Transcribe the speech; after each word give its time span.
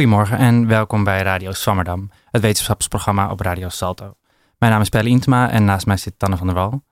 Goedemorgen 0.00 0.38
en 0.38 0.66
welkom 0.66 1.04
bij 1.04 1.22
Radio 1.22 1.52
Swammerdam, 1.52 2.10
het 2.30 2.42
wetenschapsprogramma 2.42 3.30
op 3.30 3.40
Radio 3.40 3.68
Salto. 3.68 4.16
Mijn 4.58 4.72
naam 4.72 4.80
is 4.80 4.88
Pelle 4.88 5.08
Intema 5.08 5.50
en 5.50 5.64
naast 5.64 5.86
mij 5.86 5.96
zit 5.96 6.18
Tanne 6.18 6.36
van 6.36 6.46
der 6.46 6.56
Wal. 6.56 6.82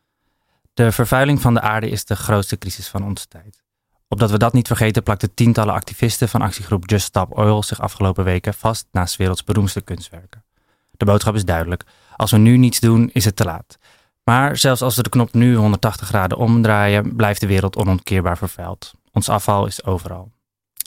De 0.75 0.93
vervuiling 0.93 1.41
van 1.41 1.55
de 1.55 1.61
aarde 1.61 1.89
is 1.89 2.05
de 2.05 2.17
grootste 2.17 2.59
crisis 2.59 2.89
van 2.89 3.05
onze 3.05 3.29
tijd. 3.29 3.63
Opdat 4.09 4.31
we 4.31 4.39
dat 4.39 4.53
niet 4.53 4.67
vergeten 4.67 5.03
plakten 5.03 5.35
tientallen 5.35 5.75
activisten 5.75 6.29
van 6.29 6.43
actiegroep 6.43 6.89
Just 6.89 7.05
Stop 7.05 7.39
Oil 7.39 7.63
zich 7.63 7.81
afgelopen 7.81 8.25
weken 8.25 8.55
vast 8.55 8.87
naast 8.93 9.17
werelds 9.17 9.45
beroemdste 9.45 9.81
kunstwerken. 9.81 10.45
De 10.91 11.05
boodschap 11.05 11.35
is 11.35 11.45
duidelijk. 11.45 11.85
Als 12.17 12.31
we 12.31 12.39
nu 12.39 12.57
niets 12.57 12.81
doen, 12.81 13.11
is 13.13 13.25
het 13.25 13.37
te 13.37 13.45
laat. 13.45 13.79
Maar 14.25 14.57
zelfs 14.57 14.83
als 14.83 14.97
we 14.97 15.03
de 15.03 15.09
knop 15.09 15.33
nu 15.33 15.57
180 15.57 16.09
graden 16.09 16.39
omdraaien, 16.39 17.17
blijft 17.17 17.41
de 17.41 17.47
wereld 17.47 17.77
onontkeerbaar 17.77 18.39
vervuild. 18.39 18.95
Ons 19.13 19.29
afval 19.29 19.67
is 19.67 19.85
overal. 19.85 20.33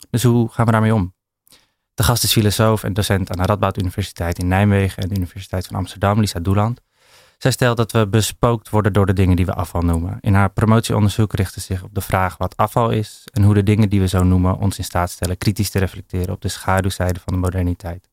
Dus 0.10 0.24
hoe 0.24 0.50
gaan 0.50 0.66
we 0.66 0.72
daarmee 0.72 0.94
om? 0.94 1.14
De 2.02 2.08
gast 2.08 2.24
is 2.24 2.32
filosoof 2.32 2.84
en 2.84 2.94
docent 2.94 3.32
aan 3.32 3.38
de 3.38 3.46
Radboud 3.46 3.78
Universiteit 3.78 4.40
in 4.40 4.48
Nijmegen 4.48 5.04
en 5.04 5.10
de 5.10 5.16
Universiteit 5.16 5.68
van 5.68 5.76
Amsterdam, 5.76 6.20
Lisa 6.20 6.40
Doeland. 6.40 6.82
Zij 7.38 7.52
stelt 7.52 7.78
dat 7.78 7.92
we 7.92 8.08
bespookt 8.08 8.70
worden 8.70 8.94
door 8.94 9.06
de 9.06 9.14
dingen 9.14 9.36
die 9.36 9.46
we 9.46 9.54
afval 9.54 9.82
noemen. 9.82 10.18
In 10.22 10.34
haar 10.34 10.50
promotieonderzoek 10.50 11.34
richt 11.34 11.54
ze 11.54 11.60
zich 11.60 11.84
op 11.84 11.94
de 11.94 12.02
vraag 12.02 12.38
wat 12.38 12.58
afval 12.58 12.90
is 12.90 13.24
en 13.34 13.44
hoe 13.44 13.54
de 13.54 13.64
dingen 13.64 13.90
die 13.90 14.00
we 14.00 14.08
zo 14.08 14.24
noemen 14.24 14.58
ons 14.58 14.78
in 14.78 14.84
staat 14.84 15.10
stellen 15.10 15.38
kritisch 15.38 15.70
te 15.70 15.80
reflecteren 15.80 16.34
op 16.34 16.42
de 16.42 16.48
schaduwzijde 16.48 17.20
van 17.20 17.34
de 17.34 17.40
moderniteit. 17.40 18.10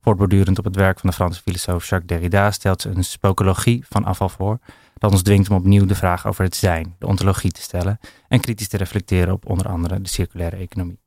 Voortbordurend 0.00 0.58
op 0.58 0.64
het 0.64 0.76
werk 0.76 1.00
van 1.00 1.08
de 1.08 1.14
Franse 1.16 1.42
filosoof 1.42 1.88
Jacques 1.88 2.08
Derrida 2.08 2.50
stelt 2.50 2.80
ze 2.80 2.88
een 2.88 3.04
spokologie 3.04 3.84
van 3.88 4.04
afval 4.04 4.28
voor, 4.28 4.58
dat 4.94 5.12
ons 5.12 5.22
dwingt 5.22 5.50
om 5.50 5.56
opnieuw 5.56 5.86
de 5.86 5.94
vraag 5.94 6.26
over 6.26 6.44
het 6.44 6.56
zijn, 6.56 6.94
de 6.98 7.06
ontologie 7.06 7.52
te 7.52 7.62
stellen 7.62 7.98
en 8.28 8.40
kritisch 8.40 8.68
te 8.68 8.76
reflecteren 8.76 9.32
op 9.32 9.46
onder 9.46 9.68
andere 9.68 10.00
de 10.00 10.08
circulaire 10.08 10.56
economie. 10.56 11.04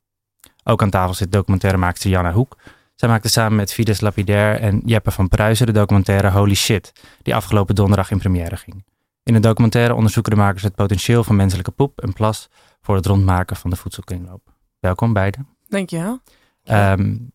Ook 0.64 0.82
aan 0.82 0.90
tafel 0.90 1.14
zit 1.14 1.32
documentairemaakster 1.32 2.10
Janna 2.10 2.32
Hoek. 2.32 2.56
Zij 2.94 3.08
maakte 3.08 3.28
samen 3.28 3.56
met 3.56 3.72
Fides 3.72 4.00
Lapidair 4.00 4.60
en 4.60 4.82
Jeppe 4.84 5.10
van 5.10 5.28
Pruisen 5.28 5.66
de 5.66 5.72
documentaire 5.72 6.30
Holy 6.30 6.54
Shit, 6.54 6.92
die 7.22 7.34
afgelopen 7.34 7.74
donderdag 7.74 8.10
in 8.10 8.18
première 8.18 8.56
ging. 8.56 8.84
In 9.22 9.32
de 9.32 9.40
documentaire 9.40 9.94
onderzoeken 9.94 10.32
de 10.32 10.38
makers 10.38 10.62
het 10.62 10.74
potentieel 10.74 11.24
van 11.24 11.36
menselijke 11.36 11.70
poep 11.70 12.00
en 12.00 12.12
plas 12.12 12.48
voor 12.80 12.94
het 12.96 13.06
rondmaken 13.06 13.56
van 13.56 13.70
de 13.70 13.76
voedselkringloop. 13.76 14.52
Welkom 14.80 15.12
beiden. 15.12 15.48
Dankjewel. 15.68 16.20
Um, 16.64 17.32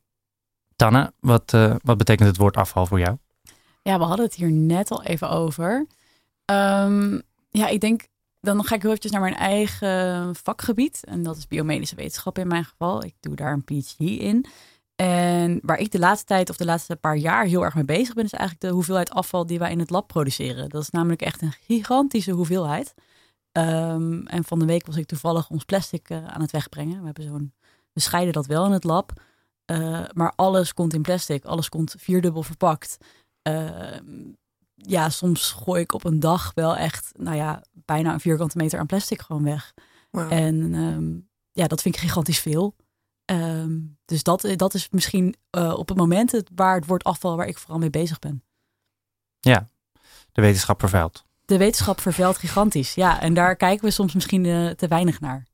Tanne, 0.76 1.14
wat, 1.20 1.54
uh, 1.54 1.76
wat 1.84 1.98
betekent 1.98 2.28
het 2.28 2.38
woord 2.38 2.58
afval 2.58 2.86
voor 2.86 3.00
jou? 3.00 3.18
Ja, 3.82 3.98
we 3.98 4.04
hadden 4.04 4.26
het 4.26 4.36
hier 4.36 4.52
net 4.52 4.92
al 4.92 5.04
even 5.04 5.30
over. 5.30 5.88
Um, 6.46 7.22
ja, 7.50 7.68
ik 7.68 7.80
denk, 7.80 8.08
dan 8.46 8.64
ga 8.64 8.76
ik 8.76 8.82
heel 8.82 8.90
eventjes 8.90 9.12
naar 9.12 9.22
mijn 9.22 9.36
eigen 9.36 10.36
vakgebied. 10.36 11.04
En 11.04 11.24
dat 11.24 11.38
is 11.38 11.48
biomedische 11.48 11.96
wetenschap 11.96 12.38
in 12.38 12.48
mijn 12.48 12.66
geval. 12.66 13.04
Ik 13.04 13.16
doe 13.20 13.36
daar 13.36 13.54
een 13.54 13.64
PhD 13.64 14.00
in. 14.00 14.46
En 14.96 15.60
waar 15.64 15.78
ik 15.78 15.92
de 15.92 16.00
laatste 16.00 16.26
tijd 16.26 16.50
of 16.50 16.58
de 16.58 16.66
laatste 16.66 16.96
paar 16.96 17.18
jaar 17.18 17.46
heel 17.46 17.64
erg 17.64 17.76
mee 17.76 17.86
bezig 17.86 18.14
ben, 18.14 18.24
is 18.24 18.34
eigenlijk 18.34 18.62
de 18.62 18.74
hoeveelheid 18.74 19.10
afval 19.10 19.46
die 19.46 19.60
wij 19.60 19.72
in 19.72 19.80
het 19.80 19.90
lab 19.90 20.08
produceren. 20.08 20.70
Dat 20.70 20.82
is 20.82 20.90
namelijk 20.90 21.22
echt 21.22 21.42
een 21.42 21.52
gigantische 21.52 22.32
hoeveelheid. 22.32 22.94
Um, 23.52 24.28
en 24.28 24.44
van 24.44 24.60
de 24.60 24.66
week 24.66 24.86
was 24.86 24.98
ik 24.98 25.06
toevallig 25.06 25.50
ons 25.50 25.64
plastic 25.64 26.10
uh, 26.10 26.26
aan 26.26 26.42
het 26.42 26.52
wegbrengen. 26.52 27.00
We 27.00 27.06
hebben 27.06 27.24
zo'n, 27.24 27.54
we 27.94 28.00
scheiden 28.00 28.34
dat 28.34 28.46
wel 28.46 28.66
in 28.66 28.72
het 28.72 28.84
lab. 28.84 29.12
Uh, 29.72 30.04
maar 30.14 30.34
alles 30.36 30.74
komt 30.74 30.94
in 30.94 31.02
plastic, 31.02 31.46
alles 31.46 31.70
komt 31.70 31.96
vierdubbel 31.98 32.44
verpakt. 32.44 32.98
Uh, 33.48 33.98
ja, 34.76 35.10
soms 35.10 35.52
gooi 35.52 35.82
ik 35.82 35.94
op 35.94 36.06
een 36.06 36.20
dag 36.20 36.52
wel 36.54 36.76
echt, 36.76 37.12
nou 37.18 37.36
ja, 37.36 37.64
bijna 37.72 38.14
een 38.14 38.20
vierkante 38.20 38.58
meter 38.58 38.80
aan 38.80 38.86
plastic 38.86 39.22
gewoon 39.22 39.44
weg. 39.44 39.74
Wow. 40.12 40.32
En 40.32 40.74
um, 40.74 41.30
ja, 41.52 41.68
dat 41.68 41.82
vind 41.82 41.96
ik 41.96 42.02
gigantisch 42.02 42.40
veel. 42.40 42.76
Um, 43.32 43.98
dus 44.06 44.24
dat, 44.24 44.54
dat 44.56 44.74
is 44.74 44.90
misschien 44.90 45.36
uh, 45.58 45.74
op 45.78 45.88
het 45.88 45.98
moment 45.98 46.32
het, 46.32 46.50
waar 46.56 46.76
het 46.76 46.86
woord 46.86 47.04
afval, 47.04 47.36
waar 47.36 47.48
ik 47.48 47.58
vooral 47.58 47.80
mee 47.80 47.90
bezig 47.90 48.20
ben. 48.20 48.44
Ja, 49.40 49.70
de 50.32 50.42
wetenschap 50.42 50.80
vervuilt. 50.80 51.26
De 51.46 51.58
wetenschap 51.58 52.00
vervuilt 52.02 52.38
gigantisch, 52.38 52.94
ja. 52.94 53.22
En 53.22 53.34
daar 53.34 53.56
kijken 53.56 53.86
we 53.86 53.92
soms 53.92 54.14
misschien 54.14 54.44
uh, 54.44 54.70
te 54.70 54.88
weinig 54.88 55.20
naar. 55.20 55.46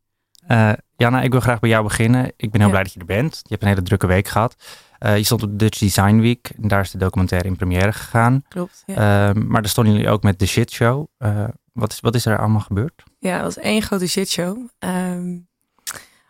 Uh, 0.48 0.72
Jana, 0.96 1.22
ik 1.22 1.32
wil 1.32 1.40
graag 1.40 1.60
bij 1.60 1.70
jou 1.70 1.84
beginnen. 1.84 2.26
Ik 2.38 2.52
ben 2.52 2.62
heel 2.62 2.70
ja. 2.70 2.70
blij 2.70 2.84
dat 2.84 2.94
je 2.94 3.00
er 3.00 3.06
bent. 3.06 3.40
Je 3.44 3.50
hebt 3.50 3.62
een 3.62 3.68
hele 3.68 3.82
drukke 3.82 4.08
week 4.08 4.28
gehad. 4.28 4.56
Uh, 5.00 5.18
je 5.18 5.24
stond 5.24 5.44
op 5.44 5.60
Dutch 5.60 5.80
Design 5.80 6.20
Week. 6.20 6.52
En 6.62 6.68
daar 6.68 6.82
is 6.82 6.92
de 6.92 6.98
documentaire 6.98 7.48
in 7.48 7.56
première 7.56 7.94
gegaan. 7.94 8.44
Klopt, 8.48 8.84
ja. 8.86 9.30
uh, 9.30 9.44
maar 9.44 9.62
daar 9.62 9.72
stonden 9.72 9.94
jullie 9.94 10.10
ook 10.10 10.24
met 10.24 10.40
de 10.40 10.46
Shit 10.46 10.72
Show. 10.72 11.08
Uh, 11.20 11.48
wat, 11.74 11.92
is, 11.92 12.00
wat 12.00 12.16
is 12.16 12.26
er 12.26 12.40
allemaal 12.40 12.60
gebeurd? 12.60 13.04
Ja, 13.20 13.36
dat 13.36 13.56
was 13.56 13.64
één 13.64 13.82
grote 13.82 14.08
shit 14.08 14.30
show. 14.30 14.58
Um, 14.80 15.48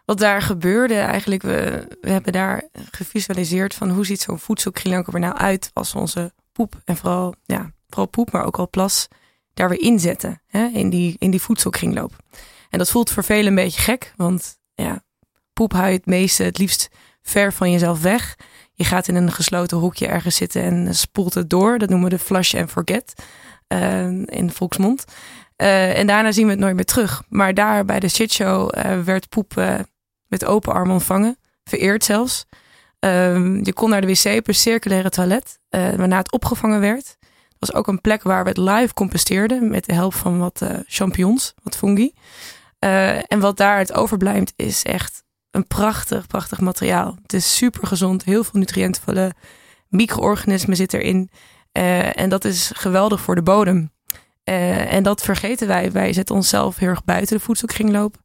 wat 0.06 0.20
daar 0.20 0.42
gebeurde 0.42 0.96
eigenlijk, 0.96 1.42
we, 1.42 1.88
we 2.02 2.10
hebben 2.10 2.34
daar 2.34 2.70
gevisualiseerd 2.92 3.74
van 3.74 3.90
hoe 3.90 4.06
ziet 4.06 4.22
zo'n 4.22 4.40
voedselkringloop 4.40 5.14
er 5.14 5.20
nou 5.20 5.36
uit 5.36 5.70
als 5.74 5.94
we 5.94 6.00
onze 6.00 6.34
poep 6.52 6.82
en 6.86 6.98
vooral, 6.98 7.36
ja, 7.46 7.72
vooral 7.88 8.08
poep, 8.08 8.32
maar 8.32 8.46
ook 8.46 8.58
al 8.58 8.70
plas 8.70 9.08
daar 9.54 9.70
weer 9.70 9.82
inzetten 9.82 10.42
hè, 10.48 10.66
in, 10.66 10.90
die, 10.90 11.16
in 11.20 11.32
die 11.32 11.42
voedselkringloop. 11.42 12.16
En 12.72 12.78
dat 12.78 12.90
voelt 12.90 13.10
voor 13.10 13.24
velen 13.24 13.48
een 13.48 13.56
beetje 13.56 13.82
gek, 13.82 14.14
want 14.16 14.60
ja, 14.74 15.04
poep 15.54 15.74
hou 15.74 15.88
je 15.88 15.96
het 15.96 16.06
meeste, 16.06 16.44
het 16.44 16.58
liefst 16.58 16.90
ver 17.22 17.54
van 17.54 17.72
jezelf 17.72 18.02
weg. 18.02 18.36
Je 18.74 18.84
gaat 18.84 19.08
in 19.08 19.16
een 19.16 19.32
gesloten 19.32 19.78
hoekje 19.78 20.08
ergens 20.08 20.36
zitten 20.36 20.62
en 20.62 20.96
spoelt 20.96 21.34
het 21.34 21.50
door. 21.50 21.78
Dat 21.78 21.90
noemen 21.90 22.10
we 22.10 22.16
de 22.16 22.24
flush 22.24 22.56
and 22.56 22.72
forget 22.72 23.14
uh, 23.68 24.04
in 24.06 24.48
de 24.48 24.54
volksmond. 24.54 25.06
Uh, 25.58 25.98
en 25.98 26.08
daarna 26.08 26.32
zien 26.32 26.46
we 26.46 26.52
het 26.52 26.60
nooit 26.60 26.76
meer 26.76 26.86
terug. 26.86 27.24
Maar 27.30 27.54
daar 27.54 27.86
bij 27.86 28.00
de 28.00 28.08
shitshow 28.08 28.78
uh, 28.78 29.00
werd 29.00 29.30
poep 29.30 29.54
uh, 29.58 29.80
met 30.28 30.46
open 30.46 30.74
armen 30.74 30.94
ontvangen. 30.94 31.38
Vereerd 31.64 32.04
zelfs. 32.04 32.46
je 33.00 33.72
kon 33.74 33.90
naar 33.90 34.02
de 34.02 34.08
wc 34.08 34.44
per 34.44 34.54
circulaire 34.54 35.10
toilet. 35.10 35.60
waarna 35.70 36.18
het 36.18 36.32
opgevangen 36.32 36.80
werd. 36.80 37.18
Dat 37.60 37.70
was 37.70 37.74
ook 37.74 37.88
een 37.88 38.02
plek 38.02 38.24
waar 38.24 38.44
we 38.44 38.50
het 38.50 38.58
live 38.58 38.94
composteerden. 38.94 39.70
Met 39.70 39.86
de 39.86 39.94
hulp 39.94 40.14
van 40.14 40.40
wat 40.40 40.62
champignons, 40.86 41.54
wat 41.64 41.78
fungi. 41.78 42.14
En 43.28 43.40
wat 43.40 43.58
daar 43.58 43.78
het 43.78 43.94
overblijft 43.94 44.54
is 44.56 44.84
echt 44.84 45.24
een 45.52 45.68
prachtig, 45.68 46.28
prachtig 46.28 46.60
materiaal. 46.60 47.18
Het 47.22 47.34
is 47.34 47.56
super 47.56 47.88
gezond, 47.88 48.24
heel 48.24 48.44
veel 48.44 48.60
nutriëntvolle 48.60 49.34
micro-organismen 49.92 50.76
zit 50.76 50.94
erin. 50.94 51.30
Uh, 51.78 52.20
en 52.20 52.30
dat 52.30 52.46
is 52.46 52.72
geweldig 52.76 53.22
voor 53.22 53.36
de 53.36 53.42
bodem. 53.42 53.92
Uh, 54.50 54.94
en 54.94 55.04
dat 55.04 55.22
vergeten 55.22 55.68
wij. 55.68 55.92
Wij 55.92 56.14
zetten 56.14 56.36
onszelf 56.36 56.78
heel 56.78 56.90
erg 56.90 57.04
buiten 57.04 57.38
de 57.38 57.44
voedselkringloop. 57.44 58.16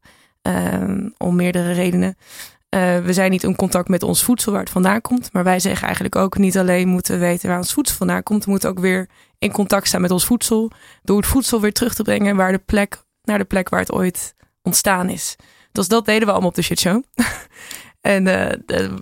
Om 1.17 1.35
meerdere 1.35 1.71
redenen. 1.71 2.17
we 3.03 3.09
zijn 3.09 3.31
niet 3.31 3.43
in 3.43 3.55
contact 3.55 3.87
met 3.87 4.03
ons 4.03 4.23
voedsel 4.23 4.51
waar 4.51 4.61
het 4.61 4.69
vandaan 4.69 5.01
komt. 5.01 5.33
Maar 5.33 5.43
wij 5.43 5.59
zeggen 5.59 5.83
eigenlijk 5.83 6.15
ook 6.15 6.37
niet 6.37 6.57
alleen 6.57 6.87
moeten 6.87 7.13
we 7.13 7.19
weten 7.19 7.49
waar 7.49 7.57
ons 7.57 7.73
voedsel 7.73 7.95
vandaan 7.97 8.23
komt. 8.23 8.45
We 8.45 8.51
moeten 8.51 8.69
ook 8.69 8.79
weer 8.79 9.09
in 9.37 9.51
contact 9.51 9.87
staan 9.87 10.01
met 10.01 10.11
ons 10.11 10.25
voedsel. 10.25 10.71
Door 11.03 11.17
het 11.17 11.25
voedsel 11.25 11.61
weer 11.61 11.73
terug 11.73 11.93
te 11.93 12.03
brengen 12.03 12.35
waar 12.35 12.51
de 12.51 12.57
plek, 12.57 13.03
naar 13.23 13.37
de 13.37 13.43
plek 13.45 13.69
waar 13.69 13.79
het 13.79 13.91
ooit 13.91 14.35
ontstaan 14.67 15.09
is. 15.09 15.35
Dus 15.71 15.87
dat 15.87 16.05
deden 16.05 16.25
we 16.25 16.31
allemaal 16.31 16.49
op 16.49 16.55
de 16.55 16.61
shitshow. 16.61 17.03
en 18.01 18.27
uh, 18.27 18.51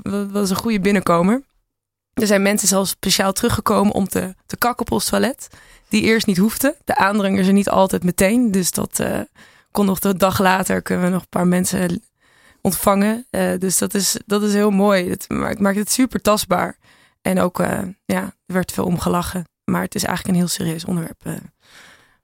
dat 0.04 0.32
was 0.32 0.50
een 0.50 0.56
goede 0.56 0.80
binnenkomer. 0.80 1.44
Er 2.14 2.28
zijn 2.28 2.42
mensen 2.42 2.68
zelfs 2.68 2.90
speciaal 2.90 3.34
teruggekomen 3.34 3.94
om 3.94 4.08
te, 4.08 4.36
te 4.46 4.58
kakken 4.58 4.86
op 4.86 4.92
ons 4.92 5.06
toilet. 5.06 5.48
Die 5.88 6.02
eerst 6.02 6.28
niet 6.28 6.38
hoefden. 6.38 6.76
De 6.84 6.96
aandringers 6.96 7.48
er 7.48 7.54
niet 7.54 7.70
altijd 7.70 8.04
meteen. 8.04 8.52
Dus 8.52 8.72
dat 8.72 9.00
uh, 9.02 9.20
kon 9.72 9.86
nog 9.86 10.00
de 10.00 10.16
dag 10.16 10.40
later 10.40 10.82
kunnen 10.82 11.06
we 11.06 11.12
nog 11.12 11.22
een 11.22 11.30
paar 11.30 11.48
mensen 11.48 12.02
ontvangen. 12.62 13.26
Uh, 13.32 13.60
dus 13.60 13.78
dat 13.78 13.94
is, 13.94 14.18
dat 14.26 14.44
is 14.44 14.54
heel 14.54 14.72
mooi. 14.72 15.10
Het 15.10 15.30
maakt, 15.30 15.60
maakt 15.60 15.78
het 15.78 15.92
super 15.92 16.22
tastbaar. 16.22 16.78
En 17.22 17.40
ook, 17.40 17.60
uh, 17.60 17.80
ja, 18.06 18.22
er 18.22 18.54
werd 18.54 18.72
veel 18.72 18.86
om 18.86 19.00
gelachen. 19.00 19.46
Maar 19.64 19.82
het 19.82 19.96
is 19.96 20.04
eigenlijk 20.04 20.36
een 20.36 20.44
heel 20.44 20.54
serieus 20.54 20.86
onderwerp. 20.86 21.22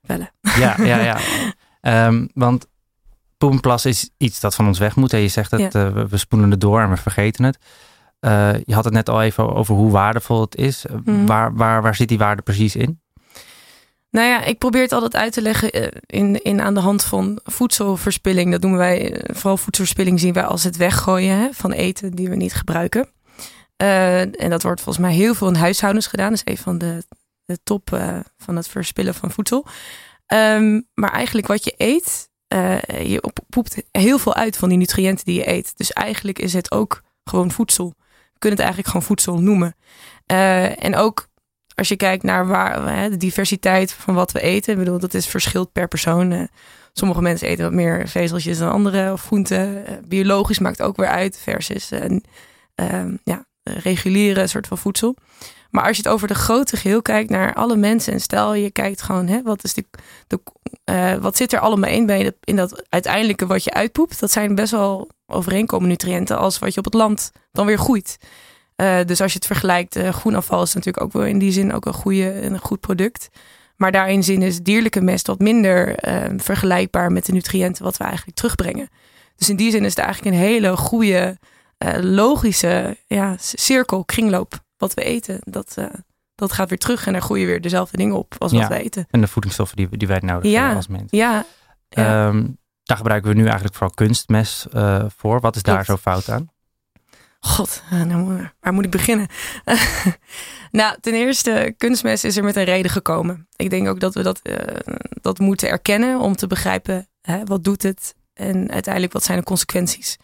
Wellen. 0.02 0.32
Ja, 0.42 0.76
ja, 0.84 1.20
ja. 1.82 2.08
um, 2.08 2.30
want 2.46 2.68
poepenplas 3.42 3.86
is 3.86 4.10
iets 4.18 4.40
dat 4.40 4.56
van 4.56 4.68
ons 4.68 4.80
weg 4.80 4.96
moet. 4.96 5.14
En 5.14 5.20
je 5.20 5.28
zegt 5.28 5.52
dat 5.52 5.60
ja. 5.60 5.86
uh, 5.86 6.04
we 6.10 6.18
spoelen 6.18 6.52
het 6.52 6.62
door 6.62 6.82
en 6.82 6.90
we 6.90 6.98
vergeten 6.98 7.44
het. 7.44 7.58
Uh, 8.22 8.54
je 8.64 8.74
had 8.74 8.84
het 8.84 8.94
net 8.94 9.10
al 9.10 9.22
even 9.22 9.56
over 9.56 9.76
hoe 9.76 9.92
waardevol 9.92 10.42
het 10.42 10.56
is. 10.56 10.86
Mm. 11.04 11.26
Waar, 11.26 11.56
waar, 11.56 11.82
waar 11.82 11.96
zit 11.96 12.08
die 12.08 12.18
waarde 12.18 12.42
precies 12.42 12.76
in? 12.76 13.02
Nou 14.10 14.28
ja, 14.28 14.44
ik 14.44 14.58
probeer 14.58 14.82
het 14.82 14.92
altijd 14.92 15.16
uit 15.16 15.34
te 15.34 15.42
leggen 15.42 15.72
in, 16.06 16.42
in 16.44 16.62
aan 16.62 16.74
de 16.74 16.80
hand 16.80 17.04
van 17.04 17.40
voedselverspilling. 17.44 18.52
Dat 18.52 18.62
noemen 18.62 18.80
wij, 18.80 19.24
vooral 19.34 19.58
voedselverspilling 19.58 20.20
zien 20.20 20.34
wij 20.34 20.46
als 20.46 20.64
het 20.64 20.78
weggooien 20.78 21.38
hè, 21.38 21.48
van 21.52 21.72
eten 21.72 22.12
die 22.12 22.30
we 22.30 22.36
niet 22.36 22.54
gebruiken. 22.54 23.10
Uh, 23.82 24.22
en 24.22 24.50
dat 24.50 24.64
wordt 24.64 24.82
volgens 24.82 25.06
mij 25.06 25.14
heel 25.14 25.34
veel 25.34 25.48
in 25.48 25.56
huishoudens 25.56 26.08
gedaan. 26.08 26.30
Dat 26.30 26.42
is 26.46 26.54
een 26.54 26.64
van 26.64 26.78
de, 26.78 27.04
de 27.46 27.60
top 27.64 27.92
uh, 27.94 28.20
van 28.38 28.56
het 28.56 28.68
verspillen 28.68 29.14
van 29.14 29.32
voedsel. 29.32 29.66
Um, 30.28 30.88
maar 30.94 31.12
eigenlijk 31.12 31.48
wat 31.48 31.64
je 31.64 31.74
eet, 31.78 32.30
uh, 32.54 32.80
je 33.10 33.32
poept 33.50 33.84
heel 33.92 34.20
veel 34.20 34.36
uit 34.36 34.58
van 34.58 34.70
die 34.70 34.78
nutriënten 34.78 35.26
die 35.26 35.36
je 35.36 35.50
eet. 35.50 35.78
Dus 35.78 35.94
eigenlijk 35.94 36.40
is 36.40 36.54
het 36.54 36.72
ook 36.72 37.02
gewoon 37.24 37.52
voedsel. 37.52 37.94
We 38.34 38.40
kunnen 38.40 38.60
het 38.60 38.68
eigenlijk 38.68 38.88
gewoon 38.88 39.04
voedsel 39.04 39.40
noemen. 39.42 39.76
Uh, 40.32 40.84
en 40.84 40.96
ook 40.96 41.30
als 41.82 41.90
je 41.90 41.96
kijkt 41.96 42.24
naar 42.24 42.48
waar, 42.48 43.10
de 43.10 43.18
diversiteit 43.18 43.94
van 43.94 44.14
wat 44.14 44.32
we 44.32 44.42
eten. 44.42 44.74
Ik 44.74 44.80
bedoel, 44.80 45.00
dat 45.00 45.14
is 45.14 45.28
verschilt 45.28 45.72
per 45.72 45.88
persoon. 45.88 46.32
Eh, 46.32 46.44
sommige 46.94 47.22
mensen 47.22 47.48
eten 47.48 47.64
wat 47.64 47.74
meer 47.74 48.08
vezeltjes 48.08 48.58
dan 48.58 48.72
andere 48.72 49.12
of 49.12 49.26
groenten. 49.26 49.86
Eh, 49.86 49.94
biologisch 50.08 50.60
maakt 50.60 50.82
ook 50.82 50.98
weer 50.98 51.08
uit 51.08 51.38
versus 51.38 51.92
uh, 51.92 53.06
ja, 53.24 53.46
reguliere 53.64 54.48
soort 54.48 54.68
van 54.68 54.78
voedsel. 54.78 55.16
Maar 55.72 55.84
als 55.84 55.98
je 55.98 56.04
het 56.04 56.12
over 56.12 56.28
de 56.28 56.36
grote 56.36 56.78
geheel 56.78 57.02
kijkt 57.02 57.30
naar 57.30 57.54
alle 57.54 57.76
mensen 57.76 58.14
en 58.14 58.20
stel 58.20 58.54
je 58.54 58.72
kijkt 58.72 59.02
gewoon, 59.02 59.28
hè, 59.28 59.42
wat, 59.42 59.64
is 59.64 59.74
de, 59.74 59.86
de, 60.28 60.40
uh, 60.90 61.14
wat 61.16 61.38
zit 61.38 61.54
er 61.54 61.60
allemaal 61.60 61.90
in 61.90 62.06
bij 62.06 62.34
in 62.44 62.56
dat 62.56 62.84
uiteindelijke 62.90 63.48
wat 63.48 63.64
je 63.64 63.74
uitpoept? 63.74 64.20
Dat 64.20 64.32
zijn 64.32 64.56
best 64.56 64.72
wel 64.72 65.10
overeenkomende 65.26 65.90
nutriënten 65.90 66.38
als 66.38 66.60
wat 66.60 66.74
je 66.74 66.80
op 66.80 66.86
het 66.86 66.94
land 66.94 67.32
dan 67.52 67.66
weer 67.66 67.78
groeit. 67.78 68.18
Uh, 68.76 68.98
dus 69.06 69.22
als 69.22 69.32
je 69.32 69.38
het 69.38 69.48
vergelijkt, 69.48 69.96
uh, 69.96 70.10
groenafval 70.10 70.62
is 70.62 70.74
natuurlijk 70.74 71.04
ook 71.06 71.14
wel 71.14 71.26
in 71.26 71.40
die 71.40 71.52
zin 71.52 71.74
ook 71.74 71.86
een, 71.86 71.94
goede, 71.94 72.42
een 72.42 72.60
goed 72.60 72.80
product. 72.80 73.30
Maar 73.76 73.92
daarin 73.92 74.24
zin 74.24 74.42
is 74.42 74.62
dierlijke 74.62 75.02
mest 75.02 75.28
wat 75.28 75.40
minder 75.40 75.96
vergelijkbaar 76.38 77.12
met 77.12 77.26
de 77.26 77.32
nutriënten 77.32 77.84
wat 77.84 77.98
we 77.98 78.04
eigenlijk 78.04 78.38
terugbrengen. 78.38 78.90
Dus 79.36 79.50
in 79.50 79.56
die 79.56 79.72
zin 79.72 79.84
is 79.86 79.96
het 79.96 80.04
eigenlijk 80.06 80.36
een 80.36 80.42
hele 80.42 80.78
goede, 80.78 81.38
logische 82.02 82.98
ja, 83.08 83.36
cirkel, 83.40 84.06
kringloop 84.06 84.62
wat 84.82 84.94
we 84.94 85.04
eten, 85.04 85.40
dat, 85.44 85.76
uh, 85.80 85.86
dat 86.36 86.52
gaat 86.52 86.70
weer 86.70 86.78
terug 86.78 87.06
en 87.06 87.14
daar 87.14 87.22
groeien 87.22 87.48
weer 87.48 87.62
dezelfde 87.62 87.98
dingen 87.98 88.16
op 88.16 88.36
als 88.38 88.52
wat 88.52 88.68
we 88.68 88.84
eten. 88.84 89.08
En 89.10 89.22
de 89.22 89.28
voedingsstoffen 89.28 89.78
die, 89.78 89.98
die 89.98 90.08
wij 90.08 90.20
nodig 90.20 90.54
hebben 90.54 90.76
als 90.76 90.88
mens. 90.88 91.12
Ja. 91.12 91.46
ja. 91.90 92.28
Um, 92.28 92.58
daar 92.84 92.98
gebruiken 92.98 93.30
we 93.30 93.36
nu 93.36 93.44
eigenlijk 93.44 93.76
vooral 93.76 93.96
kunstmest 93.96 94.68
uh, 94.74 95.06
voor. 95.18 95.40
Wat 95.40 95.56
is 95.56 95.64
daar 95.64 95.86
zo 95.86 95.98
fout 95.98 96.30
aan? 96.30 96.50
God, 97.40 97.84
nou, 97.90 98.50
waar 98.60 98.74
moet 98.74 98.86
ik 98.86 98.92
beginnen? 98.92 99.28
nou, 100.72 100.98
ten 101.02 101.14
eerste, 101.14 101.74
kunstmest 101.78 102.24
is 102.24 102.38
er 102.38 102.44
met 102.44 102.56
een 102.56 102.64
reden 102.64 102.92
gekomen. 102.92 103.48
Ik 103.56 103.70
denk 103.70 103.88
ook 103.88 104.00
dat 104.00 104.14
we 104.14 104.22
dat, 104.22 104.40
uh, 104.44 104.56
dat 105.22 105.40
moeten 105.40 105.70
erkennen 105.70 106.20
om 106.20 106.36
te 106.36 106.48
begrijpen 106.48 107.08
hè, 107.22 107.44
wat 107.46 107.64
doet 107.64 107.84
het 107.84 108.16
en 108.34 108.72
uiteindelijk 108.72 109.14
wat 109.14 109.24
zijn 109.24 109.38
de 109.38 109.44
consequenties. 109.44 110.18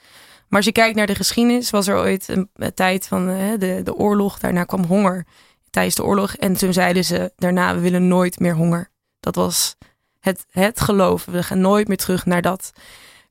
Maar 0.48 0.60
als 0.60 0.66
je 0.66 0.72
kijkt 0.72 0.96
naar 0.96 1.08
de 1.08 1.16
geschiedenis, 1.16 1.70
was 1.70 1.88
er 1.88 1.98
ooit 1.98 2.28
een, 2.28 2.50
tijd 2.74 3.08
van 3.08 3.30
uh, 3.30 3.52
de, 3.58 3.82
de 3.84 3.96
oorlog. 3.96 4.40
Daarna 4.40 4.64
kwam 4.64 4.84
honger 4.84 5.26
tijdens 5.70 5.96
de 5.96 6.04
oorlog. 6.04 6.36
En 6.36 6.54
toen 6.54 6.74
zeiden 6.74 7.06
ze 7.06 7.32
daarna, 7.36 7.76
we 7.76 7.82
willen 7.82 8.08
nooit 8.08 8.40
meer 8.40 8.56
honger. 8.56 8.90
Dat 9.20 9.36
was 9.36 9.76
het, 10.20 10.46
het 10.50 10.80
geloof. 10.80 11.26
We 11.26 11.44
gaan 11.44 11.62
nooit 11.62 11.88
meer 11.88 11.98
terug 11.98 12.26
naar 12.26 12.42
dat. 12.42 12.72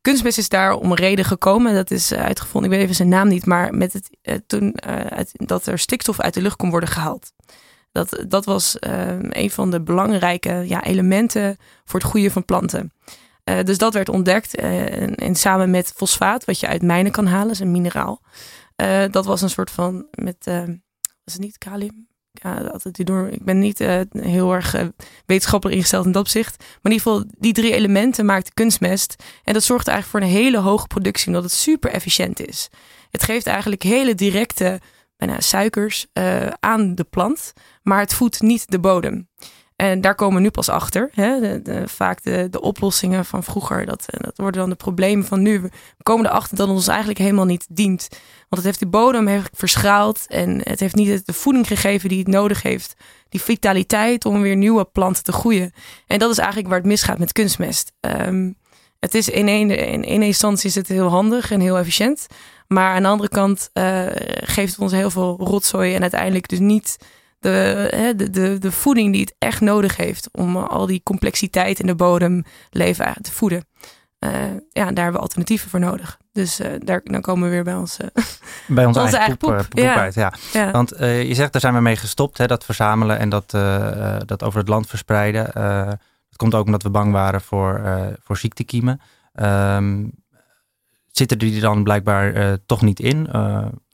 Kunstmest 0.01 0.39
is 0.39 0.49
daar 0.49 0.75
om 0.75 0.91
een 0.91 0.97
reden 0.97 1.25
gekomen. 1.25 1.75
Dat 1.75 1.91
is 1.91 2.11
eh, 2.11 2.25
uitgevonden, 2.25 2.71
ik 2.71 2.77
weet 2.77 2.85
even 2.85 2.97
zijn 2.97 3.09
naam 3.09 3.29
niet. 3.29 3.47
Maar 3.47 3.75
met 3.75 3.93
het, 3.93 4.11
uh, 4.23 4.35
toen 4.47 4.77
dat 5.33 5.67
er 5.67 5.79
stikstof 5.79 6.21
uit 6.21 6.35
de 6.35 6.43
lucht 6.43 6.57
kon 6.57 6.71
worden 6.71 6.89
gehaald. 6.89 7.33
Dat, 7.93 8.25
dat 8.29 8.45
was 8.45 8.77
een 9.31 9.51
van 9.51 9.71
de 9.71 9.83
belangrijke 9.83 10.65
ja, 10.67 10.85
elementen 10.85 11.57
voor 11.85 12.01
het 12.01 12.09
groeien 12.09 12.31
van 12.31 12.45
planten. 12.45 12.93
Uh, 13.50 13.62
dus 13.62 13.78
dat 13.78 13.94
werd 13.94 14.08
ontdekt. 14.08 14.54
En, 14.54 15.14
en, 15.14 15.34
samen 15.34 15.70
met 15.70 15.93
fosfaat, 15.96 16.44
wat 16.44 16.60
je 16.60 16.66
uit 16.66 16.82
mijnen 16.82 17.12
kan 17.12 17.26
halen, 17.26 17.50
is 17.50 17.58
een 17.58 17.70
mineraal. 17.70 18.22
Uh, 18.76 19.04
dat 19.10 19.26
was 19.26 19.43
een 19.43 19.50
soort 19.50 19.70
van 19.70 20.06
met, 20.10 20.44
was 21.25 21.32
het 21.32 21.40
niet 21.40 21.58
kalium? 21.58 22.08
Ja, 22.32 22.56
altijd 22.56 23.06
door. 23.06 23.28
Ik 23.28 23.44
ben 23.44 23.58
niet 23.58 23.78
heel 24.10 24.52
erg 24.52 24.75
wetenschappelijk 25.26 25.76
ingesteld 25.76 26.06
in 26.06 26.12
dat 26.12 26.22
opzicht. 26.22 26.58
Maar 26.58 26.93
in 26.93 26.98
ieder 26.98 27.06
geval, 27.06 27.25
die 27.38 27.52
drie 27.52 27.72
elementen 27.72 28.25
maakten 28.25 28.54
kunstmest. 28.54 29.22
En 29.44 29.52
dat 29.52 29.62
zorgt 29.62 29.88
eigenlijk 29.88 30.25
voor 30.25 30.34
een 30.34 30.43
hele 30.43 30.58
hoge 30.58 30.87
productie, 30.87 31.26
omdat 31.26 31.43
het 31.43 31.52
super 31.52 31.90
efficiënt 31.90 32.46
is. 32.46 32.69
Het 33.10 33.22
geeft 33.22 33.46
eigenlijk 33.46 33.82
hele 33.82 34.14
directe 34.14 34.81
bijna 35.16 35.40
suikers 35.40 36.06
aan 36.60 36.94
de 36.94 37.04
plant, 37.04 37.52
maar 37.82 38.00
het 38.00 38.14
voedt 38.14 38.40
niet 38.40 38.70
de 38.70 38.78
bodem. 38.78 39.28
En 39.76 40.00
daar 40.00 40.14
komen 40.14 40.37
we 40.37 40.43
nu 40.43 40.50
pas 40.50 40.69
achter. 40.69 41.11
Hè? 41.12 41.61
De, 41.62 41.82
vaak 41.87 42.23
de, 42.23 42.61
oplossingen 42.61 43.25
van 43.25 43.44
vroeger, 43.44 43.87
dat, 43.87 44.06
eh, 44.08 44.20
dat 44.20 44.37
worden 44.37 44.61
dan 44.61 44.70
de 44.70 44.76
problemen 44.76 45.26
van 45.26 45.43
nu. 45.43 45.61
We 45.61 46.02
komen 46.02 46.26
erachter 46.26 46.56
dat 46.56 46.69
ons 46.69 46.88
eigenlijk 46.88 47.19
helemaal 47.19 47.44
niet 47.44 47.67
dient. 47.69 48.08
Want 48.49 48.62
het 48.62 48.64
heeft 48.64 48.78
de 48.78 48.87
bodem 48.87 49.26
heeft 49.26 49.49
verschraald 49.52 50.25
en 50.28 50.61
het 50.62 50.81
heeft 50.81 50.94
niet 50.94 51.26
de 51.26 51.32
voeding 51.32 51.67
gegeven 51.67 52.08
die 52.08 52.19
het 52.19 52.28
nodig 52.28 52.62
heeft. 52.62 52.94
Die 53.28 53.40
vitaliteit 53.40 54.25
om 54.25 54.40
weer 54.40 54.56
nieuwe 54.56 54.84
planten 54.84 55.23
te 55.23 55.32
groeien. 55.32 55.73
En 56.06 56.19
dat 56.19 56.31
is 56.31 56.38
eigenlijk 56.38 56.69
waar 56.69 56.79
het 56.79 56.87
misgaat 56.87 57.19
met 57.19 57.32
kunstmest. 57.32 57.93
Um, 58.00 58.56
het 59.00 59.14
is 59.14 59.29
in 59.29 59.49
één 59.49 59.70
in, 59.70 60.05
in 60.05 60.22
instantie 60.22 60.69
is 60.69 60.75
het 60.75 60.88
heel 60.88 61.08
handig 61.08 61.50
en 61.50 61.61
heel 61.61 61.79
efficiënt. 61.79 62.26
Maar 62.69 62.94
aan 62.94 63.02
de 63.02 63.08
andere 63.08 63.29
kant 63.29 63.70
uh, 63.75 64.06
geeft 64.40 64.72
het 64.72 64.81
ons 64.81 64.93
heel 64.93 65.11
veel 65.11 65.37
rotzooi 65.38 65.94
en 65.94 66.02
uiteindelijk 66.02 66.49
dus 66.49 66.58
niet 66.58 66.96
de, 67.50 68.12
de, 68.16 68.31
de, 68.31 68.58
de 68.58 68.72
voeding 68.72 69.12
die 69.12 69.20
het 69.20 69.34
echt 69.38 69.60
nodig 69.60 69.96
heeft 69.96 70.28
om 70.32 70.56
al 70.56 70.87
die 70.87 71.00
complexiteit 71.02 71.81
in 71.81 71.87
de 71.87 71.94
bodem 71.94 72.44
leven 72.70 73.14
te 73.22 73.32
voeden. 73.32 73.64
Uh, 74.20 74.31
ja, 74.69 74.84
daar 74.84 75.02
hebben 75.02 75.12
we 75.12 75.19
alternatieven 75.19 75.70
voor 75.70 75.81
nodig. 75.81 76.19
Dus 76.32 76.60
uh, 76.60 76.66
daar, 76.78 77.00
dan 77.04 77.20
komen 77.20 77.44
we 77.44 77.50
weer 77.50 77.64
bij 77.64 77.75
ons, 77.75 77.98
uh, 78.00 78.06
bij 78.66 78.87
onze, 78.87 79.00
eigen, 79.00 79.37
poep, 79.37 79.56
poep, 79.56 79.69
poep 79.69 79.78
ja. 79.78 79.94
Uit, 79.94 80.14
ja. 80.14 80.32
ja. 80.52 80.70
Want 80.70 80.93
je 80.98 81.34
zegt, 81.34 81.52
daar 81.52 81.60
zijn 81.60 81.75
we 81.75 81.81
mee 81.81 81.96
gestopt, 81.96 82.38
hè, 82.38 82.46
dat 82.46 82.64
verzamelen 82.64 83.19
en 83.19 83.28
dat, 83.28 83.50
dat 84.28 84.43
over 84.43 84.58
het 84.58 84.69
land 84.69 84.87
verspreiden. 84.87 85.50
dat 86.28 86.37
komt 86.37 86.54
ook 86.54 86.66
omdat 86.66 86.82
we 86.82 86.90
bang 86.90 87.12
waren 87.12 87.40
voor, 87.40 87.81
voor 88.22 88.37
ziektekiemen. 88.37 89.00
Um, 89.34 90.12
zitten 91.10 91.38
die 91.38 91.60
dan 91.60 91.82
blijkbaar 91.82 92.58
toch 92.66 92.82
niet 92.82 93.00
in? 93.00 93.28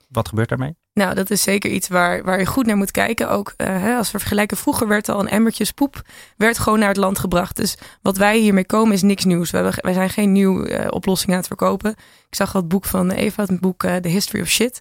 wat 0.09 0.29
gebeurt 0.29 0.49
daarmee? 0.49 0.77
Nou, 0.95 1.15
dat 1.15 1.31
is 1.31 1.43
zeker 1.43 1.71
iets 1.71 1.89
waar, 1.89 2.25
waar 2.25 2.39
je 2.39 2.47
goed 2.47 2.67
naar 2.67 2.77
moet 2.77 2.91
kijken. 2.91 3.31
Ook 3.31 3.55
hè, 3.57 3.97
als 3.97 4.11
we 4.11 4.19
vergelijken, 4.19 4.57
vroeger 4.57 4.89
werd 4.89 5.09
al 5.09 5.21
een 5.21 5.29
emmertje 5.29 5.73
poep 5.75 6.03
werd 6.37 6.59
gewoon 6.59 6.79
naar 6.79 6.89
het 6.89 6.97
land 6.97 7.19
gebracht. 7.19 7.57
Dus 7.57 7.77
wat 8.03 8.17
wij 8.17 8.39
hiermee 8.39 8.67
komen 8.67 8.93
is 8.93 9.03
niks 9.03 9.25
nieuws. 9.25 9.51
We 9.51 9.73
wij 9.77 9.93
zijn 9.93 10.11
geen 10.11 10.33
nieuwe 10.33 10.71
uh, 10.71 10.87
oplossing 10.91 11.31
aan 11.31 11.39
het 11.39 11.47
verkopen. 11.47 11.91
Ik 12.29 12.35
zag 12.35 12.53
het 12.53 12.69
boek 12.69 12.85
van 12.85 13.11
Eva, 13.11 13.43
het 13.43 13.61
boek 13.61 13.83
uh, 13.83 13.97
The 13.97 14.09
History 14.09 14.43
of 14.43 14.49
Shit. 14.49 14.81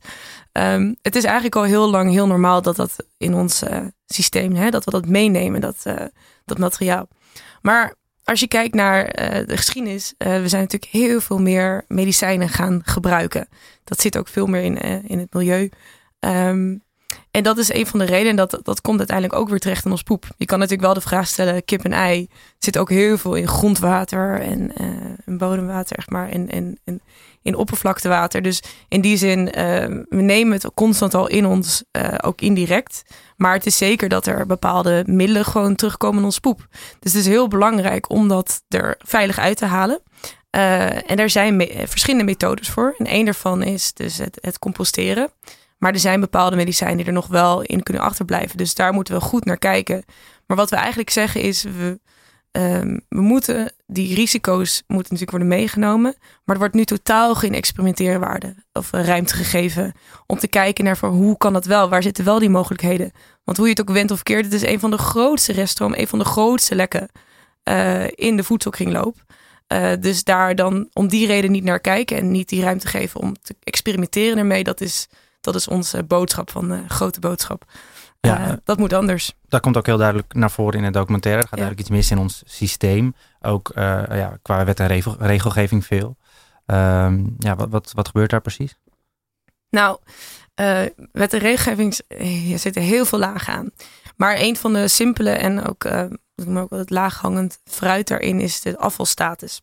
Um, 0.52 0.96
het 1.02 1.16
is 1.16 1.24
eigenlijk 1.24 1.56
al 1.56 1.64
heel 1.64 1.90
lang 1.90 2.12
heel 2.12 2.28
normaal 2.28 2.62
dat 2.62 2.76
dat 2.76 2.96
in 3.18 3.34
ons 3.34 3.64
systeem, 4.08 4.56
hè, 4.56 4.70
dat 4.70 4.86
we 4.86 4.92
dat 4.92 5.08
meenemen, 5.08 5.62
dat, 5.62 5.84
dat 6.46 6.58
materiaal. 6.58 7.08
Maar 7.62 7.96
als 8.24 8.40
je 8.40 8.48
kijkt 8.48 8.74
naar 8.74 9.06
de 9.48 9.58
geschiedenis, 9.58 10.14
we 10.18 10.48
zijn 10.48 10.62
natuurlijk 10.62 10.92
heel 10.92 11.22
veel 11.22 11.42
meer 11.42 11.84
medicijnen 11.88 12.50
gaan 12.50 12.82
gebruiken. 12.86 13.48
Dat 13.84 14.02
zit 14.02 14.18
ook 14.18 14.28
veel 14.28 14.46
meer 14.46 14.62
in, 14.62 14.78
in 15.08 15.20
het 15.20 15.34
milieu. 15.34 15.70
Um, 16.26 16.84
en 17.32 17.44
dat 17.44 17.58
is 17.58 17.74
een 17.74 17.88
van 17.88 18.00
de 18.00 18.06
redenen 18.06 18.36
dat 18.36 18.60
dat 18.64 18.82
komt 18.82 18.98
uiteindelijk 18.98 19.40
ook 19.40 19.50
weer 19.50 19.60
terecht 19.60 19.86
in 19.86 19.92
ons 19.92 20.04
poep. 20.04 20.26
Je 20.38 20.46
kan 20.46 20.60
natuurlijk 20.60 20.86
wel 20.86 20.94
de 20.94 21.02
vraag 21.02 21.28
stellen: 21.28 21.66
kip 21.66 21.84
en 21.84 21.94
ei 21.94 22.28
zit 22.58 22.78
ook 22.78 22.90
heel 22.90 23.18
veel 23.18 23.36
in 23.36 23.48
grondwater 23.48 24.42
en 24.42 24.74
in 25.26 25.38
bodemwater, 25.38 25.98
echt 25.98 26.10
maar, 26.10 26.30
en, 26.30 26.80
in 27.42 27.56
oppervlaktewater. 27.56 28.42
Dus 28.42 28.64
in 28.88 29.02
die 29.02 29.18
zin, 29.18 29.40
uh, 29.40 29.54
we 30.10 30.22
nemen 30.22 30.54
het 30.54 30.72
constant 30.74 31.14
al 31.14 31.28
in 31.28 31.46
ons, 31.46 31.84
uh, 31.92 32.14
ook 32.22 32.42
indirect. 32.42 33.04
Maar 33.38 33.54
het 33.54 33.66
is 33.66 33.78
zeker 33.78 34.10
dat 34.10 34.26
er 34.26 34.46
bepaalde 34.46 35.04
middelen 35.06 35.46
gewoon 35.46 35.76
terugkomen 35.76 36.20
in 36.20 36.26
ons 36.26 36.40
poep. 36.40 36.68
Dus 37.00 37.14
het 37.14 37.22
is 37.22 37.28
heel 37.28 37.48
belangrijk 37.48 38.10
om 38.10 38.28
dat 38.28 38.64
er 38.68 38.96
veilig 38.98 39.38
uit 39.38 39.58
te 39.58 39.66
halen. 39.66 40.02
Uh, 40.56 41.12
en 41.12 41.18
daar 41.18 41.30
zijn 41.30 41.68
verschillende 41.86 42.26
methodes 42.26 42.70
voor. 42.70 42.96
En 42.98 43.14
een 43.14 43.26
daarvan 43.26 43.64
is 43.64 43.94
dus 43.94 44.18
het, 44.18 44.38
het 44.42 44.60
composteren. 44.60 45.32
Maar 45.82 45.94
er 45.94 46.00
zijn 46.00 46.20
bepaalde 46.20 46.56
medicijnen 46.56 46.98
die 46.98 47.06
er 47.06 47.14
nog 47.14 47.28
wel 47.28 47.62
in 47.62 47.84
kunnen 47.84 48.04
achterblijven. 48.04 48.58
Dus 48.58 48.76
daar 48.76 48.94
moeten 48.94 49.14
we 49.14 49.22
goed 49.22 49.46
naar 49.46 49.58
kijken. 49.58 50.04
Maar 50.48 50.58
wat 50.58 50.70
we 50.70 50.76
eigenlijk 50.76 51.10
zeggen 51.10 51.42
is, 51.42 51.64
we, 51.64 52.00
Um, 52.58 53.02
we 53.10 53.22
moeten, 53.22 53.72
die 53.88 54.16
risico's 54.16 54.84
moeten 54.88 55.14
natuurlijk 55.14 55.32
worden 55.32 55.48
meegenomen. 55.48 56.16
Maar 56.44 56.56
er 56.56 56.62
wordt 56.62 56.74
nu 56.74 56.86
totaal 56.86 57.36
geen 57.36 57.54
experimenteerwaarde 57.54 58.56
of 58.74 58.92
ruimte 58.92 59.34
gegeven 59.34 59.94
om 60.26 60.38
te 60.38 60.48
kijken 60.48 60.84
naar 60.84 60.98
van 60.98 61.10
hoe 61.10 61.38
kan 61.38 61.54
dat 61.54 61.66
wel? 61.66 61.90
Waar 61.90 62.04
zitten 62.04 62.26
wel 62.26 62.40
die 62.40 62.50
mogelijkheden? 62.50 63.12
Want 63.44 63.58
hoe 63.58 63.66
je 63.66 63.72
het 63.72 63.82
ook 63.82 63.96
went 63.96 64.12
of 64.12 64.24
keert, 64.24 64.46
het 64.46 64.54
is 64.54 64.66
een 64.66 64.80
van 64.80 64.92
de 64.92 64.98
grootste 64.98 65.54
reststroom, 65.54 65.94
een 65.96 66.08
van 66.08 66.20
de 66.20 66.26
grootste 66.26 66.76
lekken 66.76 67.10
uh, 67.64 68.08
in 68.08 68.36
de 68.36 68.44
voedselkringloop. 68.44 69.16
Uh, 69.68 69.92
dus 70.00 70.24
daar 70.24 70.56
dan 70.56 70.90
om 70.94 71.08
die 71.08 71.28
reden 71.28 71.52
niet 71.52 71.64
naar 71.64 71.80
kijken 71.80 72.18
en 72.18 72.32
niet 72.32 72.50
die 72.50 72.62
ruimte 72.62 72.88
geven 72.88 73.22
om 73.22 73.36
te 73.42 73.56
experimenteren 73.64 74.38
ermee, 74.38 74.64
dat 74.64 74.82
is, 74.82 75.08
dat 75.42 75.56
is 75.56 75.68
onze 75.68 76.04
boodschap 76.04 76.52
van 76.52 76.68
de 76.68 76.84
grote 76.88 77.20
boodschap. 77.20 77.64
Ja, 78.20 78.48
uh, 78.48 78.54
dat 78.64 78.78
moet 78.78 78.94
anders. 78.94 79.34
Dat 79.48 79.62
komt 79.62 79.78
ook 79.78 79.86
heel 79.86 79.98
duidelijk 79.98 80.34
naar 80.34 80.52
voren 80.52 80.80
in 80.80 80.84
het 80.84 80.94
documentaire. 80.94 81.42
Er 81.42 81.48
gaat 81.48 81.60
ja. 81.60 81.66
duidelijk 81.66 81.90
iets 81.90 81.98
mis 81.98 82.12
in 82.12 82.24
ons 82.24 82.42
systeem. 82.46 83.16
Ook 83.42 83.72
uh, 83.76 84.04
ja, 84.10 84.38
qua 84.42 84.66
wet 84.66 84.80
en 84.80 84.88
regel, 84.88 85.16
regelgeving 85.20 85.86
veel. 85.86 86.18
Um, 86.66 87.36
ja, 87.38 87.56
wat, 87.56 87.70
wat, 87.70 87.92
wat 87.94 88.08
gebeurt 88.08 88.30
daar 88.30 88.42
precies? 88.42 88.76
Nou, 89.70 89.98
uh, 90.56 90.82
wet 91.12 91.34
en 91.34 91.40
regelgeving 91.40 92.00
er 92.52 92.60
zitten 92.60 92.82
heel 92.82 93.06
veel 93.06 93.20
lagen 93.20 93.54
aan. 93.54 93.72
Maar 94.16 94.36
een 94.40 94.58
van 94.58 94.74
de 94.74 94.88
simpele 94.88 95.30
en 95.30 95.66
ook, 95.66 95.86
ook 96.56 96.70
het 96.70 96.90
laaghangend 96.90 97.60
fruit 97.64 98.08
daarin 98.08 98.40
is 98.40 98.62
de 98.62 98.78
afvalstatus. 98.78 99.62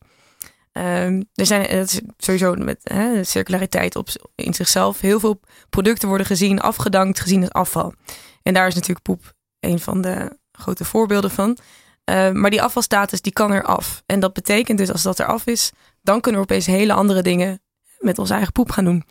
Um, 0.72 1.28
er 1.34 1.46
zijn 1.46 1.76
dat 1.76 1.92
is 1.92 2.00
sowieso 2.16 2.54
met 2.54 2.78
hè, 2.82 3.25
circulariteit 3.25 3.96
op, 3.96 4.08
in 4.34 4.54
zichzelf. 4.54 5.00
Heel 5.00 5.20
veel 5.20 5.40
producten 5.70 6.08
worden 6.08 6.26
gezien, 6.26 6.60
afgedankt, 6.60 7.20
gezien 7.20 7.40
als 7.40 7.52
afval. 7.52 7.94
En 8.42 8.54
daar 8.54 8.66
is 8.66 8.75
natuurlijk 8.75 9.02
poep 9.02 9.32
een 9.60 9.80
van 9.80 10.00
de 10.00 10.38
grote 10.52 10.84
voorbeelden 10.84 11.30
van. 11.30 11.58
Uh, 12.10 12.30
maar 12.30 12.50
die 12.50 12.62
afvalstatus 12.62 13.20
die 13.20 13.32
kan 13.32 13.52
er 13.52 13.62
af. 13.62 14.02
En 14.06 14.20
dat 14.20 14.32
betekent 14.32 14.78
dus 14.78 14.92
als 14.92 15.02
dat 15.02 15.18
er 15.18 15.26
af 15.26 15.46
is, 15.46 15.72
dan 16.02 16.20
kunnen 16.20 16.40
we 16.40 16.46
opeens 16.46 16.66
hele 16.66 16.92
andere 16.92 17.22
dingen 17.22 17.60
met 17.98 18.18
onze 18.18 18.34
eigen 18.34 18.52
poep 18.52 18.70
gaan 18.70 18.84
doen. 18.84 19.04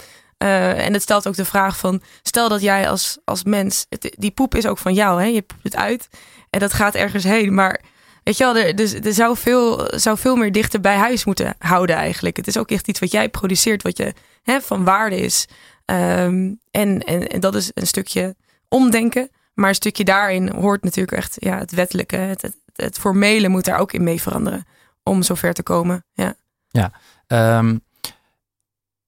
Uh, 0.44 0.86
en 0.86 0.94
het 0.94 1.02
stelt 1.02 1.28
ook 1.28 1.36
de 1.36 1.46
vraag 1.46 1.78
van, 1.78 2.02
stel 2.22 2.50
dat 2.50 2.62
jij 2.62 2.90
als, 2.90 3.18
als 3.24 3.44
mens, 3.44 3.86
die 4.00 4.32
poep 4.32 4.56
is 4.56 4.68
ook 4.68 4.78
van 4.78 4.94
jou, 4.94 5.22
hè? 5.22 5.28
je 5.28 5.42
poept 5.42 5.64
het 5.64 5.76
uit 5.76 6.08
en 6.50 6.60
dat 6.60 6.74
gaat 6.74 6.96
ergens 6.96 7.24
heen. 7.24 7.54
Maar 7.54 7.82
weet 8.28 8.38
je 8.38 8.44
wel, 8.44 8.58
er, 8.58 8.76
dus, 8.76 8.94
er 8.94 9.14
zou, 9.14 9.38
veel, 9.38 9.88
zou 9.96 10.18
veel 10.18 10.36
meer 10.36 10.52
dichter 10.52 10.82
bij 10.82 10.96
huis 10.96 11.26
moeten 11.26 11.56
houden 11.60 11.96
eigenlijk. 11.96 12.38
Het 12.38 12.48
is 12.48 12.58
ook 12.58 12.72
echt 12.72 12.88
iets 12.88 13.00
wat 13.00 13.12
jij 13.12 13.30
produceert, 13.30 13.84
wat 13.84 13.98
je 13.98 14.14
hè, 14.44 14.62
van 14.62 14.84
waarde 14.84 15.16
is. 15.16 15.48
Um, 15.86 16.60
en, 16.72 17.00
en, 17.00 17.40
dat 17.40 17.56
is 17.56 17.72
een 17.74 17.88
stukje 17.88 18.36
omdenken. 18.68 19.30
Maar 19.54 19.70
een 19.70 19.76
stukje 19.76 20.04
daarin 20.04 20.50
hoort 20.50 20.84
natuurlijk 20.84 21.18
echt 21.18 21.36
ja, 21.40 21.58
het 21.58 21.72
wettelijke, 21.72 22.16
het, 22.16 22.58
het, 22.76 22.98
formele 22.98 23.48
moet 23.48 23.66
daar 23.66 23.80
ook 23.80 23.92
in 23.92 24.04
mee 24.04 24.22
veranderen 24.22 24.66
om 25.04 25.24
zover 25.24 25.54
te 25.54 25.64
komen. 25.64 26.06
Ja, 26.14 26.36
ja 26.68 26.92
um, 27.58 27.82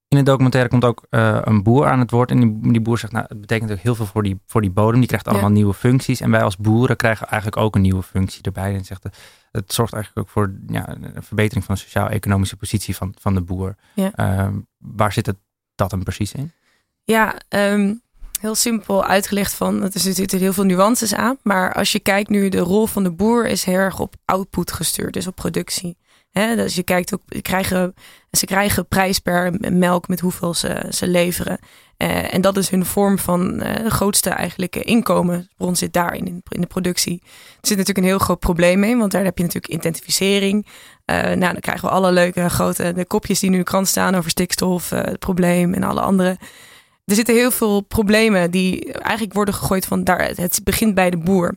in 0.10 0.18
de 0.18 0.24
documentaire 0.24 0.70
komt 0.70 0.86
ook 0.86 1.06
uh, 1.10 1.40
een 1.42 1.64
boer 1.64 1.88
aan 1.88 2.00
het 2.00 2.12
woord. 2.12 2.32
En 2.32 2.40
die, 2.40 2.72
die, 2.72 2.82
boer 2.82 2.98
zegt, 2.98 3.14
nou, 3.14 3.26
het 3.28 3.42
betekent 3.42 3.72
ook 3.72 3.78
heel 3.78 3.96
veel 3.96 4.06
voor 4.06 4.24
die, 4.24 4.42
voor 4.46 4.62
die 4.62 4.72
bodem. 4.72 5.00
Die 5.00 5.08
krijgt 5.08 5.28
allemaal 5.28 5.50
nieuwe 5.50 5.74
functies. 5.74 6.22
En 6.22 6.32
wij 6.32 6.44
als 6.44 6.58
boeren 6.58 6.96
krijgen 6.96 7.28
eigenlijk 7.28 7.62
ook 7.62 7.76
een 7.76 7.82
nieuwe 7.82 8.04
functie 8.04 8.42
erbij. 8.42 8.76
En 8.76 8.86
zegt, 8.86 9.04
het 9.52 9.74
zorgt 9.74 9.94
eigenlijk 9.94 10.28
ook 10.28 10.34
voor 10.34 10.54
ja, 10.68 10.90
een 10.90 11.24
verbetering 11.24 11.66
van 11.66 11.76
de 11.76 11.82
sociaal-economische 11.82 12.56
positie 12.56 12.96
van, 12.96 13.14
van 13.20 13.34
de 13.34 13.42
boer. 13.42 13.76
Ja. 13.94 14.12
Uh, 14.16 14.48
waar 14.78 15.14
zit 15.14 15.26
het, 15.26 15.38
dat 15.76 15.90
dan 15.90 16.04
precies 16.04 16.34
in? 16.34 16.52
Ja, 17.04 17.36
um, 17.50 18.02
heel 18.40 18.56
simpel 18.56 19.06
uitgelegd 19.06 19.54
van, 19.54 19.82
het 19.82 19.96
is 19.96 20.06
natuurlijk 20.06 20.32
heel 20.32 20.54
veel 20.54 20.64
nuances 20.64 21.14
aan. 21.14 21.38
Maar 21.42 21.74
als 21.74 21.92
je 21.92 22.00
kijkt 22.00 22.30
nu, 22.30 22.50
de 22.50 22.60
rol 22.60 22.86
van 22.86 23.04
de 23.04 23.12
boer 23.12 23.46
is 23.48 23.64
heel 23.64 23.76
erg 23.76 24.00
op 24.00 24.16
output 24.26 24.72
gestuurd. 24.72 25.14
Dus 25.14 25.28
op 25.28 25.36
productie. 25.36 25.98
He, 26.32 26.56
dus 26.56 26.76
je 26.76 26.84
kijkt 26.84 27.14
ook, 27.14 27.22
krijgen, 27.42 27.94
ze 28.32 28.46
krijgen 28.46 28.88
prijs 28.88 29.20
per 29.20 29.54
melk 29.72 30.08
met 30.08 30.20
hoeveel 30.20 30.54
ze, 30.54 30.86
ze 30.90 31.08
leveren. 31.08 31.60
Uh, 31.98 32.34
en 32.34 32.42
dat 32.42 32.58
is 32.58 32.70
hun 32.70 32.86
vorm 32.86 33.20
van 33.20 33.64
uh, 33.64 33.86
grootste 33.88 34.30
eigenlijke 34.30 34.82
inkomenbron 34.82 35.76
zit 35.76 35.94
daarin, 35.94 36.44
in, 36.50 36.62
de 36.62 36.68
productie. 36.68 37.22
Er 37.24 37.68
zit 37.68 37.78
natuurlijk 37.78 37.98
een 37.98 38.12
heel 38.12 38.20
groot 38.20 38.40
probleem 38.40 38.80
mee, 38.80 38.98
want 38.98 39.12
daar 39.12 39.24
heb 39.24 39.38
je 39.38 39.44
natuurlijk 39.44 39.74
intensificering. 39.74 40.68
Uh, 41.06 41.16
nou, 41.16 41.40
dan 41.40 41.60
krijgen 41.60 41.88
we 41.88 41.96
alle 41.96 42.12
leuke 42.12 42.50
grote 42.50 42.94
de 42.94 43.06
kopjes 43.06 43.40
die 43.40 43.50
nu 43.50 43.56
in 43.56 43.62
de 43.62 43.70
krant 43.70 43.88
staan 43.88 44.16
over 44.16 44.30
stikstof, 44.30 44.90
het 44.90 45.20
probleem 45.20 45.74
en 45.74 45.84
alle 45.84 46.02
andere. 46.02 46.38
Er 47.06 47.16
zitten 47.16 47.36
heel 47.36 47.52
veel 47.52 47.82
problemen 47.82 48.52
die 48.52 48.94
eigenlijk 48.94 49.34
worden 49.34 49.54
gegooid 49.54 49.86
van 49.86 50.04
daar. 50.04 50.32
Het 50.36 50.62
begint 50.64 50.96
bij 50.96 51.10
de 51.10 51.18
boer. 51.18 51.56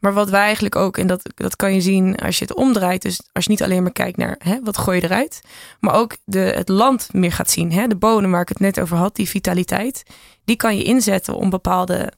Maar 0.00 0.12
wat 0.12 0.30
wij 0.30 0.42
eigenlijk 0.42 0.76
ook, 0.76 0.98
en 0.98 1.06
dat, 1.06 1.30
dat 1.34 1.56
kan 1.56 1.74
je 1.74 1.80
zien 1.80 2.16
als 2.16 2.38
je 2.38 2.44
het 2.44 2.54
omdraait. 2.54 3.02
Dus 3.02 3.20
als 3.32 3.44
je 3.44 3.50
niet 3.50 3.62
alleen 3.62 3.82
maar 3.82 3.92
kijkt 3.92 4.16
naar 4.16 4.36
hè, 4.38 4.58
wat 4.62 4.78
gooi 4.78 5.00
je 5.00 5.04
eruit. 5.04 5.40
Maar 5.80 5.94
ook 5.94 6.16
de, 6.24 6.38
het 6.38 6.68
land 6.68 7.08
meer 7.12 7.32
gaat 7.32 7.50
zien. 7.50 7.72
Hè, 7.72 7.86
de 7.86 7.96
bodem 7.96 8.30
waar 8.30 8.40
ik 8.40 8.48
het 8.48 8.60
net 8.60 8.80
over 8.80 8.96
had, 8.96 9.16
die 9.16 9.28
vitaliteit. 9.28 10.02
Die 10.44 10.56
kan 10.56 10.76
je 10.76 10.84
inzetten 10.84 11.34
om 11.34 11.50
bepaalde 11.50 12.12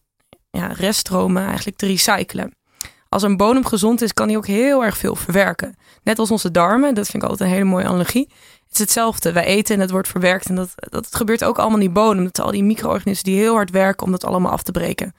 ja, 0.51 0.67
reststromen 0.67 1.47
eigenlijk 1.47 1.77
te 1.77 1.87
recyclen. 1.87 2.55
Als 3.09 3.23
een 3.23 3.37
bodem 3.37 3.67
gezond 3.67 4.03
is, 4.03 4.15
kan 4.15 4.29
hij 4.29 4.37
ook 4.37 4.47
heel 4.47 4.85
erg 4.85 4.97
veel 4.97 5.17
verwerken. 5.17 5.77
Net 6.03 6.19
als 6.19 6.31
onze 6.31 6.51
darmen, 6.51 6.95
dat 6.95 7.09
vind 7.09 7.23
ik 7.23 7.29
altijd 7.29 7.49
een 7.49 7.55
hele 7.57 7.69
mooie 7.69 7.85
analogie. 7.85 8.29
Het 8.65 8.73
is 8.73 8.79
hetzelfde. 8.79 9.33
Wij 9.33 9.45
eten 9.45 9.75
en 9.75 9.81
het 9.81 9.91
wordt 9.91 10.09
verwerkt. 10.09 10.47
En 10.47 10.55
dat, 10.55 10.75
dat 10.77 11.15
gebeurt 11.15 11.45
ook 11.45 11.59
allemaal 11.59 11.79
in 11.79 11.85
die 11.85 11.95
bodem. 11.95 12.25
Dat 12.25 12.41
al 12.41 12.51
die 12.51 12.65
micro-organismen 12.65 13.33
die 13.33 13.43
heel 13.43 13.55
hard 13.55 13.71
werken 13.71 14.07
om 14.07 14.13
dat 14.13 14.25
allemaal 14.25 14.53
af 14.53 14.63
te 14.63 14.73
breken. 14.73 15.15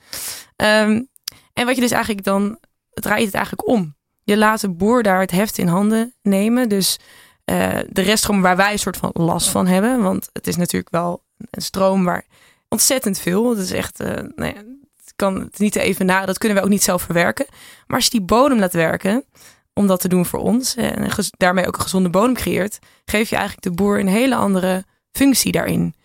Um, 0.56 1.10
en 1.54 1.66
wat 1.66 1.76
je 1.76 1.82
dus 1.82 1.92
eigenlijk 1.92 2.24
dan, 2.24 2.58
draait 2.90 3.26
het 3.26 3.34
eigenlijk 3.34 3.68
om. 3.68 3.96
Je 4.24 4.38
laat 4.38 4.62
de 4.62 4.70
boer 4.70 5.04
daar 5.04 5.20
het 5.20 5.32
heft 5.32 5.58
in 5.58 5.68
handen 5.68 6.14
nemen. 6.22 6.70
Dus 6.70 7.00
uh, 7.46 7.80
de 7.90 8.02
reststroom 8.02 8.42
waar 8.42 8.56
wij 8.56 8.72
een 8.72 8.80
soort 8.80 8.98
van 8.98 9.10
last 9.14 9.50
van 9.50 9.68
hebben. 9.68 10.02
Want 10.02 10.30
het 10.34 10.48
is 10.48 10.56
natuurlijk 10.56 10.92
wel 10.92 11.24
een 11.50 11.62
stroom 11.62 12.04
waar 12.04 12.26
ontzettend 12.70 13.20
veel. 13.20 13.50
Het 13.50 13.60
is 13.60 13.72
echt, 13.72 14.02
uh, 14.02 14.08
nou 14.08 14.54
ja, 14.54 14.64
het 14.98 15.14
kan 15.16 15.40
het 15.40 15.60
niet 15.60 15.76
even 15.76 16.06
na. 16.06 16.26
Dat 16.26 16.38
kunnen 16.38 16.58
we 16.58 16.64
ook 16.64 16.70
niet 16.70 16.84
zelf 16.84 17.02
verwerken. 17.02 17.46
Maar 17.88 17.96
als 17.96 18.06
je 18.06 18.12
die 18.12 18.22
bodem 18.22 18.60
laat 18.60 18.74
werken, 18.74 19.26
om 19.74 19.88
dat 19.88 20.00
te 20.00 20.08
doen 20.08 20.26
voor 20.26 20.40
ons. 20.40 20.76
En 20.76 21.08
daarmee 21.38 21.68
ook 21.68 21.76
een 21.76 21.82
gezonde 21.82 22.10
bodem 22.10 22.34
creëert. 22.34 22.80
Geef 23.06 23.30
je 23.30 23.36
eigenlijk 23.36 23.66
de 23.66 23.84
boer 23.84 24.00
een 24.00 24.08
hele 24.08 24.36
andere 24.36 24.84
functie 25.12 25.52
daarin. 25.52 25.96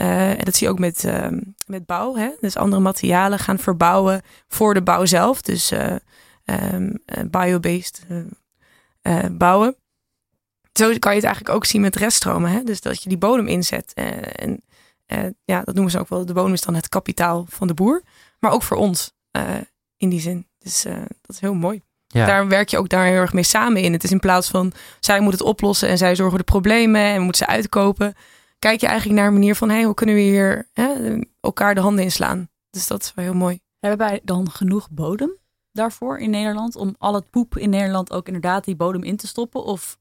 Uh, 0.00 0.30
en 0.30 0.44
dat 0.44 0.54
zie 0.54 0.66
je 0.66 0.72
ook 0.72 0.78
met, 0.78 1.04
uh, 1.04 1.28
met 1.66 1.86
bouw. 1.86 2.16
Hè? 2.16 2.30
Dus 2.40 2.56
andere 2.56 2.82
materialen 2.82 3.38
gaan 3.38 3.58
verbouwen 3.58 4.22
voor 4.48 4.74
de 4.74 4.82
bouw 4.82 5.04
zelf. 5.04 5.42
Dus 5.42 5.72
uh, 5.72 5.96
um, 6.44 7.02
biobased 7.30 8.06
bouwen. 9.30 9.76
Zo 10.72 10.84
kan 10.84 11.10
je 11.10 11.16
het 11.16 11.24
eigenlijk 11.26 11.48
ook 11.54 11.64
zien 11.64 11.80
met 11.80 11.96
reststromen. 11.96 12.50
Hè? 12.50 12.62
Dus 12.62 12.80
dat 12.80 13.02
je 13.02 13.08
die 13.08 13.18
bodem 13.18 13.46
inzet. 13.46 13.92
en 13.92 14.62
ja, 15.44 15.62
dat 15.62 15.74
noemen 15.74 15.92
ze 15.92 15.98
ook 15.98 16.08
wel. 16.08 16.26
De 16.26 16.32
bodem 16.32 16.52
is 16.52 16.60
dan 16.60 16.74
het 16.74 16.88
kapitaal 16.88 17.46
van 17.48 17.66
de 17.66 17.74
boer. 17.74 18.02
Maar 18.38 18.52
ook 18.52 18.62
voor 18.62 18.76
ons 18.76 19.12
in 19.96 20.08
die 20.08 20.20
zin. 20.20 20.46
Dus 20.58 20.82
dat 21.22 21.36
is 21.36 21.40
heel 21.40 21.54
mooi. 21.54 21.82
Ja. 22.06 22.26
Daar 22.26 22.48
werk 22.48 22.68
je 22.68 22.78
ook 22.78 22.88
daar 22.88 23.06
heel 23.06 23.20
erg 23.20 23.32
mee 23.32 23.42
samen 23.42 23.82
in. 23.82 23.92
Het 23.92 24.04
is 24.04 24.10
in 24.10 24.20
plaats 24.20 24.48
van 24.48 24.72
zij 25.00 25.20
moet 25.20 25.32
het 25.32 25.42
oplossen 25.42 25.88
en 25.88 25.98
zij 25.98 26.16
zorgen 26.16 26.38
de 26.38 26.44
problemen 26.44 27.00
en 27.00 27.16
we 27.16 27.22
moeten 27.22 27.46
ze 27.46 27.52
uitkopen 27.52 28.14
kijk 28.64 28.80
je 28.80 28.86
eigenlijk 28.86 29.18
naar 29.18 29.26
een 29.26 29.32
manier 29.32 29.54
van... 29.54 29.68
Hey, 29.68 29.84
hoe 29.84 29.94
kunnen 29.94 30.14
we 30.14 30.20
hier 30.20 30.68
hè, 30.72 31.18
elkaar 31.40 31.74
de 31.74 31.80
handen 31.80 32.04
inslaan? 32.04 32.48
Dus 32.70 32.86
dat 32.86 33.02
is 33.02 33.14
wel 33.14 33.24
heel 33.24 33.34
mooi. 33.34 33.60
Hebben 33.78 34.06
wij 34.06 34.20
dan 34.24 34.50
genoeg 34.50 34.90
bodem 34.90 35.38
daarvoor 35.72 36.18
in 36.18 36.30
Nederland? 36.30 36.76
Om 36.76 36.94
al 36.98 37.14
het 37.14 37.30
poep 37.30 37.56
in 37.56 37.70
Nederland 37.70 38.12
ook 38.12 38.26
inderdaad 38.26 38.64
die 38.64 38.76
bodem 38.76 39.02
in 39.02 39.16
te 39.16 39.26
stoppen? 39.26 39.64
Of... 39.64 39.98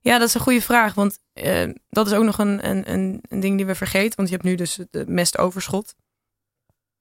Ja, 0.00 0.18
dat 0.18 0.28
is 0.28 0.34
een 0.34 0.40
goede 0.40 0.62
vraag. 0.62 0.94
Want 0.94 1.18
uh, 1.34 1.72
dat 1.88 2.06
is 2.06 2.12
ook 2.12 2.24
nog 2.24 2.38
een, 2.38 2.68
een, 2.68 3.22
een 3.30 3.40
ding 3.40 3.56
die 3.56 3.66
we 3.66 3.74
vergeten. 3.74 4.16
Want 4.16 4.28
je 4.28 4.34
hebt 4.34 4.46
nu 4.46 4.54
dus 4.54 4.78
de 4.90 5.04
mestoverschot. 5.06 5.94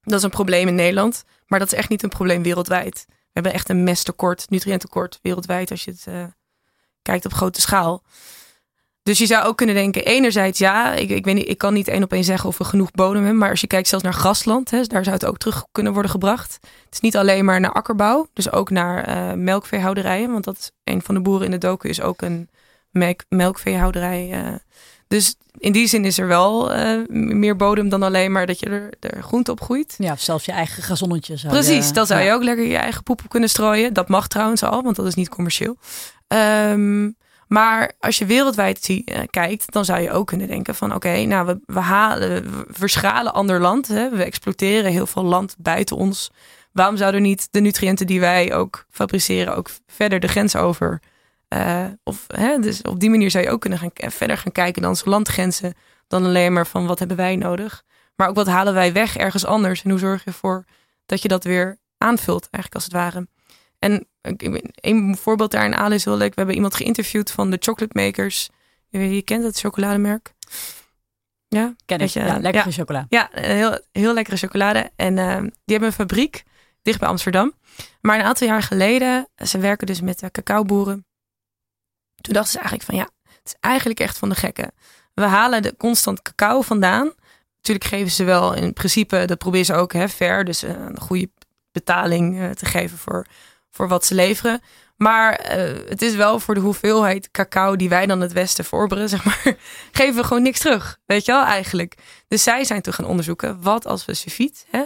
Dat 0.01 0.17
is 0.17 0.23
een 0.23 0.29
probleem 0.29 0.67
in 0.67 0.75
Nederland. 0.75 1.23
Maar 1.47 1.59
dat 1.59 1.71
is 1.71 1.77
echt 1.77 1.89
niet 1.89 2.03
een 2.03 2.09
probleem 2.09 2.43
wereldwijd. 2.43 3.05
We 3.07 3.13
hebben 3.31 3.53
echt 3.53 3.69
een 3.69 3.83
mesttekort, 3.83 4.49
nutriëntentekort 4.49 5.19
wereldwijd 5.21 5.71
als 5.71 5.83
je 5.83 5.91
het 5.91 6.05
uh, 6.09 6.25
kijkt 7.01 7.25
op 7.25 7.33
grote 7.33 7.61
schaal. 7.61 8.03
Dus 9.05 9.17
je 9.17 9.25
zou 9.25 9.45
ook 9.45 9.57
kunnen 9.57 9.75
denken, 9.75 10.05
enerzijds 10.05 10.59
ja, 10.59 10.93
ik, 10.93 11.09
ik, 11.09 11.25
weet 11.25 11.35
niet, 11.35 11.49
ik 11.49 11.57
kan 11.57 11.73
niet 11.73 11.87
één 11.87 12.03
op 12.03 12.13
één 12.13 12.23
zeggen 12.23 12.49
of 12.49 12.57
we 12.57 12.63
genoeg 12.63 12.91
bodem 12.91 13.21
hebben. 13.21 13.37
Maar 13.37 13.49
als 13.49 13.61
je 13.61 13.67
kijkt 13.67 13.87
zelfs 13.87 14.03
naar 14.03 14.13
grasland, 14.13 14.71
hè, 14.71 14.83
daar 14.83 15.03
zou 15.03 15.15
het 15.15 15.25
ook 15.25 15.37
terug 15.37 15.65
kunnen 15.71 15.93
worden 15.93 16.11
gebracht. 16.11 16.53
Het 16.61 16.93
is 16.93 16.99
niet 16.99 17.17
alleen 17.17 17.45
maar 17.45 17.59
naar 17.59 17.71
akkerbouw, 17.71 18.27
dus 18.33 18.51
ook 18.51 18.69
naar 18.69 19.09
uh, 19.09 19.33
melkveehouderijen. 19.33 20.31
Want 20.31 20.43
dat 20.43 20.57
is 20.57 20.71
een 20.83 21.01
van 21.01 21.15
de 21.15 21.21
boeren 21.21 21.45
in 21.45 21.51
de 21.51 21.57
doku 21.57 21.89
is 21.89 22.01
ook 22.01 22.21
een 22.21 22.49
melk, 22.89 23.23
melkveehouderij. 23.29 24.29
Uh. 24.31 24.55
dus 25.07 25.35
in 25.57 25.71
die 25.71 25.87
zin 25.87 26.05
is 26.05 26.17
er 26.17 26.27
wel 26.27 26.75
uh, 26.75 27.07
meer 27.09 27.55
bodem 27.55 27.89
dan 27.89 28.03
alleen 28.03 28.31
maar 28.31 28.45
dat 28.45 28.59
je 28.59 28.65
er, 28.65 28.89
er 28.99 29.23
groente 29.23 29.51
op 29.51 29.61
groeit. 29.61 29.95
Ja, 29.97 30.15
zelfs 30.15 30.45
je 30.45 30.51
eigen 30.51 30.83
gazonnetje 30.83 31.37
zou 31.37 31.53
Precies, 31.53 31.93
dan 31.93 32.05
zou 32.05 32.21
je 32.21 32.31
ook 32.31 32.43
lekker 32.43 32.65
je 32.65 32.77
eigen 32.77 33.03
poep 33.03 33.21
op 33.23 33.29
kunnen 33.29 33.49
strooien. 33.49 33.93
Dat 33.93 34.09
mag 34.09 34.27
trouwens 34.27 34.63
al, 34.63 34.83
want 34.83 34.95
dat 34.95 35.05
is 35.05 35.15
niet 35.15 35.29
commercieel. 35.29 35.77
Um, 36.27 37.15
maar 37.47 37.91
als 37.99 38.17
je 38.17 38.25
wereldwijd 38.25 38.89
uh, 38.89 39.19
kijkt, 39.29 39.71
dan 39.71 39.85
zou 39.85 40.01
je 40.01 40.11
ook 40.11 40.27
kunnen 40.27 40.47
denken 40.47 40.75
van 40.75 40.93
oké, 40.93 41.25
nou 41.25 41.45
we, 41.45 41.59
we, 41.65 41.79
halen, 41.79 42.29
we 42.43 42.65
verschalen 42.69 43.33
ander 43.33 43.61
land. 43.61 43.87
Hè? 43.87 44.09
We 44.09 44.23
exploiteren 44.23 44.91
heel 44.91 45.07
veel 45.07 45.23
land 45.23 45.55
buiten 45.57 45.95
ons. 45.95 46.31
Waarom 46.71 46.97
zouden 46.97 47.21
niet 47.21 47.47
de 47.51 47.59
nutriënten 47.59 48.07
die 48.07 48.19
wij 48.19 48.53
ook 48.53 48.85
fabriceren 48.89 49.55
ook 49.55 49.69
verder 49.87 50.19
de 50.19 50.27
grens 50.27 50.55
over? 50.55 51.01
Uh, 51.49 51.85
of, 52.03 52.25
hè, 52.27 52.59
dus 52.59 52.81
op 52.81 52.99
die 52.99 53.09
manier 53.09 53.31
zou 53.31 53.43
je 53.43 53.49
ook 53.49 53.61
kunnen 53.61 53.79
gaan, 53.79 53.91
verder 54.11 54.37
gaan 54.37 54.51
kijken 54.51 54.81
dan 54.81 54.97
landgrenzen. 55.03 55.73
Dan 56.07 56.25
alleen 56.25 56.53
maar 56.53 56.67
van 56.67 56.87
wat 56.87 56.99
hebben 56.99 57.17
wij 57.17 57.35
nodig. 57.35 57.83
Maar 58.15 58.27
ook 58.27 58.35
wat 58.35 58.47
halen 58.47 58.73
wij 58.73 58.93
weg 58.93 59.17
ergens 59.17 59.45
anders. 59.45 59.83
En 59.83 59.89
hoe 59.89 59.99
zorg 59.99 60.23
je 60.23 60.29
ervoor 60.29 60.65
dat 61.05 61.21
je 61.21 61.27
dat 61.27 61.43
weer 61.43 61.77
aanvult 61.97 62.47
eigenlijk 62.51 62.73
als 62.75 62.83
het 62.83 62.93
ware. 62.93 63.27
En 63.79 64.07
een 64.75 65.17
voorbeeld 65.17 65.51
daarin 65.51 65.75
aan 65.75 65.91
is 65.91 66.05
heel 66.05 66.17
leuk. 66.17 66.29
We 66.29 66.35
hebben 66.35 66.55
iemand 66.55 66.75
geïnterviewd 66.75 67.31
van 67.31 67.49
de 67.49 67.57
Chocolate 67.59 68.01
Makers. 68.01 68.49
Je, 68.89 69.21
kent 69.21 69.43
het 69.43 69.59
chocolademerk? 69.59 70.33
Ja, 71.47 71.75
ken 71.85 71.99
ik. 71.99 72.09
Ja, 72.09 72.39
lekkere 72.39 72.69
ja, 72.69 72.71
chocola. 72.71 73.05
Ja, 73.09 73.29
heel, 73.31 73.79
heel 73.91 74.13
lekkere 74.13 74.37
chocolade. 74.37 74.91
En 74.95 75.17
uh, 75.17 75.37
die 75.39 75.51
hebben 75.65 75.87
een 75.87 75.93
fabriek 75.93 76.43
dicht 76.81 76.99
bij 76.99 77.09
Amsterdam. 77.09 77.53
Maar 78.01 78.19
een 78.19 78.25
aantal 78.25 78.47
jaar 78.47 78.61
geleden, 78.61 79.27
ze 79.45 79.57
werken 79.57 79.87
dus 79.87 80.01
met 80.01 80.19
de 80.19 80.31
cacaoboeren. 80.31 81.05
Toen 82.21 82.33
dachten 82.33 82.51
ze 82.51 82.59
eigenlijk 82.59 82.89
van 82.89 82.95
ja, 82.95 83.09
het 83.23 83.45
is 83.45 83.55
eigenlijk 83.59 83.99
echt 83.99 84.17
van 84.17 84.29
de 84.29 84.35
gekken. 84.35 84.71
We 85.13 85.23
halen 85.23 85.61
de 85.61 85.75
constant 85.77 86.21
cacao 86.21 86.61
vandaan. 86.61 87.13
Natuurlijk 87.55 87.85
geven 87.85 88.11
ze 88.11 88.23
wel 88.23 88.53
in 88.53 88.73
principe, 88.73 89.25
dat 89.25 89.37
proberen 89.37 89.65
ze 89.65 89.73
ook 89.73 89.93
hè, 89.93 90.09
fair. 90.09 90.45
Dus 90.45 90.61
een 90.61 90.99
goede 90.99 91.29
betaling 91.71 92.55
te 92.55 92.65
geven 92.65 92.97
voor 92.97 93.25
voor 93.75 93.87
wat 93.87 94.05
ze 94.05 94.15
leveren. 94.15 94.61
Maar 94.95 95.57
uh, 95.57 95.89
het 95.89 96.01
is 96.01 96.15
wel 96.15 96.39
voor 96.39 96.53
de 96.53 96.59
hoeveelheid 96.59 97.31
cacao 97.31 97.75
die 97.75 97.89
wij 97.89 98.05
dan 98.05 98.21
het 98.21 98.33
Westen 98.33 98.65
voorberen, 98.65 99.09
zeg 99.15 99.23
maar, 99.23 99.55
geven 99.91 100.15
we 100.15 100.23
gewoon 100.23 100.43
niks 100.43 100.59
terug. 100.59 100.97
Weet 101.05 101.25
je 101.25 101.31
wel, 101.31 101.43
eigenlijk. 101.43 101.97
Dus 102.27 102.43
zij 102.43 102.63
zijn 102.63 102.81
toen 102.81 102.93
gaan 102.93 103.05
onderzoeken, 103.05 103.61
wat 103.61 103.85
als 103.85 104.05
we 104.05 104.13
sulfiet, 104.13 104.65
hè, 104.69 104.85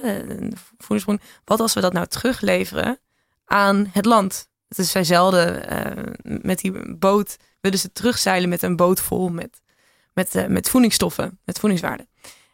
voedingsbron, 0.78 1.20
wat 1.46 1.60
als 1.60 1.74
we 1.74 1.82
dat 1.82 1.94
nou 1.94 2.08
terugleveren 2.08 3.00
aan 3.46 3.90
het 3.92 4.06
land? 4.06 4.48
Dus 4.68 4.92
zij 4.92 5.04
zelden 5.04 5.74
uh, 5.74 6.14
met 6.42 6.60
die 6.60 6.96
boot, 6.98 7.38
willen 7.62 7.80
ze 7.80 7.92
terugzeilen 7.92 8.50
met 8.50 8.62
een 8.62 8.76
boot 8.76 9.02
vol 9.02 9.30
met, 9.30 9.62
met, 10.14 10.46
met 10.48 10.70
voedingsstoffen, 10.70 11.40
met 11.46 11.60
voedingswaarde. 11.60 12.08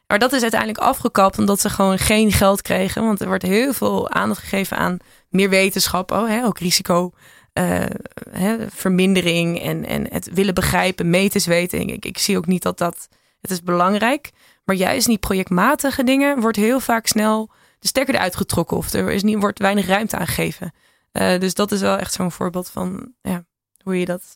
Maar 0.07 0.19
dat 0.19 0.33
is 0.33 0.41
uiteindelijk 0.41 0.79
afgekapt 0.79 1.37
omdat 1.37 1.59
ze 1.59 1.69
gewoon 1.69 1.97
geen 1.97 2.31
geld 2.31 2.61
kregen. 2.61 3.05
Want 3.05 3.21
er 3.21 3.27
wordt 3.27 3.43
heel 3.43 3.73
veel 3.73 4.09
aandacht 4.09 4.39
gegeven 4.39 4.77
aan 4.77 4.97
meer 5.29 5.49
wetenschap, 5.49 6.11
oh, 6.11 6.27
hè, 6.27 6.45
ook 6.45 6.59
risico 6.59 7.11
uh, 7.59 7.85
hè, 8.29 8.69
vermindering 8.69 9.61
en, 9.61 9.85
en 9.85 10.07
het 10.09 10.33
willen 10.33 10.53
begrijpen, 10.53 11.09
meters 11.09 11.45
weten. 11.45 11.79
Ik, 11.89 12.05
ik 12.05 12.17
zie 12.17 12.37
ook 12.37 12.45
niet 12.45 12.61
dat 12.61 12.77
dat, 12.77 13.07
het 13.41 13.51
is 13.51 13.63
belangrijk. 13.63 14.31
Maar 14.63 14.75
juist 14.75 15.07
die 15.07 15.17
projectmatige 15.17 16.03
dingen 16.03 16.39
wordt 16.39 16.57
heel 16.57 16.79
vaak 16.79 17.07
snel 17.07 17.51
de 17.79 17.87
stekker 17.87 18.15
eruit 18.15 18.35
getrokken 18.35 18.77
of 18.77 18.93
er 18.93 19.11
is 19.11 19.23
niet, 19.23 19.39
wordt 19.39 19.59
weinig 19.59 19.87
ruimte 19.87 20.17
aangegeven. 20.17 20.73
Uh, 21.13 21.39
dus 21.39 21.53
dat 21.53 21.71
is 21.71 21.81
wel 21.81 21.97
echt 21.97 22.13
zo'n 22.13 22.31
voorbeeld 22.31 22.69
van 22.69 23.13
ja, 23.21 23.45
hoe 23.83 23.99
je 23.99 24.05
dat, 24.05 24.33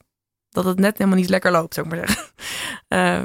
dat 0.49 0.65
het 0.65 0.79
net 0.79 0.97
helemaal 0.97 1.19
niet 1.19 1.29
lekker 1.29 1.51
loopt, 1.51 1.73
zou 1.73 1.88
ik 1.88 1.95
maar 1.95 2.07
zeggen. 2.07 2.31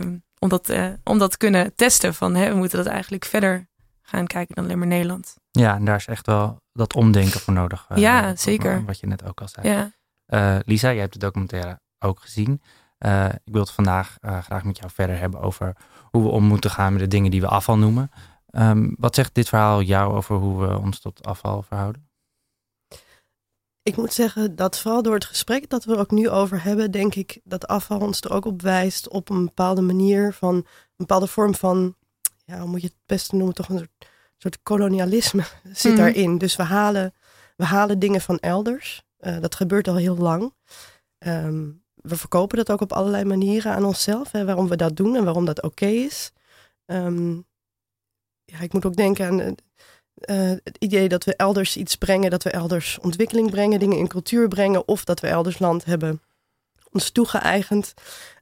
uh, 0.05 0.13
om, 0.45 0.51
dat, 0.51 0.71
uh, 0.71 0.87
om 1.05 1.19
dat 1.19 1.31
te 1.31 1.37
kunnen 1.37 1.75
testen 1.75 2.15
van 2.15 2.35
hè, 2.35 2.49
we 2.49 2.57
moeten 2.57 2.79
dat 2.79 2.87
eigenlijk 2.87 3.25
verder 3.25 3.69
gaan 4.03 4.27
kijken 4.27 4.55
dan 4.55 4.65
alleen 4.65 4.79
maar 4.79 4.87
Nederland. 4.87 5.37
Ja, 5.51 5.75
en 5.75 5.85
daar 5.85 5.97
is 5.97 6.07
echt 6.07 6.27
wel 6.27 6.57
dat 6.73 6.95
omdenken 6.95 7.41
voor 7.41 7.53
nodig. 7.53 7.87
Uh, 7.93 7.99
ja, 7.99 8.37
zeker. 8.37 8.85
Wat 8.85 9.01
je 9.01 9.07
net 9.07 9.25
ook 9.25 9.41
al 9.41 9.49
zei. 9.49 9.69
Ja. 9.69 9.91
Uh, 10.27 10.61
Lisa, 10.65 10.93
jij 10.93 11.01
hebt 11.01 11.13
de 11.13 11.19
documentaire 11.19 11.81
ook 11.99 12.21
gezien. 12.21 12.63
Uh, 12.99 13.25
ik 13.25 13.53
wil 13.53 13.61
het 13.61 13.71
vandaag 13.71 14.17
graag 14.21 14.65
met 14.65 14.79
jou 14.79 14.91
verder 14.95 15.19
hebben 15.19 15.41
over 15.41 15.77
hoe 16.11 16.23
we 16.23 16.29
om 16.29 16.45
moeten 16.45 16.71
gaan 16.71 16.93
met 16.93 17.03
de 17.03 17.09
dingen 17.09 17.31
die 17.31 17.41
we 17.41 17.49
afval 17.49 17.79
noemen. 17.79 18.11
Um, 18.51 18.95
wat 18.99 19.15
zegt 19.15 19.35
dit 19.35 19.49
verhaal 19.49 19.83
jou 19.83 20.15
over 20.15 20.37
hoe 20.37 20.67
we 20.67 20.79
ons 20.79 21.01
tot 21.01 21.27
afval 21.27 21.63
verhouden? 21.63 22.09
Ik 23.85 23.97
moet 23.97 24.13
zeggen 24.13 24.57
dat 24.57 24.79
vooral 24.79 25.03
door 25.03 25.15
het 25.15 25.25
gesprek 25.25 25.71
dat 25.71 25.85
we 25.85 25.93
er 25.93 25.99
ook 25.99 26.11
nu 26.11 26.29
over 26.29 26.63
hebben, 26.63 26.91
denk 26.91 27.15
ik 27.15 27.41
dat 27.45 27.67
afval 27.67 28.01
ons 28.01 28.21
er 28.21 28.33
ook 28.33 28.45
op 28.45 28.63
wijst 28.63 29.09
op 29.09 29.29
een 29.29 29.45
bepaalde 29.45 29.81
manier 29.81 30.33
van 30.33 30.55
een 30.55 30.65
bepaalde 30.97 31.27
vorm 31.27 31.55
van, 31.55 31.97
ja, 32.45 32.59
hoe 32.59 32.69
moet 32.69 32.81
je 32.81 32.87
het 32.87 32.97
beste 33.07 33.37
noemen, 33.37 33.55
toch 33.55 33.69
een 33.69 33.79
soort 33.79 34.13
soort 34.45 34.63
kolonialisme 34.63 35.45
zit 35.73 35.93
mm. 35.93 35.99
daarin. 35.99 36.39
Dus 36.39 36.57
we 36.57 36.63
halen, 36.63 37.15
we 37.57 37.65
halen 37.65 37.99
dingen 37.99 38.21
van 38.21 38.39
elders. 38.39 39.03
Uh, 39.21 39.41
dat 39.41 39.55
gebeurt 39.55 39.89
al 39.89 39.97
heel 39.97 40.17
lang. 40.17 40.55
Um, 41.19 41.83
we 41.95 42.17
verkopen 42.17 42.57
dat 42.57 42.71
ook 42.71 42.81
op 42.81 42.93
allerlei 42.93 43.25
manieren 43.25 43.73
aan 43.73 43.85
onszelf. 43.85 44.33
Hè, 44.33 44.45
waarom 44.45 44.69
we 44.69 44.77
dat 44.77 44.97
doen 44.97 45.17
en 45.17 45.25
waarom 45.25 45.45
dat 45.45 45.63
oké 45.63 45.67
okay 45.67 45.95
is. 45.95 46.33
Um, 46.87 47.47
ja, 48.45 48.61
ik 48.61 48.73
moet 48.73 48.85
ook 48.85 48.97
denken 48.97 49.27
aan 49.27 49.55
uh, 50.27 50.51
het 50.65 50.77
idee 50.79 51.09
dat 51.09 51.25
we 51.25 51.37
elders 51.37 51.77
iets 51.77 51.97
brengen. 51.97 52.31
Dat 52.31 52.43
we 52.43 52.51
elders 52.51 52.99
ontwikkeling 53.01 53.51
brengen, 53.51 53.79
dingen 53.79 53.99
in 53.99 54.09
cultuur 54.09 54.49
brengen. 54.49 54.89
Of 54.89 55.05
dat 55.05 55.21
we 55.21 55.27
elders 55.27 55.59
land 55.59 55.85
hebben 55.85 56.21
ons 56.93 57.11
toegeëigend. 57.11 57.95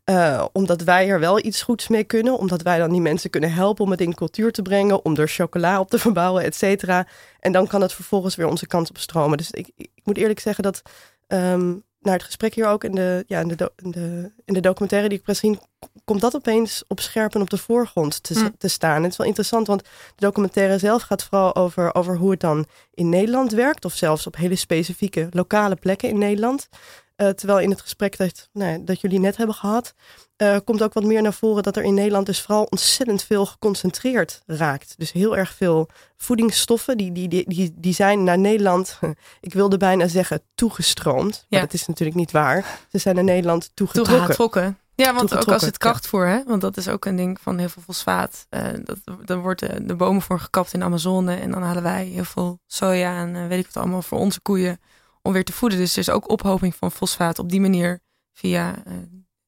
Uh, 0.04 0.44
omdat 0.52 0.82
wij 0.82 1.08
er 1.08 1.20
wel 1.20 1.44
iets 1.44 1.62
goeds 1.62 1.88
mee 1.88 2.04
kunnen. 2.04 2.38
Omdat 2.38 2.62
wij 2.62 2.78
dan 2.78 2.90
die 2.90 3.00
mensen 3.00 3.30
kunnen 3.30 3.52
helpen 3.52 3.84
om 3.84 3.90
het 3.90 4.00
in 4.00 4.14
cultuur 4.14 4.52
te 4.52 4.62
brengen. 4.62 5.04
Om 5.04 5.16
er 5.16 5.28
chocola 5.28 5.80
op 5.80 5.90
te 5.90 5.98
verbouwen, 6.08 6.42
et 6.42 6.54
cetera. 6.54 7.06
En 7.40 7.52
dan 7.52 7.66
kan 7.66 7.80
het 7.80 7.92
vervolgens 7.92 8.34
weer 8.34 8.46
onze 8.46 8.66
kant 8.66 8.90
op 8.90 8.98
stromen. 8.98 9.38
Dus 9.38 9.50
ik, 9.50 9.70
ik 9.76 9.90
moet 10.04 10.16
eerlijk 10.16 10.40
zeggen 10.40 10.62
dat... 10.62 10.82
Um, 11.28 11.84
naar 12.02 12.14
het 12.14 12.22
gesprek 12.22 12.54
hier 12.54 12.66
ook 12.66 12.84
in 12.84 12.94
de, 12.94 13.24
ja, 13.26 13.40
in 13.40 13.48
de, 13.48 13.72
in 13.76 13.90
de, 13.90 14.32
in 14.44 14.54
de 14.54 14.60
documentaire 14.60 15.08
die 15.08 15.22
ik 15.24 15.34
zien, 15.34 15.60
komt 16.04 16.20
dat 16.20 16.34
opeens 16.34 16.84
op 16.88 17.00
scherp 17.00 17.34
en 17.34 17.40
op 17.40 17.50
de 17.50 17.58
voorgrond 17.58 18.22
te, 18.22 18.38
mm. 18.38 18.54
te 18.58 18.68
staan. 18.68 19.02
Het 19.02 19.12
is 19.12 19.16
wel 19.16 19.26
interessant, 19.26 19.66
want 19.66 19.82
de 19.82 19.88
documentaire 20.16 20.78
zelf 20.78 21.02
gaat 21.02 21.24
vooral 21.24 21.54
over, 21.54 21.94
over 21.94 22.16
hoe 22.16 22.30
het 22.30 22.40
dan 22.40 22.66
in 22.94 23.08
Nederland 23.08 23.52
werkt, 23.52 23.84
of 23.84 23.94
zelfs 23.94 24.26
op 24.26 24.36
hele 24.36 24.56
specifieke 24.56 25.26
lokale 25.30 25.76
plekken 25.76 26.08
in 26.08 26.18
Nederland. 26.18 26.68
Uh, 27.16 27.28
terwijl 27.28 27.60
in 27.60 27.70
het 27.70 27.80
gesprek 27.80 28.16
dat, 28.16 28.48
nou, 28.52 28.84
dat 28.84 29.00
jullie 29.00 29.20
net 29.20 29.36
hebben 29.36 29.54
gehad, 29.54 29.94
uh, 30.36 30.56
komt 30.64 30.82
ook 30.82 30.92
wat 30.92 31.04
meer 31.04 31.22
naar 31.22 31.32
voren 31.32 31.62
dat 31.62 31.76
er 31.76 31.82
in 31.82 31.94
Nederland 31.94 32.26
dus 32.26 32.40
vooral 32.40 32.64
ontzettend 32.64 33.22
veel 33.22 33.46
geconcentreerd 33.46 34.42
raakt. 34.46 34.94
Dus 34.96 35.12
heel 35.12 35.36
erg 35.36 35.54
veel 35.54 35.88
voedingsstoffen, 36.16 36.96
die, 36.96 37.12
die, 37.12 37.28
die, 37.28 37.48
die, 37.48 37.74
die 37.76 37.94
zijn 37.94 38.24
naar 38.24 38.38
Nederland, 38.38 38.98
ik 39.40 39.52
wilde 39.52 39.76
bijna 39.76 40.08
zeggen 40.08 40.42
toegestroomd. 40.54 41.46
Maar 41.48 41.60
dat 41.60 41.72
is 41.72 41.86
natuurlijk 41.86 42.18
niet 42.18 42.30
waar. 42.30 42.78
Ze 42.88 42.98
zijn 42.98 43.14
naar 43.14 43.24
Nederland 43.24 43.70
toegetrokken. 43.74 44.76
Ja, 44.94 45.14
want 45.14 45.36
ook 45.36 45.52
als 45.52 45.62
het 45.62 45.78
krachtvoer, 45.78 46.26
hè? 46.26 46.44
want 46.44 46.60
dat 46.60 46.76
is 46.76 46.88
ook 46.88 47.04
een 47.04 47.16
ding 47.16 47.40
van 47.40 47.58
heel 47.58 47.68
veel 47.68 47.82
fosfaat. 47.82 48.46
Uh, 48.50 48.62
dat, 48.84 48.98
dan 49.24 49.40
worden 49.40 49.86
de 49.86 49.96
bomen 49.96 50.22
voor 50.22 50.40
gekapt 50.40 50.72
in 50.72 50.78
de 50.78 50.84
Amazone 50.84 51.34
en 51.34 51.50
dan 51.50 51.62
halen 51.62 51.82
wij 51.82 52.04
heel 52.04 52.24
veel 52.24 52.58
soja 52.66 53.18
en 53.18 53.48
weet 53.48 53.58
ik 53.58 53.66
wat 53.72 53.82
allemaal 53.82 54.02
voor 54.02 54.18
onze 54.18 54.40
koeien 54.40 54.80
om 55.22 55.32
weer 55.32 55.44
te 55.44 55.52
voeden. 55.52 55.78
Dus 55.78 55.92
er 55.92 55.98
is 55.98 56.10
ook 56.10 56.30
ophoping 56.30 56.74
van 56.74 56.92
fosfaat 56.92 57.38
op 57.38 57.50
die 57.50 57.60
manier 57.60 58.00
via 58.32 58.74
uh, 58.88 58.94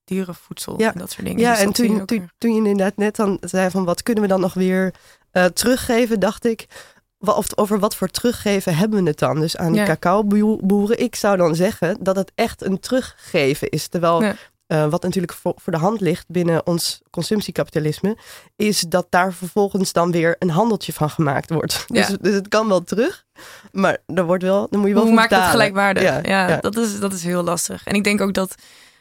dierenvoedsel 0.04 0.80
ja. 0.80 0.92
en 0.92 0.98
dat 0.98 1.10
soort 1.10 1.26
dingen. 1.26 1.40
Ja, 1.40 1.50
dus 1.50 1.60
en 1.60 1.72
toen, 1.72 2.06
toen, 2.06 2.30
toen, 2.38 2.50
je 2.50 2.56
inderdaad 2.56 2.96
net 2.96 3.16
dan 3.16 3.38
zei 3.40 3.70
van 3.70 3.84
wat 3.84 4.02
kunnen 4.02 4.22
we 4.22 4.28
dan 4.28 4.40
nog 4.40 4.54
weer 4.54 4.94
uh, 5.32 5.44
teruggeven, 5.44 6.20
dacht 6.20 6.44
ik, 6.44 6.66
of 7.18 7.46
over 7.54 7.78
wat 7.78 7.96
voor 7.96 8.08
teruggeven 8.08 8.76
hebben 8.76 9.02
we 9.02 9.08
het 9.08 9.18
dan? 9.18 9.40
Dus 9.40 9.56
aan 9.56 9.72
die 9.72 9.80
ja. 9.80 9.86
cacaoboeren, 9.86 10.98
ik 10.98 11.14
zou 11.14 11.36
dan 11.36 11.54
zeggen 11.54 11.96
dat 12.00 12.16
het 12.16 12.32
echt 12.34 12.62
een 12.62 12.80
teruggeven 12.80 13.68
is. 13.68 13.88
Terwijl 13.88 14.22
ja. 14.22 14.34
Uh, 14.74 14.86
wat 14.88 15.02
natuurlijk 15.02 15.32
voor, 15.32 15.52
voor, 15.56 15.72
de 15.72 15.78
hand 15.78 16.00
ligt 16.00 16.24
binnen 16.28 16.66
ons 16.66 17.00
consumptiekapitalisme, 17.10 18.16
is 18.56 18.80
dat 18.80 19.06
daar 19.10 19.32
vervolgens 19.32 19.92
dan 19.92 20.10
weer 20.10 20.36
een 20.38 20.50
handeltje 20.50 20.92
van 20.92 21.10
gemaakt 21.10 21.50
wordt. 21.50 21.84
Ja. 21.94 22.06
Dus, 22.06 22.16
dus, 22.20 22.34
het 22.34 22.48
kan 22.48 22.68
wel 22.68 22.82
terug, 22.82 23.24
maar 23.72 23.98
dan 24.06 24.26
wordt 24.26 24.42
wel, 24.42 24.66
dan 24.70 24.80
moet 24.80 24.88
je 24.88 24.94
wel. 24.94 25.04
Hoe 25.04 25.14
maakt 25.14 25.34
het 25.34 25.44
gelijkwaardig? 25.44 26.02
Ja, 26.02 26.18
ja, 26.22 26.48
ja, 26.48 26.56
Dat, 26.56 26.76
is, 26.76 27.00
dat 27.00 27.12
is 27.12 27.24
heel 27.24 27.42
lastig. 27.42 27.84
En 27.84 27.94
ik 27.94 28.04
denk 28.04 28.20
ook 28.20 28.34
dat 28.34 28.54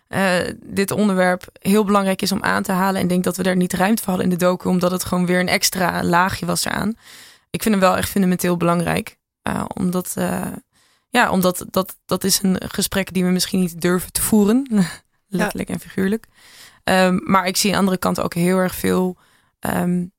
uh, 0.10 0.36
dit 0.66 0.92
onderwerp 0.92 1.44
heel 1.60 1.84
belangrijk 1.84 2.22
is 2.22 2.32
om 2.32 2.44
aan 2.44 2.64
te 2.64 2.72
halen. 2.72 3.02
En 3.02 3.08
denk 3.08 3.24
dat 3.24 3.38
we 3.38 3.44
daar 3.44 3.56
niet 3.56 3.74
ruimte 3.74 4.04
voor 4.04 4.14
hadden 4.14 4.32
in 4.32 4.38
de 4.38 4.46
docu, 4.46 4.68
omdat 4.68 4.92
het 4.92 5.06
gewoon 5.06 5.26
weer 5.26 5.40
een 5.40 5.48
extra 5.48 6.04
laagje 6.04 6.46
was 6.46 6.66
eraan. 6.66 6.94
Ik 7.50 7.62
vind 7.62 7.76
hem 7.76 7.84
wel 7.84 7.98
echt 7.98 8.10
fundamenteel 8.10 8.58
belangrijk, 8.58 9.18
uh, 9.48 9.66
omdat. 9.74 10.14
ja, 11.10 11.32
omdat 11.32 11.66
dat, 11.70 11.96
dat 12.06 12.24
is 12.24 12.42
een 12.42 12.62
gesprek 12.68 13.14
die 13.14 13.26
we 13.26 13.32
misschien 13.32 13.60
niet 13.60 13.82
durven 13.82 14.12
te 14.12 14.22
voeren. 14.22 14.68
letterlijk 15.34 15.70
en 15.70 15.80
figuurlijk. 15.80 16.26
Um, 16.84 17.22
maar 17.24 17.48
ik 17.48 17.58
zie 17.58 17.70
aan 17.70 17.76
de 17.76 17.80
andere 17.80 17.98
kant 17.98 18.20
ook 18.20 18.34
heel 18.34 18.58
erg 18.58 18.76
veel 18.76 19.18
um, 19.60 20.12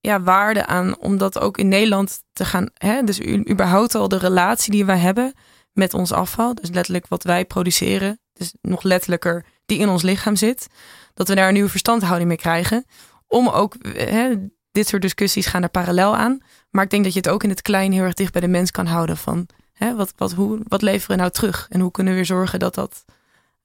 ja, 0.00 0.20
waarde 0.22 0.66
aan 0.66 0.98
om 0.98 1.18
dat 1.18 1.38
ook 1.38 1.58
in 1.58 1.68
Nederland 1.68 2.22
te 2.32 2.44
gaan. 2.44 2.68
Hè? 2.74 3.02
Dus 3.02 3.20
überhaupt 3.50 3.94
al 3.94 4.08
de 4.08 4.18
relatie 4.18 4.72
die 4.72 4.84
wij 4.84 4.98
hebben 4.98 5.32
met 5.72 5.94
ons 5.94 6.12
afval. 6.12 6.54
Dus 6.54 6.70
letterlijk 6.70 7.06
wat 7.08 7.22
wij 7.22 7.44
produceren. 7.44 8.20
Dus 8.32 8.54
nog 8.60 8.82
letterlijker 8.82 9.44
die 9.66 9.78
in 9.78 9.88
ons 9.88 10.02
lichaam 10.02 10.36
zit. 10.36 10.66
Dat 11.14 11.28
we 11.28 11.34
daar 11.34 11.46
een 11.46 11.52
nieuwe 11.52 11.68
verstandhouding 11.68 12.28
mee 12.28 12.36
krijgen. 12.36 12.84
Om 13.26 13.48
ook 13.48 13.74
hè, 13.96 14.34
dit 14.72 14.88
soort 14.88 15.02
discussies 15.02 15.46
gaan 15.46 15.62
er 15.62 15.68
parallel 15.68 16.16
aan. 16.16 16.38
Maar 16.70 16.84
ik 16.84 16.90
denk 16.90 17.04
dat 17.04 17.12
je 17.12 17.18
het 17.18 17.28
ook 17.28 17.42
in 17.42 17.50
het 17.50 17.62
klein 17.62 17.92
heel 17.92 18.02
erg 18.02 18.14
dicht 18.14 18.32
bij 18.32 18.40
de 18.40 18.48
mens 18.48 18.70
kan 18.70 18.86
houden. 18.86 19.16
Van 19.16 19.46
hè, 19.72 19.94
wat, 19.94 20.12
wat, 20.16 20.32
hoe, 20.32 20.60
wat 20.68 20.82
leveren 20.82 21.16
we 21.16 21.22
nou 21.22 21.34
terug? 21.34 21.66
En 21.70 21.80
hoe 21.80 21.90
kunnen 21.90 22.12
we 22.12 22.18
weer 22.18 22.28
zorgen 22.28 22.58
dat 22.58 22.74
dat 22.74 23.04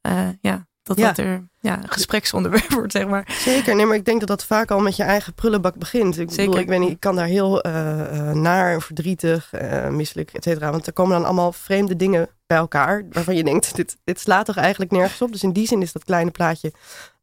uh, 0.07 0.29
ja, 0.41 0.67
dat 0.83 0.97
ja. 0.97 1.07
dat 1.07 1.17
er 1.17 1.47
ja, 1.59 1.77
een 1.77 1.89
gespreksonderwerp 1.89 2.71
wordt, 2.79 2.91
zeg 2.91 3.07
maar. 3.07 3.37
Zeker, 3.39 3.75
nee, 3.75 3.85
maar 3.85 3.95
ik 3.95 4.05
denk 4.05 4.19
dat 4.19 4.27
dat 4.27 4.45
vaak 4.45 4.71
al 4.71 4.79
met 4.79 4.95
je 4.95 5.03
eigen 5.03 5.33
prullenbak 5.33 5.75
begint. 5.75 6.19
Ik 6.19 6.31
Zeker. 6.31 6.65
bedoel, 6.65 6.81
ik 6.81 6.89
ik 6.89 6.99
kan 6.99 7.15
daar 7.15 7.25
heel 7.25 7.67
uh, 7.67 8.31
naar, 8.31 8.81
verdrietig, 8.81 9.53
uh, 9.53 9.87
misselijk, 9.87 10.33
et 10.33 10.43
cetera. 10.43 10.71
Want 10.71 10.87
er 10.87 10.93
komen 10.93 11.15
dan 11.15 11.25
allemaal 11.25 11.51
vreemde 11.51 11.95
dingen 11.95 12.29
bij 12.47 12.57
elkaar, 12.57 13.05
waarvan 13.09 13.35
je 13.35 13.43
denkt, 13.43 13.75
dit, 13.75 13.97
dit 14.03 14.19
slaat 14.19 14.45
toch 14.45 14.57
eigenlijk 14.57 14.91
nergens 14.91 15.21
op. 15.21 15.31
Dus 15.31 15.43
in 15.43 15.53
die 15.53 15.67
zin 15.67 15.81
is 15.81 15.91
dat 15.91 16.03
kleine 16.03 16.31
plaatje 16.31 16.71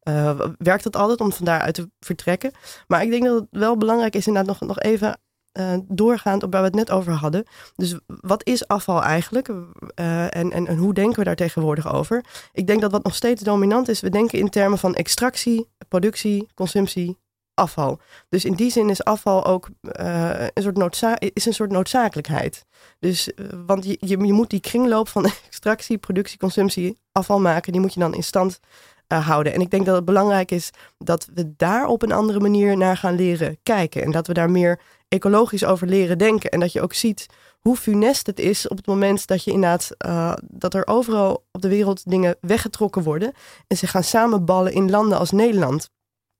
uh, 0.03 0.39
werkt 0.57 0.83
het 0.83 0.95
altijd 0.95 1.19
om 1.19 1.31
van 1.31 1.45
daaruit 1.45 1.73
te 1.73 1.89
vertrekken. 1.99 2.51
Maar 2.87 3.01
ik 3.01 3.09
denk 3.09 3.23
dat 3.23 3.35
het 3.39 3.47
wel 3.49 3.77
belangrijk 3.77 4.15
is 4.15 4.27
inderdaad 4.27 4.59
nog, 4.59 4.67
nog 4.67 4.79
even 4.79 5.19
uh, 5.53 5.73
doorgaand 5.87 6.43
op 6.43 6.51
waar 6.51 6.61
we 6.61 6.67
het 6.67 6.75
net 6.75 6.91
over 6.91 7.13
hadden. 7.13 7.43
Dus 7.75 7.99
wat 8.05 8.45
is 8.45 8.67
afval 8.67 9.03
eigenlijk? 9.03 9.47
Uh, 9.47 10.23
en, 10.23 10.51
en, 10.51 10.67
en 10.67 10.77
hoe 10.77 10.93
denken 10.93 11.19
we 11.19 11.25
daar 11.25 11.35
tegenwoordig 11.35 11.93
over? 11.93 12.25
Ik 12.53 12.67
denk 12.67 12.81
dat 12.81 12.91
wat 12.91 13.03
nog 13.03 13.15
steeds 13.15 13.43
dominant 13.43 13.87
is, 13.87 13.99
we 13.99 14.09
denken 14.09 14.39
in 14.39 14.49
termen 14.49 14.77
van 14.77 14.95
extractie, 14.95 15.69
productie, 15.87 16.47
consumptie, 16.53 17.17
afval. 17.53 17.99
Dus 18.29 18.45
in 18.45 18.53
die 18.53 18.71
zin 18.71 18.89
is 18.89 19.03
afval 19.03 19.45
ook 19.45 19.69
uh, 19.99 20.39
een, 20.53 20.63
soort 20.63 20.77
noodza 20.77 21.19
is 21.19 21.45
een 21.45 21.53
soort 21.53 21.71
noodzakelijkheid. 21.71 22.65
Dus, 22.99 23.31
want 23.65 23.85
je, 23.85 23.97
je, 23.99 24.25
je 24.25 24.33
moet 24.33 24.49
die 24.49 24.59
kringloop 24.59 25.07
van 25.07 25.25
extractie, 25.47 25.97
productie, 25.97 26.37
consumptie, 26.37 26.99
afval 27.11 27.39
maken, 27.39 27.71
die 27.71 27.81
moet 27.81 27.93
je 27.93 27.99
dan 27.99 28.13
in 28.13 28.23
stand 28.23 28.59
houden. 29.07 29.53
En 29.53 29.61
ik 29.61 29.69
denk 29.69 29.85
dat 29.85 29.95
het 29.95 30.05
belangrijk 30.05 30.51
is 30.51 30.69
dat 30.97 31.29
we 31.33 31.55
daar 31.55 31.87
op 31.87 32.01
een 32.01 32.11
andere 32.11 32.39
manier 32.39 32.77
naar 32.77 32.97
gaan 32.97 33.15
leren 33.15 33.57
kijken. 33.63 34.03
En 34.03 34.11
dat 34.11 34.27
we 34.27 34.33
daar 34.33 34.51
meer 34.51 34.79
ecologisch 35.07 35.65
over 35.65 35.87
leren 35.87 36.17
denken. 36.17 36.49
En 36.49 36.59
dat 36.59 36.71
je 36.71 36.81
ook 36.81 36.93
ziet 36.93 37.25
hoe 37.59 37.75
funest 37.75 38.27
het 38.27 38.39
is 38.39 38.67
op 38.67 38.77
het 38.77 38.87
moment 38.87 39.27
dat 39.27 39.43
je 39.43 39.51
inderdaad 39.51 39.89
uh, 40.05 40.33
dat 40.43 40.73
er 40.73 40.87
overal 40.87 41.45
op 41.51 41.61
de 41.61 41.67
wereld 41.67 42.09
dingen 42.09 42.37
weggetrokken 42.41 43.03
worden 43.03 43.33
en 43.67 43.77
ze 43.77 43.87
gaan 43.87 44.03
samenballen 44.03 44.73
in 44.73 44.89
landen 44.89 45.17
als 45.17 45.31
Nederland. 45.31 45.89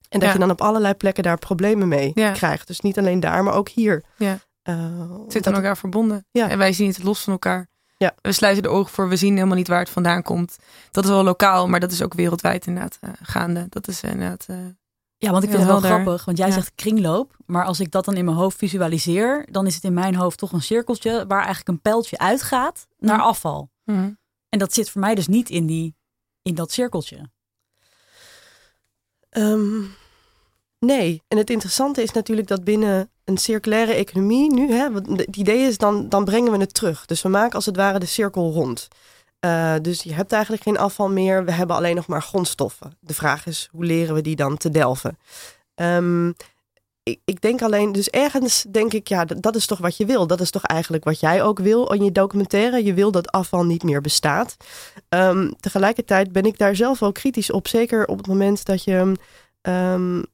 En 0.10 0.20
dat 0.20 0.34
je 0.34 0.40
dan 0.40 0.52
op 0.52 0.62
allerlei 0.62 0.94
plekken 0.94 1.24
daar 1.24 1.38
problemen 1.38 1.88
mee 1.88 2.14
krijgt. 2.14 2.68
Dus 2.68 2.80
niet 2.80 2.98
alleen 2.98 3.20
daar, 3.20 3.44
maar 3.44 3.54
ook 3.54 3.70
hier. 3.70 4.04
Ja. 4.18 4.40
Uh, 4.64 5.12
zit 5.28 5.48
aan 5.48 5.54
elkaar 5.54 5.78
verbonden. 5.78 6.26
Ja. 6.32 6.50
En 6.50 6.58
wij 6.58 6.74
zien 6.74 6.88
het 6.88 7.04
los 7.04 7.24
van 7.24 7.34
elkaar. 7.34 7.68
Ja. 7.98 8.16
We 8.22 8.32
sluiten 8.32 8.64
de 8.64 8.70
ogen 8.70 8.94
voor, 8.94 9.10
we 9.10 9.16
zien 9.16 9.36
helemaal 9.36 9.56
niet 9.56 9.68
waar 9.68 9.80
het 9.80 9.90
vandaan 9.90 10.22
komt. 10.22 10.58
Dat 10.92 11.04
is 11.04 11.10
wel 11.10 11.24
lokaal, 11.24 11.68
maar 11.68 11.80
dat 11.80 11.92
is 11.92 12.04
ook 12.04 12.14
wereldwijd 12.14 12.68
inderdaad 12.68 13.00
uh, 13.02 13.10
gaande. 13.22 13.66
Dat 13.70 13.88
is 13.88 14.02
inderdaad. 14.02 14.48
Ja, 15.18 15.32
want 15.32 15.44
ik 15.44 15.50
vind 15.50 15.62
het 15.62 15.72
wel 15.72 15.82
grappig, 15.82 16.26
want 16.26 16.38
jij 16.38 16.52
zegt 16.52 16.72
kringloop. 16.76 17.38
Maar 17.46 17.66
als 17.66 17.80
ik 17.80 17.92
dat 17.92 18.06
dan 18.06 18.16
in 18.16 18.26
mijn 18.26 18.38
hoofd 18.38 18.58
visualiseer, 18.58 19.48
dan 19.52 19.66
is 19.66 19.76
het 19.76 19.84
in 19.84 19.94
mijn 19.94 20.16
hoofd 20.16 20.38
toch 20.38 20.52
een 20.52 20.62
cirkeltje 20.62 21.26
waar 21.28 21.38
eigenlijk 21.38 21.68
een 21.68 21.82
pijltje 21.82 22.18
uitgaat 22.18 22.88
naar 22.98 23.18
mhm. 23.18 23.26
afval. 23.26 23.70
Mhm. 23.84 24.12
En 24.50 24.60
dat 24.60 24.74
zit 24.74 24.90
voor 24.90 25.02
mij 25.02 25.16
dus 25.16 25.28
niet 25.28 25.50
in, 25.50 25.66
die, 25.66 25.96
in 26.42 26.56
dat 26.56 26.72
cirkeltje. 26.72 27.30
Um, 29.30 29.96
nee, 30.80 31.24
en 31.28 31.38
het 31.38 31.50
interessante 31.50 32.02
is 32.02 32.12
natuurlijk 32.12 32.48
dat 32.48 32.64
binnen 32.64 33.12
een 33.24 33.38
circulaire 33.38 33.94
economie 33.94 34.54
nu, 34.54 34.72
hè, 34.72 34.94
het 34.94 35.36
idee 35.36 35.68
is 35.68 35.78
dan, 35.78 36.10
dan 36.10 36.26
brengen 36.26 36.52
we 36.52 36.58
het 36.58 36.74
terug. 36.74 37.06
Dus 37.06 37.22
we 37.22 37.30
maken 37.30 37.56
als 37.56 37.66
het 37.66 37.76
ware 37.76 38.00
de 38.00 38.06
cirkel 38.06 38.52
rond. 38.52 38.88
Uh, 39.46 39.76
dus 39.82 40.04
je 40.04 40.14
hebt 40.14 40.32
eigenlijk 40.32 40.64
geen 40.64 40.78
afval 40.78 41.10
meer. 41.10 41.46
We 41.46 41.52
hebben 41.52 41.76
alleen 41.76 41.96
nog 41.96 42.08
maar 42.08 42.22
grondstoffen. 42.22 42.98
De 43.00 43.14
vraag 43.14 43.46
is, 43.46 43.70
hoe 43.72 43.86
leren 43.86 44.16
we 44.16 44.22
die 44.22 44.36
dan 44.36 44.58
te 44.58 44.70
delven? 44.70 45.18
Um, 45.76 46.36
ik, 47.04 47.20
ik, 47.26 47.42
denk 47.42 47.62
alleen, 47.62 47.92
dus 47.92 48.10
ergens 48.10 48.66
denk 48.72 48.94
ik, 48.94 49.08
ja, 49.08 49.26
dat, 49.26 49.56
is 49.56 49.66
toch 49.66 49.80
wat 49.80 49.98
je 49.98 50.06
wil. 50.06 50.28
Dat 50.28 50.40
is 50.42 50.52
toch 50.52 50.64
eigenlijk 50.64 51.04
wat 51.04 51.20
jij 51.20 51.44
ook 51.44 51.60
wil 51.60 51.94
in 51.94 52.04
je 52.04 52.12
documentaire. 52.12 52.84
Je 52.84 52.94
wil 52.94 53.12
dat 53.12 53.32
afval 53.32 53.66
niet 53.66 53.84
meer 53.84 54.02
bestaat. 54.02 54.58
Um, 55.10 55.56
tegelijkertijd 55.60 56.32
ben 56.32 56.44
ik 56.44 56.58
daar 56.58 56.76
zelf 56.76 57.00
wel 57.00 57.12
kritisch 57.12 57.52
op. 57.52 57.68
Zeker 57.68 58.08
op 58.08 58.18
het 58.18 58.28
moment 58.28 58.66
dat 58.66 58.84
je 58.84 59.14
um, 59.62 60.26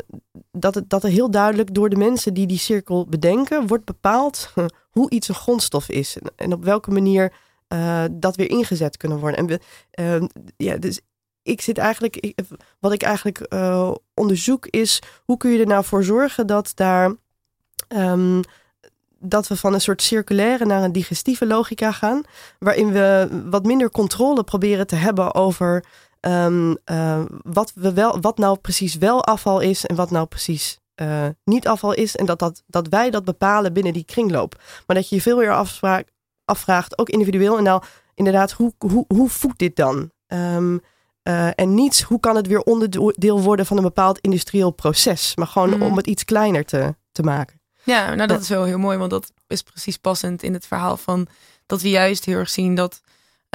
dat, 0.52 0.76
het, 0.76 0.90
dat 0.90 1.04
er 1.04 1.10
heel 1.10 1.32
duidelijk 1.32 1.74
door 1.74 1.90
de 1.90 1.96
mensen 1.96 2.34
die 2.34 2.48
die 2.48 2.58
cirkel 2.58 3.06
bedenken, 3.06 3.68
wordt 3.68 3.86
bepaald 3.86 4.54
hoe 4.96 5.10
iets 5.10 5.28
een 5.28 5.36
grondstof 5.36 5.90
is 5.90 6.18
en, 6.36 6.54
op 6.54 6.64
welke 6.64 6.92
manier 6.92 7.34
uh, 7.74 8.04
dat 8.12 8.36
weer 8.36 8.50
ingezet 8.50 8.98
kunnen 8.98 9.20
worden. 9.20 9.40
En 9.40 9.46
we, 9.48 9.60
uh, 10.00 10.28
ja, 10.58 10.78
dus 10.78 11.00
ik 11.42 11.62
zit 11.62 11.78
eigenlijk, 11.78 12.34
wat 12.80 12.92
ik 12.92 13.02
eigenlijk 13.02 13.46
uh, 13.54 13.92
onderzoek 14.14 14.68
is, 14.68 15.02
hoe 15.26 15.38
kun 15.38 15.52
je 15.52 15.60
er 15.60 15.68
nou 15.68 15.84
voor 15.84 16.04
zorgen 16.04 16.48
dat 16.48 16.72
daar. 16.76 17.16
Um, 17.88 18.42
dat 19.26 19.48
we 19.48 19.56
van 19.56 19.74
een 19.74 19.82
soort 19.82 20.02
circulaire 20.02 20.66
naar 20.66 20.84
een 20.84 20.92
digestieve 20.92 21.46
logica 21.46 21.92
gaan, 21.92 22.22
waarin 22.60 22.92
we 22.92 23.28
wat 23.46 23.66
minder 23.66 23.90
controle 23.90 24.44
proberen 24.44 24.88
te 24.88 24.96
hebben 24.96 25.34
over 25.34 25.84
uh, 26.22 27.24
wat, 27.44 27.72
we 27.76 27.94
wel, 27.94 28.22
wat 28.22 28.38
nou 28.38 28.58
precies 28.58 28.96
wel 28.96 29.24
afval 29.24 29.60
is 29.60 29.86
en 29.86 29.96
wat 29.96 30.12
nou 30.12 30.26
precies 30.26 30.80
niet 31.44 31.68
afval 31.68 31.94
is. 31.94 32.16
En 32.16 32.26
dat, 32.26 32.40
dat, 32.40 32.64
dat 32.68 32.88
wij 32.88 33.10
dat 33.10 33.26
bepalen 33.26 33.74
binnen 33.74 33.94
die 33.94 34.06
kringloop. 34.06 34.62
Maar 34.88 34.96
dat 34.96 35.10
je 35.10 35.16
je 35.16 35.22
veel 35.22 35.38
meer 35.38 35.54
afspraak, 35.54 36.12
afvraagt, 36.46 36.98
ook 36.98 37.10
individueel. 37.10 37.58
En 37.58 37.64
nou, 37.64 37.84
inderdaad, 38.16 38.52
hoe, 38.52 38.74
hoe, 38.78 39.06
hoe 39.08 39.30
voedt 39.30 39.60
dit 39.60 39.76
dan? 39.76 40.12
Um, 40.28 40.82
uh, 41.24 41.50
en 41.56 41.74
niet 41.74 42.02
hoe 42.02 42.20
kan 42.20 42.36
het 42.36 42.48
weer 42.48 42.62
onderdeel 42.62 43.42
worden 43.42 43.66
van 43.66 43.78
een 43.78 43.84
bepaald 43.84 44.20
industrieel 44.20 44.72
proces. 44.72 45.36
Maar 45.36 45.48
gewoon 45.48 45.76
mm. 45.76 45.82
om 45.82 45.98
het 45.98 46.08
iets 46.08 46.26
kleiner 46.26 46.66
te, 46.66 46.96
te 47.12 47.24
maken. 47.24 47.62
Ja, 47.84 48.14
nou 48.14 48.28
dat 48.28 48.42
is 48.42 48.50
wel 48.50 48.64
heel 48.64 48.78
mooi. 48.78 48.98
Want 48.98 49.10
dat 49.10 49.32
is 49.48 49.62
precies 49.62 49.98
passend 49.98 50.44
in 50.44 50.54
het 50.54 50.68
verhaal 50.68 50.98
van 50.98 51.28
dat 51.66 51.82
we 51.82 51.90
juist 51.90 52.26
heel 52.26 52.38
erg 52.38 52.50
zien 52.50 52.76
dat 52.76 53.02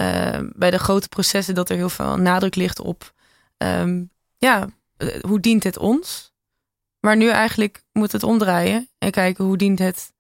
uh, 0.01 0.39
bij 0.53 0.71
de 0.71 0.79
grote 0.79 1.09
processen 1.09 1.55
dat 1.55 1.71
er 1.71 1.77
heel 1.77 1.89
veel 1.89 2.17
nadruk 2.17 2.55
ligt 2.55 2.81
op, 2.81 3.13
um, 3.57 4.11
ja, 4.37 4.69
eh, 4.97 5.21
hoe 5.21 5.41
dient 5.41 5.65
het 5.65 5.79
ons? 5.79 6.33
Maar 7.01 7.17
nu 7.17 7.29
eigenlijk 7.29 7.83
moet 7.93 8.13
het 8.13 8.23
omdraaien 8.23 8.89
en 8.99 9.11
kijken 9.11 9.45
hoe 9.45 9.57
dient 9.57 9.79
het 9.79 10.13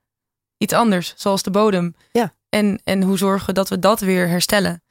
iets 0.57 0.73
anders, 0.73 1.15
zoals 1.17 1.43
de 1.43 1.51
bodem. 1.51 1.95
Ja. 2.13 2.35
En, 2.49 2.81
en 2.85 3.03
hoe 3.03 3.19
zorgen 3.19 3.55
dat 3.55 3.69
we 3.69 3.79
dat 3.79 4.01
weer 4.01 4.29
herstellen. 4.29 4.83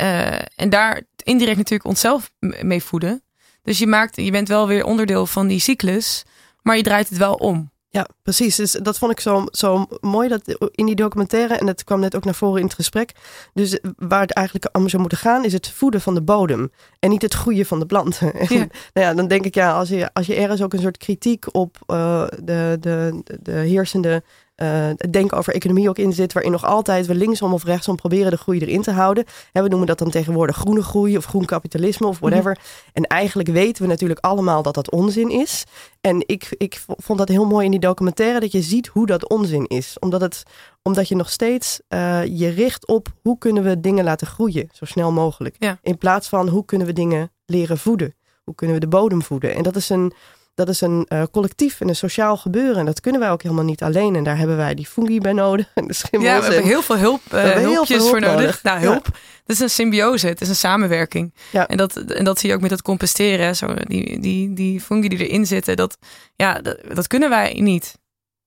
Uh, 0.00 0.34
en 0.34 0.70
daar 0.70 1.02
indirect 1.22 1.56
natuurlijk 1.56 1.88
onszelf 1.88 2.30
mee 2.60 2.82
voeden. 2.82 3.22
Dus 3.62 3.78
je, 3.78 3.86
maakt, 3.86 4.16
je 4.16 4.30
bent 4.30 4.48
wel 4.48 4.66
weer 4.66 4.84
onderdeel 4.84 5.26
van 5.26 5.46
die 5.46 5.60
cyclus, 5.60 6.24
maar 6.62 6.76
je 6.76 6.82
draait 6.82 7.08
het 7.08 7.18
wel 7.18 7.34
om. 7.34 7.70
Ja, 7.96 8.08
precies. 8.22 8.56
Dus 8.56 8.72
dat 8.72 8.98
vond 8.98 9.12
ik 9.12 9.20
zo, 9.20 9.44
zo 9.50 9.86
mooi 10.00 10.28
dat 10.28 10.70
in 10.70 10.86
die 10.86 10.94
documentaire, 10.94 11.54
en 11.54 11.66
dat 11.66 11.84
kwam 11.84 12.00
net 12.00 12.16
ook 12.16 12.24
naar 12.24 12.34
voren 12.34 12.58
in 12.58 12.64
het 12.64 12.74
gesprek. 12.74 13.12
Dus 13.54 13.78
waar 13.96 14.20
het 14.20 14.32
eigenlijk 14.32 14.76
om 14.76 14.88
zou 14.88 15.00
moeten 15.00 15.18
gaan, 15.18 15.44
is 15.44 15.52
het 15.52 15.70
voeden 15.70 16.00
van 16.00 16.14
de 16.14 16.22
bodem. 16.22 16.70
En 16.98 17.10
niet 17.10 17.22
het 17.22 17.34
groeien 17.34 17.66
van 17.66 17.78
de 17.78 17.86
planten. 17.86 18.32
Ja. 18.56 18.66
nou 18.92 19.06
ja, 19.06 19.14
dan 19.14 19.28
denk 19.28 19.44
ik, 19.44 19.54
ja, 19.54 19.72
als 19.72 19.88
je, 19.88 20.10
als 20.12 20.26
je 20.26 20.34
ergens 20.34 20.62
ook 20.62 20.72
een 20.72 20.80
soort 20.80 20.96
kritiek 20.96 21.54
op 21.54 21.76
uh, 21.86 22.26
de, 22.42 22.76
de, 22.80 23.22
de 23.40 23.52
heersende 23.52 24.22
uh, 24.62 24.90
denken 25.10 25.36
over 25.36 25.54
economie 25.54 25.88
ook 25.88 25.98
in 25.98 26.12
zit, 26.12 26.32
waarin 26.32 26.52
nog 26.52 26.64
altijd 26.64 27.06
we 27.06 27.14
linksom 27.14 27.52
of 27.52 27.64
rechtsom 27.64 27.96
proberen 27.96 28.30
de 28.30 28.36
groei 28.36 28.58
erin 28.60 28.82
te 28.82 28.90
houden. 28.90 29.24
En 29.52 29.62
we 29.62 29.68
noemen 29.68 29.86
dat 29.86 29.98
dan 29.98 30.10
tegenwoordig 30.10 30.56
groene 30.56 30.82
groei 30.82 31.16
of 31.16 31.24
groen 31.24 31.44
kapitalisme 31.44 32.06
of 32.06 32.18
whatever. 32.18 32.52
Mhm. 32.52 32.60
En 32.92 33.02
eigenlijk 33.02 33.48
weten 33.48 33.82
we 33.82 33.88
natuurlijk 33.88 34.20
allemaal 34.20 34.62
dat 34.62 34.74
dat 34.74 34.90
onzin 34.90 35.30
is. 35.30 35.64
En 36.00 36.22
ik, 36.26 36.54
ik 36.58 36.84
vond 36.86 37.18
dat 37.18 37.28
heel 37.28 37.46
mooi 37.46 37.64
in 37.64 37.70
die 37.70 37.80
documentaire 37.80 38.40
dat 38.40 38.52
je 38.52 38.62
ziet 38.62 38.86
hoe 38.86 39.06
dat 39.06 39.28
onzin 39.28 39.66
is. 39.66 39.96
Omdat, 39.98 40.20
het, 40.20 40.42
omdat 40.82 41.08
je 41.08 41.16
nog 41.16 41.30
steeds 41.30 41.80
uh, 41.88 42.24
je 42.24 42.48
richt 42.48 42.86
op 42.86 43.08
hoe 43.22 43.38
kunnen 43.38 43.62
we 43.62 43.80
dingen 43.80 44.04
laten 44.04 44.26
groeien 44.26 44.68
zo 44.72 44.84
snel 44.84 45.12
mogelijk. 45.12 45.56
Ja. 45.58 45.78
In 45.82 45.98
plaats 45.98 46.28
van 46.28 46.48
hoe 46.48 46.64
kunnen 46.64 46.86
we 46.86 46.92
dingen 46.92 47.32
leren 47.46 47.78
voeden. 47.78 48.14
Hoe 48.44 48.54
kunnen 48.54 48.76
we 48.76 48.82
de 48.82 48.88
bodem 48.88 49.22
voeden? 49.22 49.54
En 49.54 49.62
dat 49.62 49.76
is 49.76 49.88
een, 49.88 50.12
dat 50.56 50.68
is 50.68 50.80
een 50.80 51.06
uh, 51.08 51.22
collectief 51.30 51.80
en 51.80 51.88
een 51.88 51.96
sociaal 51.96 52.36
gebeuren. 52.36 52.76
En 52.76 52.84
dat 52.84 53.00
kunnen 53.00 53.20
wij 53.20 53.30
ook 53.30 53.42
helemaal 53.42 53.64
niet 53.64 53.82
alleen. 53.82 54.16
En 54.16 54.24
daar 54.24 54.38
hebben 54.38 54.56
wij 54.56 54.74
die 54.74 54.86
fungi 54.86 55.20
bij 55.20 55.32
nodig. 55.32 55.70
En 55.74 55.86
de 55.86 55.92
schimmels. 55.92 56.32
Ja, 56.32 56.38
we 56.38 56.44
hebben 56.44 56.64
heel 56.64 56.82
veel 56.82 56.96
hulp, 56.96 57.20
uh, 57.34 57.42
hulpjes 57.42 57.68
heel 57.68 57.84
veel 57.84 58.08
voor 58.08 58.20
nodig. 58.20 58.40
nodig. 58.40 58.62
Nou, 58.62 58.80
hulp. 58.80 59.04
Het 59.04 59.56
is 59.56 59.60
een 59.60 59.70
symbiose. 59.70 60.26
Het 60.26 60.40
is 60.40 60.48
een 60.48 60.56
samenwerking. 60.56 61.34
Ja. 61.50 61.66
En, 61.66 61.76
dat, 61.76 61.96
en 61.96 62.24
dat 62.24 62.38
zie 62.38 62.48
je 62.48 62.54
ook 62.54 62.60
met 62.60 62.70
het 62.70 62.82
composteren. 62.82 63.56
Zo, 63.56 63.74
die, 63.74 64.20
die, 64.20 64.52
die 64.52 64.80
fungi 64.80 65.08
die 65.08 65.26
erin 65.26 65.46
zitten. 65.46 65.76
Dat, 65.76 65.98
ja, 66.34 66.60
dat, 66.60 66.78
dat 66.94 67.06
kunnen 67.06 67.28
wij 67.28 67.52
niet. 67.60 67.98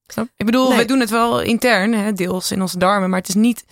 Snap? 0.08 0.28
Ik 0.38 0.46
bedoel, 0.46 0.68
nee. 0.68 0.76
wij 0.76 0.86
doen 0.86 1.00
het 1.00 1.10
wel 1.10 1.42
intern, 1.42 1.94
hè, 1.94 2.14
deels 2.14 2.52
in 2.52 2.62
onze 2.62 2.78
darmen. 2.78 3.10
Maar 3.10 3.20
het 3.20 3.30
is 3.30 3.36
niet 3.36 3.66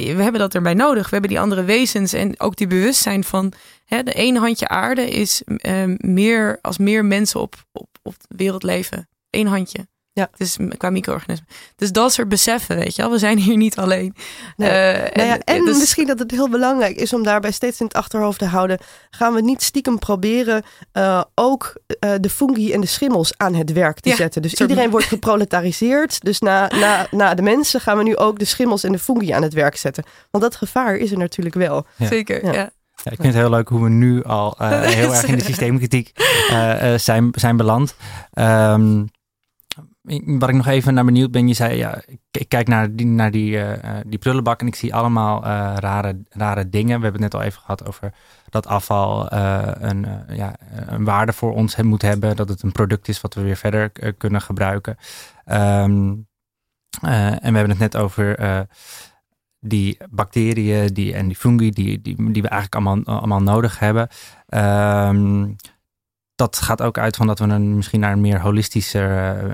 we 0.00 0.22
hebben 0.22 0.40
dat 0.40 0.54
erbij 0.54 0.74
nodig. 0.74 1.04
We 1.04 1.10
hebben 1.10 1.30
die 1.30 1.40
andere 1.40 1.64
wezens 1.64 2.12
en 2.12 2.40
ook 2.40 2.56
die 2.56 2.66
bewustzijn 2.66 3.24
van 3.24 3.52
hè, 3.84 4.02
de 4.02 4.12
één 4.12 4.36
handje 4.36 4.68
aarde 4.68 5.10
is 5.10 5.42
uh, 5.46 5.82
meer 5.96 6.58
als 6.60 6.78
meer 6.78 7.04
mensen 7.04 7.40
op, 7.40 7.54
op, 7.72 7.88
op 8.02 8.14
de 8.18 8.36
wereld 8.36 8.62
leven. 8.62 9.08
Eén 9.30 9.46
handje. 9.46 9.86
Ja. 10.14 10.30
Dus 10.36 10.56
qua 10.76 10.90
micro-organismen. 10.90 11.48
Dus 11.76 11.92
dat 11.92 12.12
soort 12.12 12.28
beseffen, 12.28 12.76
weet 12.76 12.96
je 12.96 13.02
wel. 13.02 13.10
We 13.10 13.18
zijn 13.18 13.38
hier 13.38 13.56
niet 13.56 13.76
alleen. 13.76 14.14
Nee. 14.56 14.70
Uh, 14.70 15.14
nou 15.14 15.28
ja, 15.28 15.38
en 15.38 15.64
dus... 15.64 15.78
misschien 15.78 16.06
dat 16.06 16.18
het 16.18 16.30
heel 16.30 16.48
belangrijk 16.48 16.96
is 16.96 17.12
om 17.12 17.22
daarbij 17.22 17.50
steeds 17.50 17.80
in 17.80 17.86
het 17.86 17.94
achterhoofd 17.94 18.38
te 18.38 18.44
houden. 18.44 18.78
Gaan 19.10 19.34
we 19.34 19.40
niet 19.40 19.62
stiekem 19.62 19.98
proberen 19.98 20.62
uh, 20.92 21.22
ook 21.34 21.74
uh, 22.04 22.10
de 22.20 22.30
fungi 22.30 22.72
en 22.72 22.80
de 22.80 22.86
schimmels 22.86 23.32
aan 23.36 23.54
het 23.54 23.72
werk 23.72 24.00
te 24.00 24.08
ja, 24.08 24.16
zetten. 24.16 24.42
Dus 24.42 24.54
iedereen 24.54 24.90
wordt 24.90 25.06
geproletariseerd. 25.06 26.24
Dus 26.24 26.38
na, 26.38 26.68
na, 26.68 27.06
na 27.10 27.34
de 27.34 27.42
mensen 27.42 27.80
gaan 27.80 27.96
we 27.96 28.02
nu 28.02 28.16
ook 28.16 28.38
de 28.38 28.44
schimmels 28.44 28.84
en 28.84 28.92
de 28.92 28.98
fungi 28.98 29.30
aan 29.30 29.42
het 29.42 29.54
werk 29.54 29.76
zetten. 29.76 30.04
Want 30.30 30.44
dat 30.44 30.56
gevaar 30.56 30.96
is 30.96 31.10
er 31.10 31.18
natuurlijk 31.18 31.54
wel. 31.54 31.86
Ja. 31.96 32.06
Zeker, 32.06 32.44
ja. 32.44 32.70
Ja, 33.04 33.10
ik 33.10 33.20
vind 33.20 33.34
het 33.34 33.42
heel 33.42 33.50
leuk 33.50 33.68
hoe 33.68 33.82
we 33.82 33.88
nu 33.88 34.22
al 34.22 34.56
uh, 34.60 34.80
heel 35.00 35.14
erg 35.14 35.24
in 35.24 35.38
de 35.38 35.44
systeemkritiek 35.44 36.12
uh, 36.50 36.92
uh, 36.92 36.98
zijn, 36.98 37.28
zijn 37.32 37.56
beland. 37.56 37.94
Um, 38.34 39.10
wat 40.24 40.48
ik 40.48 40.54
nog 40.54 40.66
even 40.66 40.94
naar 40.94 41.04
benieuwd 41.04 41.30
ben, 41.30 41.48
je 41.48 41.54
zei, 41.54 41.76
ja, 41.76 42.02
ik 42.30 42.48
kijk 42.48 42.68
naar 42.68 42.94
die, 42.94 43.06
naar 43.06 43.30
die, 43.30 43.50
uh, 43.56 43.72
die 44.06 44.18
prullenbak 44.18 44.60
en 44.60 44.66
ik 44.66 44.74
zie 44.74 44.94
allemaal 44.94 45.44
uh, 45.44 45.74
rare, 45.76 46.22
rare 46.28 46.68
dingen. 46.68 46.96
We 46.96 47.02
hebben 47.04 47.22
het 47.22 47.32
net 47.32 47.34
al 47.34 47.46
even 47.46 47.60
gehad 47.60 47.86
over 47.86 48.14
dat 48.50 48.66
afval 48.66 49.32
een, 49.32 50.06
ja, 50.28 50.56
een 50.86 51.04
waarde 51.04 51.32
voor 51.32 51.54
ons 51.54 51.76
moet 51.76 52.02
hebben. 52.02 52.36
Dat 52.36 52.48
het 52.48 52.62
een 52.62 52.72
product 52.72 53.08
is 53.08 53.20
wat 53.20 53.34
we 53.34 53.42
weer 53.42 53.56
verder 53.56 53.90
kunnen 54.16 54.40
gebruiken. 54.40 54.96
Um, 55.46 56.26
en 57.00 57.52
we 57.52 57.58
hebben 57.58 57.70
het 57.70 57.78
net 57.78 57.96
over 57.96 58.66
die 59.60 59.96
bacteriën 60.10 60.86
die, 60.86 61.14
en 61.14 61.26
die 61.26 61.36
fungi 61.36 61.70
die, 61.70 62.00
die, 62.00 62.32
die 62.32 62.42
we 62.42 62.48
eigenlijk 62.48 62.86
allemaal, 62.86 63.18
allemaal 63.18 63.42
nodig 63.42 63.78
hebben. 63.78 64.08
Um, 64.48 65.56
dat 66.42 66.58
gaat 66.58 66.82
ook 66.82 66.98
uit 66.98 67.16
van 67.16 67.26
dat 67.26 67.38
we 67.38 67.44
een, 67.44 67.76
misschien 67.76 68.00
naar 68.00 68.12
een 68.12 68.20
meer 68.20 68.40
holistischer 68.40 69.10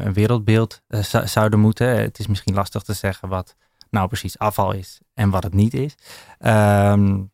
uh, 0.07 0.13
wereldbeeld 0.13 0.83
uh, 0.89 1.03
zouden 1.25 1.61
moeten. 1.61 1.89
Het 2.01 2.19
is 2.19 2.27
misschien 2.27 2.55
lastig 2.55 2.83
te 2.83 2.93
zeggen 2.93 3.29
wat 3.29 3.57
nou 3.91 4.09
precies 4.09 4.39
afval 4.39 4.73
is 4.73 5.01
en 5.15 5.31
wat 5.31 5.43
het 5.43 5.55
niet 5.55 5.75
is. 5.75 5.95
Um, 6.41 7.31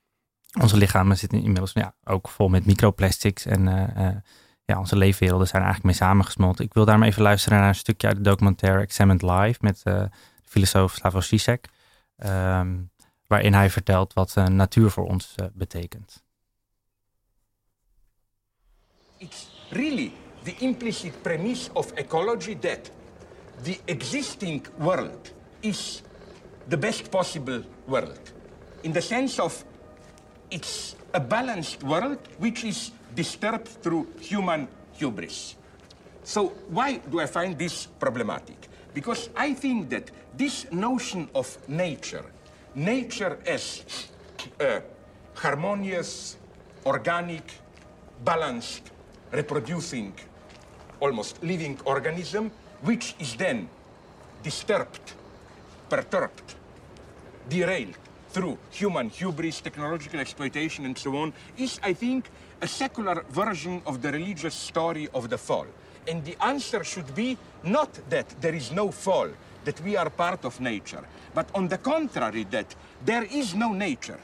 onze 0.61 0.77
lichamen 0.77 1.17
zitten 1.17 1.39
inmiddels 1.39 1.73
ja, 1.73 1.95
ook 2.05 2.29
vol 2.29 2.49
met 2.49 2.67
microplastics 2.67 3.47
en 3.47 3.67
uh, 3.67 4.09
ja, 4.65 4.79
onze 4.79 4.97
leefwerelden 4.97 5.47
zijn 5.47 5.63
eigenlijk 5.63 5.93
mee 6.01 6.09
samengesmolten. 6.09 6.65
Ik 6.65 6.75
wil 6.75 6.85
daarom 6.85 7.05
even 7.05 7.23
luisteren 7.23 7.59
naar 7.59 7.69
een 7.69 7.75
stukje 7.75 8.07
uit 8.07 8.17
de 8.17 8.23
documentaire 8.23 8.83
Examined 8.83 9.23
Live 9.23 9.59
met 9.61 9.81
de 9.83 10.09
filosoof 10.45 10.93
Slavoj 10.93 11.21
Zizek. 11.21 11.69
ehm, 12.17 12.77
waarin 13.27 13.55
hij 13.55 13.71
vertelt 13.71 14.13
wat 14.13 14.35
natuur 14.35 14.91
voor 14.91 15.07
ons 15.07 15.35
betekent. 15.53 16.24
It's 19.21 19.49
really 19.73 20.13
the 20.45 20.55
implicit 20.61 21.23
premise 21.23 21.71
of 21.77 21.93
ecology 21.97 22.55
that 22.55 22.91
the 23.63 23.79
existing 23.87 24.67
world 24.79 25.31
is 25.63 26.03
the 26.69 26.77
best 26.77 27.11
possible 27.11 27.63
world. 27.87 28.21
In 28.83 28.93
the 28.93 29.03
sense 29.03 29.39
of 29.39 29.65
it's 30.51 30.97
a 31.15 31.21
balanced 31.21 31.83
world 31.83 32.19
which 32.39 32.65
is 32.65 32.91
disturbed 33.15 33.69
through 33.69 34.07
human 34.21 34.69
hubris. 34.93 35.57
So 36.25 36.49
why 36.69 36.99
do 36.99 37.21
I 37.21 37.27
find 37.27 37.59
this 37.59 37.87
problematic? 37.87 38.69
Because 38.93 39.31
I 39.37 39.55
think 39.55 39.91
that 39.91 40.11
this 40.37 40.71
notion 40.73 41.29
of 41.35 41.57
nature, 41.69 42.25
nature 42.75 43.39
as 43.47 43.85
a 44.61 44.83
harmonious, 45.35 46.37
organic, 46.85 47.45
balanced, 48.25 48.91
reproducing, 49.35 50.13
almost 51.01 51.43
living 51.43 51.79
organism, 51.85 52.51
which 52.83 53.15
is 53.19 53.35
then 53.35 53.69
disturbed, 54.43 55.13
perturbed, 55.89 56.55
derailed 57.49 57.97
through 58.31 58.59
human 58.71 59.09
hubris, 59.09 59.61
technological 59.61 60.21
exploitation, 60.21 60.85
and 60.87 60.99
so 60.99 61.17
on, 61.17 61.33
is, 61.57 61.79
I 61.83 61.93
think, 61.93 62.29
a 62.61 62.67
secular 62.67 63.25
version 63.31 63.83
of 63.87 64.03
the 64.03 64.11
religious 64.11 64.55
story 64.55 65.09
of 65.15 65.29
the 65.29 65.39
fall. 65.39 65.67
And 66.09 66.25
the 66.25 66.37
answer 66.43 66.85
should 66.85 67.15
be 67.15 67.39
not 67.63 67.91
that 68.11 68.29
there 68.41 68.55
is 68.55 68.73
no 68.73 68.91
fall, 68.91 69.29
that 69.65 69.81
we 69.81 69.97
are 69.97 70.11
part 70.11 70.45
of 70.45 70.61
nature, 70.61 71.05
but 71.35 71.49
on 71.55 71.69
the 71.69 71.79
contrary, 71.79 72.45
that 72.51 72.75
there 73.05 73.25
is 73.25 73.55
no 73.55 73.73
nature. 73.73 74.19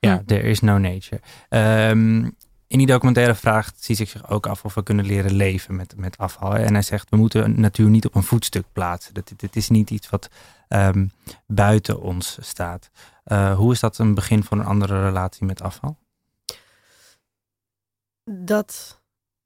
Ja, 0.00 0.22
there 0.24 0.46
is 0.46 0.62
no 0.62 0.78
nature. 0.78 1.20
Um, 1.50 2.36
in 2.68 2.78
die 2.78 2.86
documentaire 2.86 3.34
vraagt 3.34 3.86
hij 3.86 3.96
zich 3.96 4.30
ook 4.30 4.46
af 4.46 4.64
of 4.64 4.74
we 4.74 4.82
kunnen 4.82 5.04
leren 5.04 5.32
leven 5.32 5.76
met, 5.76 5.96
met 5.96 6.18
afval. 6.18 6.54
En 6.54 6.72
hij 6.72 6.82
zegt, 6.82 7.10
we 7.10 7.16
moeten 7.16 7.60
natuur 7.60 7.88
niet 7.88 8.06
op 8.06 8.14
een 8.14 8.22
voetstuk 8.22 8.64
plaatsen. 8.72 9.14
Dat, 9.14 9.32
dit 9.36 9.56
is 9.56 9.68
niet 9.68 9.90
iets 9.90 10.10
wat 10.10 10.28
um, 10.68 11.10
buiten 11.46 12.00
ons 12.00 12.38
staat. 12.40 12.90
Uh, 13.26 13.56
hoe 13.56 13.72
is 13.72 13.80
dat 13.80 13.98
een 13.98 14.14
begin 14.14 14.44
van 14.44 14.58
een 14.58 14.66
andere 14.66 15.02
relatie 15.02 15.46
met 15.46 15.62
afval? 15.62 15.96
Dat 18.24 19.00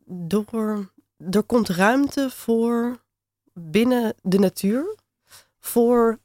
door, 0.07 0.93
er 1.31 1.43
komt 1.43 1.69
ruimte 1.69 2.31
voor 2.31 3.03
binnen 3.53 4.15
de 4.23 4.39
natuur 4.39 4.97
voor 5.59 6.19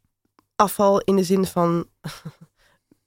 afval 0.56 1.00
in 1.00 1.16
de 1.16 1.24
zin 1.24 1.46
van 1.46 1.88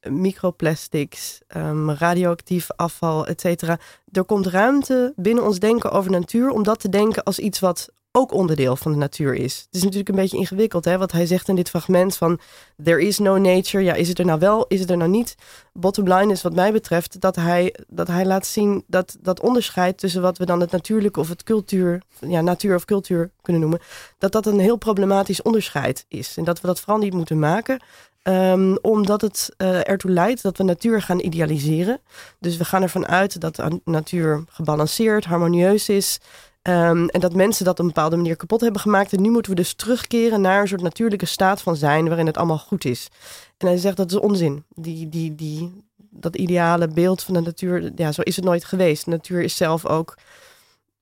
microplastics, 0.08 1.40
um, 1.56 1.90
radioactief 1.90 2.70
afval, 2.76 3.26
et 3.26 3.40
cetera. 3.40 3.78
Er 4.12 4.24
komt 4.24 4.46
ruimte 4.46 5.12
binnen 5.16 5.44
ons 5.44 5.58
denken 5.58 5.90
over 5.90 6.10
natuur 6.10 6.50
om 6.50 6.62
dat 6.62 6.80
te 6.80 6.88
denken 6.88 7.22
als 7.22 7.38
iets 7.38 7.60
wat 7.60 7.88
ook 8.12 8.32
onderdeel 8.32 8.76
van 8.76 8.92
de 8.92 8.98
natuur 8.98 9.34
is. 9.34 9.56
Het 9.56 9.74
is 9.74 9.82
natuurlijk 9.82 10.08
een 10.08 10.14
beetje 10.14 10.36
ingewikkeld, 10.36 10.84
hè? 10.84 10.98
wat 10.98 11.12
hij 11.12 11.26
zegt 11.26 11.48
in 11.48 11.54
dit 11.54 11.68
fragment 11.68 12.16
van 12.16 12.40
there 12.82 13.02
is 13.02 13.18
no 13.18 13.38
nature. 13.38 13.84
Ja, 13.84 13.94
is 13.94 14.08
het 14.08 14.18
er 14.18 14.24
nou 14.24 14.38
wel, 14.38 14.66
is 14.66 14.80
het 14.80 14.90
er 14.90 14.96
nou 14.96 15.10
niet? 15.10 15.34
Bottom 15.72 16.12
line 16.12 16.32
is 16.32 16.42
wat 16.42 16.54
mij 16.54 16.72
betreft 16.72 17.20
dat 17.20 17.36
hij, 17.36 17.74
dat 17.88 18.06
hij 18.06 18.26
laat 18.26 18.46
zien 18.46 18.84
dat 18.86 19.16
dat 19.20 19.40
onderscheid 19.40 19.98
tussen 19.98 20.22
wat 20.22 20.38
we 20.38 20.44
dan 20.44 20.60
het 20.60 20.70
natuurlijke 20.70 21.20
of 21.20 21.28
het 21.28 21.42
cultuur, 21.42 22.02
ja, 22.20 22.40
natuur 22.40 22.74
of 22.74 22.84
cultuur 22.84 23.30
kunnen 23.42 23.62
noemen, 23.62 23.80
dat 24.18 24.32
dat 24.32 24.46
een 24.46 24.58
heel 24.58 24.76
problematisch 24.76 25.42
onderscheid 25.42 26.04
is. 26.08 26.36
En 26.36 26.44
dat 26.44 26.60
we 26.60 26.66
dat 26.66 26.80
vooral 26.80 26.98
niet 26.98 27.14
moeten 27.14 27.38
maken. 27.38 27.82
Um, 28.22 28.78
omdat 28.82 29.20
het 29.20 29.54
uh, 29.58 29.88
ertoe 29.88 30.10
leidt 30.10 30.42
dat 30.42 30.56
we 30.56 30.64
natuur 30.64 31.02
gaan 31.02 31.20
idealiseren. 31.20 32.00
Dus 32.38 32.56
we 32.56 32.64
gaan 32.64 32.82
ervan 32.82 33.06
uit 33.06 33.40
dat 33.40 33.56
de 33.56 33.80
natuur 33.84 34.44
gebalanceerd, 34.48 35.24
harmonieus 35.24 35.88
is. 35.88 36.18
Um, 36.62 37.08
en 37.08 37.20
dat 37.20 37.34
mensen 37.34 37.64
dat 37.64 37.74
op 37.74 37.80
een 37.80 37.86
bepaalde 37.86 38.16
manier 38.16 38.36
kapot 38.36 38.60
hebben 38.60 38.80
gemaakt. 38.80 39.12
En 39.12 39.22
nu 39.22 39.30
moeten 39.30 39.50
we 39.50 39.56
dus 39.56 39.74
terugkeren 39.74 40.40
naar 40.40 40.60
een 40.60 40.68
soort 40.68 40.82
natuurlijke 40.82 41.26
staat 41.26 41.62
van 41.62 41.76
zijn 41.76 42.06
waarin 42.08 42.26
het 42.26 42.36
allemaal 42.36 42.58
goed 42.58 42.84
is. 42.84 43.08
En 43.56 43.66
hij 43.66 43.76
zegt 43.76 43.96
dat 43.96 44.10
is 44.10 44.18
onzin. 44.18 44.64
Die, 44.68 45.08
die, 45.08 45.34
die, 45.34 45.84
dat 45.96 46.36
ideale 46.36 46.88
beeld 46.88 47.22
van 47.22 47.34
de 47.34 47.40
natuur, 47.40 47.92
ja, 47.94 48.12
zo 48.12 48.20
is 48.20 48.36
het 48.36 48.44
nooit 48.44 48.64
geweest. 48.64 49.04
De 49.04 49.10
natuur 49.10 49.42
is 49.42 49.56
zelf 49.56 49.86
ook 49.86 50.16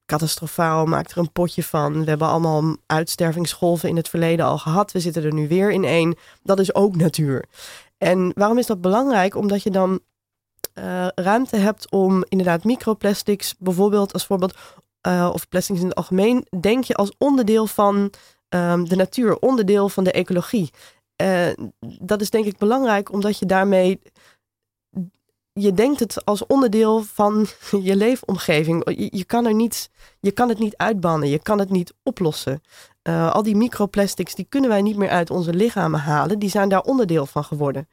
catastrofaal, 0.08 0.86
maakt 0.86 1.10
er 1.10 1.18
een 1.18 1.32
potje 1.32 1.62
van. 1.62 2.00
We 2.04 2.08
hebben 2.08 2.28
allemaal 2.28 2.76
uitstervingsgolven 2.86 3.88
in 3.88 3.96
het 3.96 4.08
verleden 4.08 4.46
al 4.46 4.58
gehad. 4.58 4.92
We 4.92 5.00
zitten 5.00 5.24
er 5.24 5.32
nu 5.32 5.48
weer 5.48 5.70
in 5.70 5.84
één. 5.84 6.16
Dat 6.42 6.58
is 6.58 6.74
ook 6.74 6.96
natuur. 6.96 7.44
En 7.98 8.32
waarom 8.34 8.58
is 8.58 8.66
dat 8.66 8.80
belangrijk? 8.80 9.34
Omdat 9.34 9.62
je 9.62 9.70
dan 9.70 10.00
uh, 10.78 11.06
ruimte 11.14 11.56
hebt 11.56 11.90
om 11.90 12.24
inderdaad 12.28 12.64
microplastics, 12.64 13.54
bijvoorbeeld 13.58 14.12
als 14.12 14.26
voorbeeld, 14.26 14.56
uh, 15.06 15.30
of 15.32 15.48
plastics 15.48 15.80
in 15.80 15.86
het 15.86 15.94
algemeen, 15.94 16.46
denk 16.60 16.84
je 16.84 16.94
als 16.94 17.12
onderdeel 17.18 17.66
van 17.66 18.12
um, 18.48 18.88
de 18.88 18.96
natuur, 18.96 19.38
onderdeel 19.38 19.88
van 19.88 20.04
de 20.04 20.12
ecologie. 20.12 20.70
Uh, 21.22 21.46
dat 22.00 22.20
is 22.20 22.30
denk 22.30 22.44
ik 22.44 22.58
belangrijk, 22.58 23.12
omdat 23.12 23.38
je 23.38 23.46
daarmee 23.46 24.00
je 25.58 25.72
denkt 25.72 26.00
het 26.00 26.24
als 26.24 26.46
onderdeel 26.46 27.02
van 27.02 27.46
je 27.82 27.96
leefomgeving. 27.96 28.82
Je, 29.10 29.24
kan 29.24 29.46
er 29.46 29.54
niet, 29.54 29.90
je 30.20 30.30
kan 30.30 30.48
het 30.48 30.58
niet 30.58 30.76
uitbannen, 30.76 31.28
je 31.28 31.42
kan 31.42 31.58
het 31.58 31.70
niet 31.70 31.94
oplossen. 32.02 32.62
Uh, 33.02 33.30
al 33.30 33.42
die 33.42 33.56
microplastics 33.56 34.34
die 34.34 34.46
kunnen 34.48 34.70
wij 34.70 34.82
niet 34.82 34.96
meer 34.96 35.10
uit 35.10 35.30
onze 35.30 35.54
lichamen 35.54 36.00
halen. 36.00 36.38
Die 36.38 36.50
zijn 36.50 36.68
daar 36.68 36.82
onderdeel 36.82 37.26
van 37.26 37.44
geworden. 37.44 37.88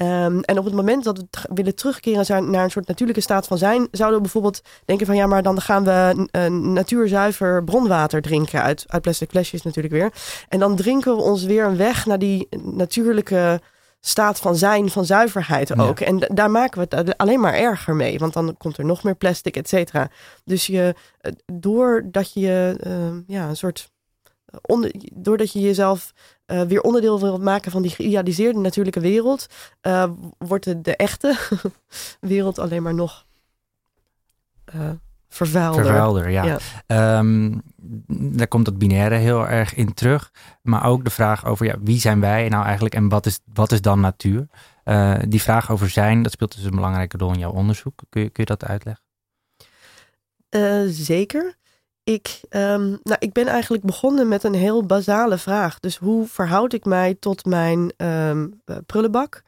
Um, 0.00 0.40
en 0.40 0.58
op 0.58 0.64
het 0.64 0.74
moment 0.74 1.04
dat 1.04 1.18
we 1.18 1.24
willen 1.54 1.74
terugkeren 1.74 2.50
naar 2.50 2.64
een 2.64 2.70
soort 2.70 2.86
natuurlijke 2.86 3.20
staat 3.20 3.46
van 3.46 3.58
zijn, 3.58 3.88
zouden 3.90 4.16
we 4.16 4.22
bijvoorbeeld 4.22 4.60
denken 4.84 5.06
van 5.06 5.16
ja, 5.16 5.26
maar 5.26 5.42
dan 5.42 5.60
gaan 5.60 5.84
we 5.84 6.28
een 6.30 6.72
natuurzuiver 6.72 7.64
bronwater 7.64 8.22
drinken 8.22 8.62
uit, 8.62 8.84
uit 8.86 9.02
plastic 9.02 9.30
flesjes 9.30 9.62
natuurlijk 9.62 9.94
weer. 9.94 10.12
En 10.48 10.58
dan 10.58 10.76
drinken 10.76 11.16
we 11.16 11.22
ons 11.22 11.44
weer 11.44 11.64
een 11.64 11.76
weg 11.76 12.06
naar 12.06 12.18
die 12.18 12.48
natuurlijke 12.62 13.60
staat 14.06 14.38
van 14.38 14.56
zijn, 14.56 14.90
van 14.90 15.04
zuiverheid 15.04 15.78
ook. 15.78 16.00
En 16.00 16.18
daar 16.18 16.50
maken 16.50 16.88
we 16.88 16.96
het 16.96 17.16
alleen 17.16 17.40
maar 17.40 17.54
erger 17.54 17.94
mee. 17.94 18.18
Want 18.18 18.32
dan 18.32 18.56
komt 18.56 18.78
er 18.78 18.84
nog 18.84 19.02
meer 19.02 19.14
plastic, 19.14 19.56
et 19.56 19.68
cetera. 19.68 20.10
Dus 20.44 20.66
je, 20.66 20.94
eh, 21.20 21.32
doordat 21.52 22.32
je 22.32 22.78
uh, 22.86 23.18
ja, 23.26 23.48
een 23.48 23.56
soort. 23.56 23.90
Eh, 24.44 24.58
onder, 24.62 24.94
doordat 25.14 25.52
je 25.52 25.60
jezelf 25.60 26.12
uh, 26.46 26.62
weer 26.62 26.80
onderdeel 26.80 27.20
wilt 27.20 27.42
maken 27.42 27.70
van 27.70 27.82
die 27.82 27.90
geïdealiseerde 27.90 28.58
natuurlijke 28.58 29.00
wereld, 29.00 29.46
uh, 29.82 30.10
wordt 30.38 30.64
de, 30.64 30.80
de 30.80 30.96
echte 30.96 31.36
wereld 32.20 32.58
alleen 32.58 32.82
maar 32.82 32.94
nog 32.94 33.24
vervuilder. 35.36 35.84
Vervuilder, 35.84 36.30
ja. 36.30 36.58
ja. 36.86 37.18
Um, 37.18 37.62
daar 38.36 38.48
komt 38.48 38.64
dat 38.64 38.78
binaire 38.78 39.14
heel 39.14 39.48
erg 39.48 39.74
in 39.74 39.94
terug. 39.94 40.32
Maar 40.62 40.84
ook 40.84 41.04
de 41.04 41.10
vraag 41.10 41.44
over 41.46 41.66
ja, 41.66 41.74
wie 41.80 42.00
zijn 42.00 42.20
wij 42.20 42.48
nou 42.48 42.64
eigenlijk 42.64 42.94
en 42.94 43.08
wat 43.08 43.26
is, 43.26 43.38
wat 43.54 43.72
is 43.72 43.80
dan 43.80 44.00
natuur? 44.00 44.46
Uh, 44.84 45.14
die 45.28 45.42
vraag 45.42 45.70
over 45.70 45.88
zijn, 45.90 46.22
dat 46.22 46.32
speelt 46.32 46.54
dus 46.54 46.64
een 46.64 46.74
belangrijke 46.74 47.16
rol 47.16 47.32
in 47.32 47.38
jouw 47.38 47.52
onderzoek. 47.52 48.02
Kun 48.08 48.22
je, 48.22 48.30
kun 48.30 48.44
je 48.46 48.56
dat 48.56 48.64
uitleggen? 48.64 49.04
Uh, 50.50 50.82
zeker. 50.88 51.54
Ik, 52.04 52.40
um, 52.50 52.98
nou, 53.02 53.16
ik 53.18 53.32
ben 53.32 53.46
eigenlijk 53.46 53.84
begonnen 53.84 54.28
met 54.28 54.44
een 54.44 54.54
heel 54.54 54.86
basale 54.86 55.38
vraag. 55.38 55.80
Dus 55.80 55.96
hoe 55.96 56.26
verhoud 56.26 56.72
ik 56.72 56.84
mij 56.84 57.14
tot 57.14 57.44
mijn 57.44 57.92
um, 57.96 58.62
prullenbak? 58.86 59.42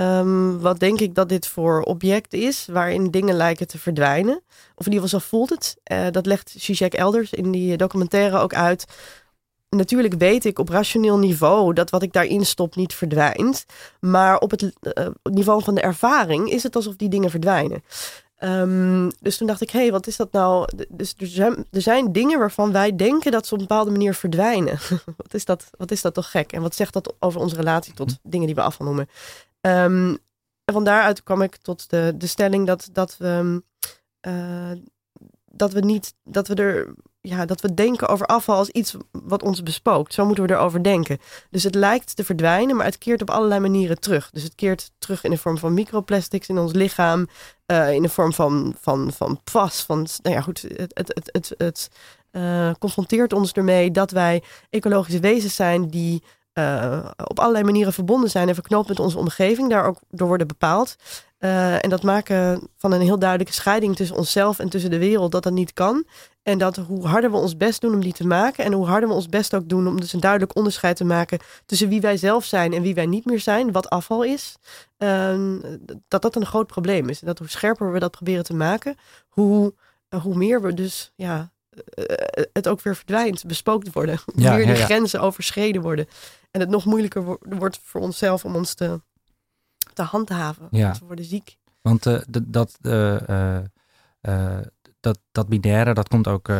Um, 0.00 0.60
wat 0.60 0.80
denk 0.80 1.00
ik 1.00 1.14
dat 1.14 1.28
dit 1.28 1.46
voor 1.46 1.82
object 1.82 2.32
is 2.32 2.66
waarin 2.72 3.10
dingen 3.10 3.34
lijken 3.34 3.66
te 3.66 3.78
verdwijnen? 3.78 4.42
Of 4.74 4.86
in 4.86 4.92
ieder 4.92 5.08
geval 5.08 5.20
zo 5.20 5.26
voelt 5.28 5.50
het. 5.50 5.76
Uh, 5.92 6.06
dat 6.10 6.26
legt 6.26 6.54
Zizek 6.58 6.94
Elders 6.94 7.32
in 7.32 7.50
die 7.50 7.76
documentaire 7.76 8.38
ook 8.38 8.54
uit. 8.54 8.84
Natuurlijk 9.68 10.14
weet 10.18 10.44
ik 10.44 10.58
op 10.58 10.68
rationeel 10.68 11.18
niveau 11.18 11.72
dat 11.72 11.90
wat 11.90 12.02
ik 12.02 12.12
daarin 12.12 12.46
stop 12.46 12.76
niet 12.76 12.94
verdwijnt. 12.94 13.64
Maar 14.00 14.38
op 14.38 14.50
het 14.50 14.62
uh, 14.62 15.06
niveau 15.22 15.62
van 15.62 15.74
de 15.74 15.80
ervaring 15.80 16.50
is 16.50 16.62
het 16.62 16.76
alsof 16.76 16.96
die 16.96 17.08
dingen 17.08 17.30
verdwijnen. 17.30 17.82
Um, 18.44 19.10
dus 19.20 19.36
toen 19.36 19.46
dacht 19.46 19.60
ik, 19.60 19.70
hé, 19.70 19.80
hey, 19.80 19.90
wat 19.90 20.06
is 20.06 20.16
dat 20.16 20.32
nou? 20.32 20.68
Dus 20.88 21.14
er 21.18 21.26
zijn, 21.26 21.66
er 21.70 21.82
zijn 21.82 22.12
dingen 22.12 22.38
waarvan 22.38 22.72
wij 22.72 22.96
denken 22.96 23.32
dat 23.32 23.46
ze 23.46 23.54
op 23.54 23.60
een 23.60 23.66
bepaalde 23.66 23.90
manier 23.90 24.14
verdwijnen. 24.14 24.78
wat, 25.22 25.34
is 25.34 25.44
dat, 25.44 25.70
wat 25.76 25.90
is 25.90 26.02
dat 26.02 26.14
toch 26.14 26.30
gek? 26.30 26.52
En 26.52 26.62
wat 26.62 26.74
zegt 26.74 26.92
dat 26.92 27.14
over 27.18 27.40
onze 27.40 27.56
relatie 27.56 27.94
tot 27.94 28.08
mhm. 28.08 28.16
dingen 28.22 28.46
die 28.46 28.54
we 28.54 28.62
afval 28.62 28.86
noemen? 28.86 29.08
En 29.60 30.20
van 30.64 30.84
daaruit 30.84 31.22
kwam 31.22 31.42
ik 31.42 31.56
tot 31.56 31.90
de, 31.90 32.14
de 32.16 32.26
stelling 32.26 32.66
dat, 32.66 32.88
dat 32.92 33.16
we 33.16 33.62
uh, 34.26 34.70
dat 35.52 35.72
we 35.72 35.80
niet, 35.80 36.14
dat 36.24 36.48
we 36.48 36.54
er, 36.54 36.94
ja, 37.20 37.44
dat 37.44 37.60
we 37.60 37.74
denken 37.74 38.08
over 38.08 38.26
afval 38.26 38.56
als 38.56 38.70
iets 38.70 38.94
wat 39.10 39.42
ons 39.42 39.62
bespookt. 39.62 40.14
Zo 40.14 40.24
moeten 40.24 40.46
we 40.46 40.52
erover 40.52 40.82
denken. 40.82 41.18
Dus 41.50 41.62
het 41.62 41.74
lijkt 41.74 42.16
te 42.16 42.24
verdwijnen, 42.24 42.76
maar 42.76 42.84
het 42.84 42.98
keert 42.98 43.22
op 43.22 43.30
allerlei 43.30 43.60
manieren 43.60 44.00
terug. 44.00 44.30
Dus 44.30 44.42
het 44.42 44.54
keert 44.54 44.90
terug 44.98 45.24
in 45.24 45.30
de 45.30 45.36
vorm 45.36 45.58
van 45.58 45.74
microplastics 45.74 46.48
in 46.48 46.58
ons 46.58 46.72
lichaam, 46.72 47.26
uh, 47.66 47.92
in 47.92 48.02
de 48.02 48.08
vorm 48.08 48.32
van, 48.32 48.74
van, 48.80 49.12
van 49.12 49.40
pas, 49.52 49.82
van, 49.82 50.06
nou 50.22 50.34
ja, 50.34 50.40
goed, 50.40 50.62
het, 50.62 50.90
het, 50.94 51.08
het, 51.14 51.28
het, 51.32 51.54
het 51.56 51.88
uh, 52.32 52.70
confronteert 52.78 53.32
ons 53.32 53.52
ermee 53.52 53.90
dat 53.90 54.10
wij 54.10 54.42
ecologische 54.70 55.20
wezens 55.20 55.54
zijn 55.54 55.88
die 55.88 56.22
uh, 56.54 57.10
op 57.24 57.38
allerlei 57.38 57.64
manieren 57.64 57.92
verbonden 57.92 58.30
zijn 58.30 58.48
en 58.48 58.54
verknoopt 58.54 58.88
met 58.88 58.98
onze 58.98 59.18
omgeving, 59.18 59.70
daar 59.70 59.84
ook 59.84 59.98
door 60.10 60.28
worden 60.28 60.46
bepaald. 60.46 60.96
Uh, 61.40 61.84
en 61.84 61.90
dat 61.90 62.02
maken 62.02 62.68
van 62.76 62.92
een 62.92 63.00
heel 63.00 63.18
duidelijke 63.18 63.52
scheiding 63.52 63.96
tussen 63.96 64.16
onszelf 64.16 64.58
en 64.58 64.68
tussen 64.68 64.90
de 64.90 64.98
wereld, 64.98 65.32
dat 65.32 65.42
dat 65.42 65.52
niet 65.52 65.72
kan. 65.72 66.04
En 66.42 66.58
dat 66.58 66.76
hoe 66.76 67.06
harder 67.06 67.30
we 67.30 67.36
ons 67.36 67.56
best 67.56 67.80
doen 67.80 67.94
om 67.94 68.00
die 68.00 68.12
te 68.12 68.26
maken, 68.26 68.64
en 68.64 68.72
hoe 68.72 68.86
harder 68.86 69.08
we 69.08 69.14
ons 69.14 69.28
best 69.28 69.54
ook 69.54 69.68
doen 69.68 69.86
om 69.86 70.00
dus 70.00 70.12
een 70.12 70.20
duidelijk 70.20 70.56
onderscheid 70.56 70.96
te 70.96 71.04
maken 71.04 71.38
tussen 71.66 71.88
wie 71.88 72.00
wij 72.00 72.16
zelf 72.16 72.44
zijn 72.44 72.72
en 72.72 72.82
wie 72.82 72.94
wij 72.94 73.06
niet 73.06 73.24
meer 73.24 73.40
zijn, 73.40 73.72
wat 73.72 73.90
afval 73.90 74.22
is, 74.22 74.56
uh, 74.98 75.34
dat 76.08 76.22
dat 76.22 76.36
een 76.36 76.46
groot 76.46 76.66
probleem 76.66 77.08
is. 77.08 77.20
En 77.20 77.26
dat 77.26 77.38
hoe 77.38 77.48
scherper 77.48 77.92
we 77.92 77.98
dat 77.98 78.10
proberen 78.10 78.44
te 78.44 78.54
maken, 78.54 78.96
hoe, 79.28 79.74
hoe 80.22 80.36
meer 80.36 80.62
we 80.62 80.74
dus 80.74 81.12
ja, 81.16 81.50
het 82.52 82.68
ook 82.68 82.80
weer 82.80 82.96
verdwijnt, 82.96 83.46
bespookt 83.46 83.92
worden. 83.92 84.20
Hoe 84.24 84.54
meer 84.54 84.66
de 84.66 84.74
grenzen 84.74 85.20
overschreden 85.20 85.82
worden. 85.82 86.08
En 86.50 86.60
het 86.60 86.68
nog 86.68 86.84
moeilijker 86.84 87.38
wordt 87.40 87.80
voor 87.82 88.00
onszelf 88.00 88.44
om 88.44 88.54
ons 88.54 88.74
te, 88.74 89.00
te 89.92 90.02
handhaven. 90.02 90.68
Ja. 90.70 90.92
we 90.92 91.06
worden 91.06 91.24
ziek. 91.24 91.58
Want 91.80 92.06
uh, 92.06 92.20
dat, 92.46 92.78
uh, 92.82 93.60
uh, 94.22 94.58
dat, 95.00 95.18
dat 95.32 95.48
binaire, 95.48 95.94
dat 95.94 96.08
komt 96.08 96.28
ook 96.28 96.52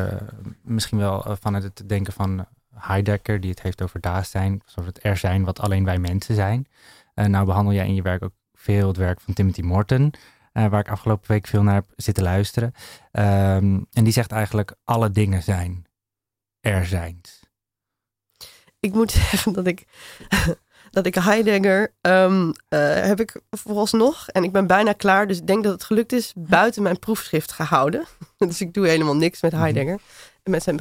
misschien 0.63 0.99
wel 0.99 1.37
vanuit 1.41 1.63
het 1.63 1.83
denken 1.89 2.13
van 2.13 2.47
Heidegger, 2.75 3.41
die 3.41 3.51
het 3.51 3.63
heeft 3.63 3.83
over 3.83 4.01
daar 4.01 4.25
zijn, 4.25 4.63
zoals 4.65 4.89
het 4.89 5.05
er 5.05 5.17
zijn 5.17 5.45
wat 5.45 5.61
alleen 5.61 5.85
wij 5.85 5.99
mensen 5.99 6.35
zijn. 6.35 6.67
nou 7.15 7.47
behandel 7.47 7.75
jij 7.75 7.87
in 7.87 7.95
je 7.95 8.03
werk 8.03 8.23
ook 8.23 8.35
veel 8.55 8.89
het 8.89 8.97
werk 8.97 9.21
van 9.21 9.35
Timothy 9.35 9.61
Morton, 9.61 10.15
waar 10.53 10.81
ik 10.81 10.89
afgelopen 10.89 11.31
week 11.31 11.47
veel 11.47 11.63
naar 11.63 11.75
heb 11.75 11.93
zitten 11.97 12.23
luisteren. 12.23 12.73
Um, 13.13 13.87
en 13.93 14.05
die 14.05 14.13
zegt 14.13 14.33
eigenlijk 14.33 14.75
alle 14.85 15.11
dingen 15.11 15.43
zijn 15.43 15.87
er 16.61 16.87
zijn 16.87 17.21
ik 18.81 18.93
moet 18.93 19.11
zeggen 19.31 19.53
dat 19.53 19.67
ik, 19.67 19.87
dat 20.91 21.07
ik 21.07 21.15
Heidegger 21.15 21.95
um, 22.01 22.53
heb 22.69 23.21
ik 23.21 23.41
vooralsnog, 23.51 24.29
en 24.29 24.45
ik 24.45 24.53
ben 24.53 24.67
bijna 24.67 24.93
klaar, 24.93 25.27
dus 25.27 25.39
ik 25.39 25.47
denk 25.47 25.65
dat 25.65 25.73
het 25.73 25.85
gelukt 25.85 26.13
is, 26.13 26.33
buiten 26.37 26.83
mijn 26.83 26.99
proefschrift 26.99 27.53
gehouden. 27.53 28.05
dus 28.39 28.61
ik 28.61 28.75
doe 28.75 28.89
helemaal 28.89 29.17
niks 29.17 29.43
met 29.43 29.53
mhm. 29.53 29.61
Heidegger. 29.61 30.01
Met 30.45 30.63
zijn 30.63 30.81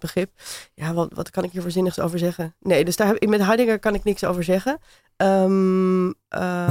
begrip. 0.00 0.30
Ja, 0.74 0.94
wat, 0.94 1.12
wat 1.14 1.30
kan 1.30 1.44
ik 1.44 1.52
hier 1.52 1.62
voorzinnigs 1.62 2.00
over 2.00 2.18
zeggen? 2.18 2.54
Nee, 2.60 2.84
dus 2.84 2.96
daar 2.96 3.06
heb 3.06 3.16
ik, 3.16 3.28
met 3.28 3.42
Heidegger 3.42 3.78
kan 3.78 3.94
ik 3.94 4.04
niks 4.04 4.24
over 4.24 4.44
zeggen. 4.44 4.78
Um, 5.16 6.06
uh, 6.06 6.12
ik 6.12 6.14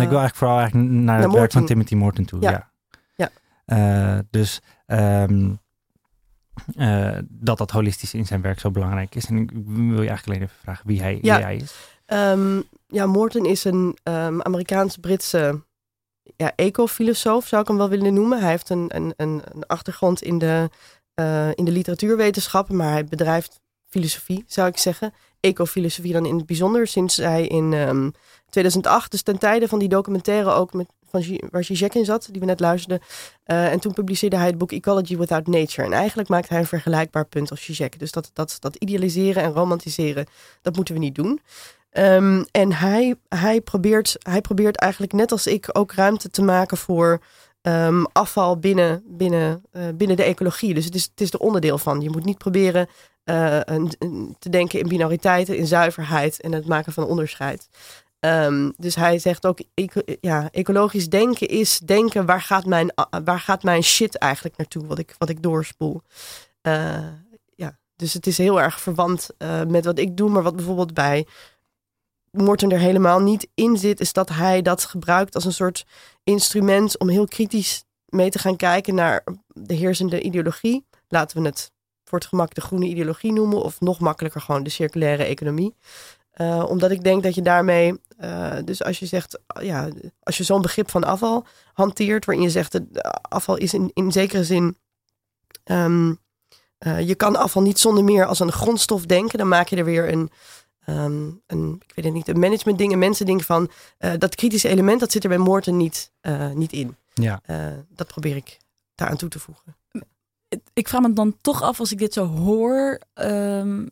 wil 0.10 0.20
eigenlijk 0.20 0.36
vooral 0.36 0.58
eigenlijk 0.60 0.90
naar, 0.90 1.22
het 1.22 1.32
werk 1.32 1.52
van 1.52 1.66
Timothy 1.66 1.96
Morton 1.96 2.26
toe. 2.26 2.42
Ja. 2.42 2.72
ja. 3.16 3.30
Uh, 3.66 4.20
dus 4.30 4.62
um, 4.88 5.60
uh, 6.78 7.18
dat 7.30 7.58
dat 7.58 7.72
holistisch 7.72 8.14
in 8.14 8.26
zijn 8.26 8.42
werk 8.42 8.60
zo 8.60 8.72
belangrijk 8.72 9.16
is. 9.16 9.26
En 9.26 9.38
ik 9.38 9.50
wil 9.66 10.02
je 10.02 10.08
eigenlijk 10.08 10.28
alleen 10.28 10.42
even 10.42 10.62
vragen 10.62 10.88
wie 10.88 11.02
hij, 11.02 11.20
ja. 11.22 11.36
wie 11.36 11.46
hij 11.46 11.56
is. 11.56 11.76
Um, 12.08 12.64
ja, 12.88 13.06
Morton 13.06 13.46
is 13.46 13.64
een 13.64 13.98
um, 14.04 14.42
Amerikaans-Britse 14.42 15.64
ja, 16.36 16.54
ecofilosoof, 16.56 17.48
zou 17.48 17.62
ik 17.62 17.68
hem 17.68 17.78
wel 17.78 17.90
willen 17.90 18.14
noemen. 18.14 18.40
Hij 18.40 18.50
heeft 18.50 18.70
een, 18.70 18.96
een, 18.96 19.14
een, 19.18 19.44
achtergrond 19.68 20.22
in 20.22 20.38
de, 20.38 20.70
uh, 21.16 21.50
in 21.54 21.66
de 21.66 21.72
literatuurwetenschappen, 21.72 22.76
maar 22.76 22.92
hij 22.92 23.06
bedrijft 23.06 23.60
filosofie, 23.90 24.44
zou 24.48 24.68
ik 24.68 24.78
zeggen. 24.78 25.14
Ecofilosofie 25.40 26.14
dan 26.14 26.26
in 26.26 26.36
het 26.36 26.46
bijzonder, 26.46 26.88
sinds 26.88 27.18
hij 27.18 27.48
in 27.48 27.74
um, 27.74 28.12
2008, 28.50 29.12
dus 29.12 29.22
ten 29.22 29.40
tijde 29.40 29.68
van 29.68 29.80
die 29.80 29.90
documentaire 29.90 30.52
ook 30.52 30.74
met 30.74 30.88
van 31.10 31.40
waar 31.52 31.64
Zizek 31.64 31.94
in 31.94 32.06
zat, 32.06 32.28
die 32.32 32.40
we 32.40 32.46
net 32.46 32.60
luisterden. 32.60 33.00
Uh, 33.46 33.72
en 33.72 33.80
toen 33.80 33.94
publiceerde 33.94 34.36
hij 34.36 34.46
het 34.46 34.58
boek 34.58 34.72
Ecology 34.72 35.18
Without 35.18 35.48
Nature. 35.48 35.88
En 35.88 35.94
eigenlijk 35.94 36.30
maakt 36.30 36.50
hij 36.50 36.60
een 36.60 36.66
vergelijkbaar 36.66 37.26
punt 37.26 37.52
als 37.52 37.64
Zizek. 37.64 38.00
Dus 38.00 38.12
dat, 38.12 38.30
dat, 38.34 38.58
dat 38.60 38.76
idealiseren 38.76 39.44
en 39.44 39.52
romantiseren, 39.52 40.26
dat 40.62 40.76
moeten 40.76 40.94
we 40.94 41.00
niet 41.00 41.16
doen. 41.16 41.42
Um, 41.92 42.46
en 42.52 42.74
hij, 42.74 43.16
hij, 43.30 43.62
probeert, 43.62 44.16
hij 44.20 44.42
probeert 44.42 44.76
eigenlijk 44.76 45.14
net 45.14 45.32
als 45.32 45.48
ik 45.48 45.70
ook 45.72 45.94
ruimte 45.94 46.30
te 46.30 46.42
maken 46.42 46.78
voor 46.78 47.22
um, 47.62 48.06
afval 48.12 48.58
binnen, 48.58 49.04
binnen, 49.08 49.64
uh, 49.74 49.84
binnen 49.96 50.18
de 50.18 50.24
ecologie. 50.24 50.74
Dus 50.74 50.86
het 50.86 50.96
is, 50.96 51.04
het 51.04 51.22
is 51.22 51.34
er 51.34 51.40
onderdeel 51.40 51.78
van. 51.78 52.02
Je 52.02 52.10
moet 52.10 52.26
niet 52.26 52.38
proberen 52.38 52.88
een, 53.24 53.92
een, 54.00 54.36
te 54.40 54.50
denken 54.50 54.80
in 54.80 54.88
binariteiten, 54.88 55.58
in 55.58 55.68
zuiverheid 55.68 56.42
en 56.42 56.52
het 56.52 56.68
maken 56.68 56.94
van 56.94 57.06
onderscheid. 57.06 57.70
Um, 58.26 58.74
dus 58.78 58.96
hij 58.96 59.20
zegt 59.20 59.46
ook, 59.46 59.60
ja, 60.22 60.50
ecologisch 60.52 61.10
denken 61.10 61.48
is 61.48 61.80
denken, 61.80 62.26
waar 62.26 62.42
gaat 62.42 62.66
mijn, 62.66 62.94
waar 63.24 63.40
gaat 63.40 63.64
mijn 63.64 63.84
shit 63.84 64.18
eigenlijk 64.18 64.58
naartoe, 64.58 64.88
wat 64.88 65.00
ik, 65.00 65.16
wat 65.18 65.30
ik 65.30 65.42
doorspoel. 65.42 66.02
Uh, 66.62 67.08
ja, 67.56 67.78
dus 67.96 68.14
het 68.14 68.28
is 68.28 68.38
heel 68.38 68.62
erg 68.62 68.82
verwant 68.82 69.30
uh, 69.38 69.64
met 69.64 69.86
wat 69.86 70.00
ik 70.00 70.18
doe, 70.18 70.30
maar 70.30 70.44
wat 70.44 70.56
bijvoorbeeld 70.56 70.94
bij 70.94 71.28
Morten 72.32 72.72
er 72.72 72.80
helemaal 72.80 73.20
niet 73.20 73.48
in 73.54 73.78
zit, 73.78 74.00
is 74.00 74.14
dat 74.14 74.30
hij 74.30 74.62
dat 74.62 74.86
gebruikt 74.86 75.36
als 75.36 75.46
een 75.46 75.54
soort 75.54 75.86
instrument 76.24 77.00
om 77.00 77.10
heel 77.10 77.28
kritisch 77.28 77.84
mee 78.06 78.30
te 78.30 78.40
gaan 78.40 78.56
kijken 78.56 78.96
naar 78.96 79.24
de 79.48 79.74
heersende 79.74 80.22
ideologie. 80.22 80.86
Laten 81.08 81.42
we 81.42 81.48
het 81.48 81.72
voor 82.04 82.20
het 82.20 82.28
gemak 82.28 82.54
de 82.54 82.62
groene 82.62 82.86
ideologie 82.86 83.34
noemen, 83.34 83.64
of 83.64 83.80
nog 83.80 84.00
makkelijker 84.00 84.42
gewoon 84.42 84.64
de 84.64 84.70
circulaire 84.70 85.24
economie. 85.24 85.76
Uh, 86.42 86.66
omdat 86.68 86.92
ik 86.92 87.04
denk 87.04 87.24
dat 87.24 87.36
je 87.36 87.42
daarmee, 87.42 88.00
uh, 88.24 88.56
dus 88.66 88.84
als 88.84 89.00
je 89.00 89.06
zegt, 89.06 89.40
ja, 89.60 89.90
als 90.24 90.38
je 90.38 90.44
zo'n 90.44 90.62
begrip 90.62 90.90
van 90.90 91.04
afval 91.04 91.46
hanteert, 91.74 92.26
waarin 92.26 92.44
je 92.44 92.50
zegt, 92.50 92.72
dat 92.72 92.84
afval 93.22 93.58
is 93.58 93.74
in, 93.74 93.92
in 93.94 94.12
zekere 94.12 94.44
zin, 94.44 94.78
um, 95.64 96.20
uh, 96.80 97.08
je 97.08 97.16
kan 97.16 97.36
afval 97.36 97.62
niet 97.62 97.80
zonder 97.80 98.04
meer 98.04 98.26
als 98.26 98.40
een 98.40 98.52
grondstof 98.52 99.06
denken, 99.06 99.38
dan 99.38 99.48
maak 99.48 99.68
je 99.68 99.76
er 99.76 99.86
weer 99.86 100.12
een, 100.12 100.30
um, 100.90 101.42
een 101.48 101.82
ik 101.88 101.96
weet 101.96 102.06
het 102.06 102.14
niet, 102.14 102.28
een 102.28 102.40
management 102.40 102.78
ding, 102.78 102.92
een 102.92 103.00
mensen 103.00 103.26
ding 103.26 103.46
van, 103.46 103.70
dat 104.18 104.36
kritische 104.36 104.70
element, 104.70 105.00
dat 105.00 105.12
zit 105.12 105.24
er 105.24 105.30
bij 105.30 105.38
Moorten 105.38 105.78
niet, 105.78 106.12
niet 106.54 106.72
in. 106.72 106.96
Ja. 107.14 107.42
dat 107.90 108.08
probeer 108.08 108.36
ik 108.36 108.58
daaraan 108.96 109.18
toe 109.18 109.30
te 109.30 109.40
voegen. 109.40 109.76
Ik 110.74 110.88
vraag 110.88 111.02
me 111.02 111.14
dan 111.14 111.38
toch 111.42 111.62
af, 111.62 111.80
als 111.80 111.92
ik 111.92 111.98
dit 111.98 112.14
zo 112.14 112.26
hoor, 112.26 113.00
um, 113.14 113.82
met 113.82 113.92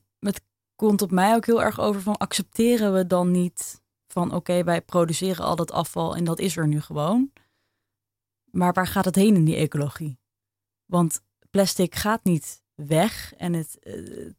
komt 0.88 1.02
op 1.02 1.12
mij 1.12 1.36
ook 1.36 1.46
heel 1.46 1.64
erg 1.64 1.80
over 1.80 2.02
van 2.02 2.18
accepteren 2.18 2.94
we 2.94 3.08
dan 3.08 3.32
niet 3.32 3.82
van 4.08 4.34
oké, 4.34 4.64
wij 4.64 4.82
produceren 4.82 5.46
al 5.46 5.56
dat 5.56 5.72
afval 5.72 6.16
en 6.16 6.24
dat 6.24 6.40
is 6.40 6.58
er 6.58 6.68
nu 6.68 6.82
gewoon. 6.82 7.32
Maar 8.52 8.74
waar 8.74 8.88
gaat 8.88 9.06
het 9.06 9.16
heen 9.16 9.36
in 9.36 9.46
die 9.46 9.56
ecologie? 9.56 10.18
Want 10.86 11.22
plastic 11.50 11.96
gaat 11.96 12.24
niet 12.24 12.64
weg 12.76 13.34
en 13.38 13.54
het, 13.54 13.80
eh, 13.80 14.30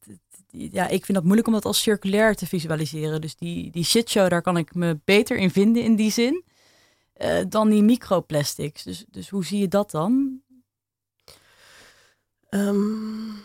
ja, 0.48 0.88
ik 0.88 1.04
vind 1.04 1.14
dat 1.14 1.24
moeilijk 1.24 1.46
om 1.46 1.52
dat 1.52 1.64
als 1.64 1.82
circulair 1.82 2.34
te 2.34 2.46
visualiseren. 2.46 3.20
Dus 3.20 3.36
die, 3.36 3.70
die 3.70 3.84
shitshow, 3.84 4.30
daar 4.30 4.42
kan 4.42 4.56
ik 4.56 4.74
me 4.74 5.00
beter 5.04 5.36
in 5.36 5.50
vinden 5.50 5.82
in 5.82 5.96
die 5.96 6.10
zin. 6.10 6.44
Uh, 7.16 7.40
dan 7.48 7.70
die 7.70 7.82
microplastics. 7.82 8.82
Dus, 8.82 9.04
dus 9.10 9.28
hoe 9.28 9.44
zie 9.44 9.58
je 9.58 9.68
dat 9.68 9.90
dan? 9.90 10.42
Um, 12.50 13.44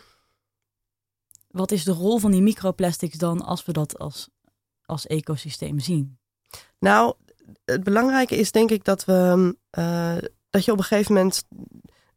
wat 1.52 1.72
is 1.72 1.84
de 1.84 1.92
rol 1.92 2.18
van 2.18 2.32
die 2.32 2.42
microplastics 2.42 3.18
dan 3.18 3.42
als 3.42 3.66
we 3.66 3.72
dat 3.72 4.00
als, 4.00 4.30
als 4.86 5.08
ecosysteem 5.08 5.80
zien? 5.80 6.18
Nou, 6.80 7.14
het 7.66 7.84
belangrijke 7.84 8.36
is 8.36 8.52
denk 8.52 8.72
ik 8.72 8.84
dat 8.84 9.06
we 9.06 9.56
uh, 9.78 10.18
dat 10.50 10.66
je 10.66 10.72
op 10.72 10.78
een 10.78 10.84
gegeven 10.84 11.14
moment 11.14 11.44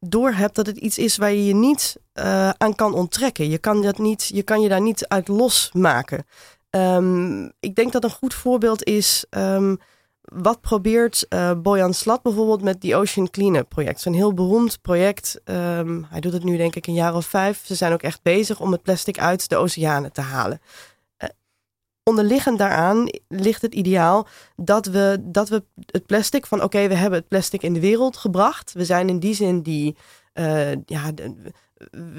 doorhebt 0.01 0.55
dat 0.55 0.66
het 0.66 0.77
iets 0.77 0.99
is 0.99 1.16
waar 1.16 1.33
je 1.33 1.45
je 1.45 1.55
niet 1.55 1.97
uh, 2.14 2.51
aan 2.51 2.75
kan 2.75 2.95
onttrekken. 2.95 3.49
Je 3.49 3.59
kan, 3.59 3.83
dat 3.83 3.99
niet, 3.99 4.31
je 4.35 4.42
kan 4.42 4.61
je 4.61 4.68
daar 4.68 4.81
niet 4.81 5.09
uit 5.09 5.29
losmaken. 5.29 6.27
Um, 6.71 7.53
ik 7.61 7.75
denk 7.75 7.92
dat 7.92 8.05
een 8.05 8.11
goed 8.11 8.35
voorbeeld 8.35 8.85
is 8.85 9.25
um, 9.31 9.79
wat 10.23 10.61
probeert 10.61 11.27
uh, 11.29 11.53
Bojan 11.57 11.95
Slat 11.95 12.23
bijvoorbeeld 12.23 12.63
met 12.63 12.81
die 12.81 12.97
Ocean 12.97 13.31
Cleanup 13.31 13.69
project? 13.69 14.01
Zo'n 14.01 14.13
heel 14.13 14.35
beroemd 14.35 14.81
project. 14.81 15.41
Um, 15.45 16.07
hij 16.09 16.21
doet 16.21 16.33
het 16.33 16.45
nu 16.45 16.57
denk 16.57 16.75
ik 16.75 16.87
een 16.87 16.95
jaar 16.95 17.15
of 17.15 17.27
vijf. 17.27 17.63
Ze 17.67 17.75
zijn 17.75 17.93
ook 17.93 18.03
echt 18.03 18.23
bezig 18.23 18.61
om 18.61 18.73
het 18.73 18.83
plastic 18.83 19.19
uit 19.19 19.49
de 19.49 19.57
oceanen 19.57 20.13
te 20.13 20.21
halen. 20.21 20.61
Uh, 21.19 21.29
onderliggend 22.03 22.59
daaraan 22.59 23.09
ligt 23.29 23.62
het 23.62 23.75
ideaal 23.75 24.27
dat 24.57 24.87
we, 24.87 25.18
dat 25.20 25.49
we 25.49 25.64
het 25.87 26.07
plastic 26.07 26.47
van 26.47 26.62
oké, 26.62 26.89
we 26.89 26.95
hebben 26.95 27.18
het 27.18 27.29
plastic 27.29 27.62
in 27.62 27.73
de 27.73 27.81
wereld 27.81 28.16
gebracht. 28.16 28.73
We 28.73 28.85
zijn 28.85 29.09
in 29.09 29.18
die 29.18 29.35
zin 29.35 29.62
die, 29.62 29.97
uh, 30.35 30.73
ja, 30.73 31.11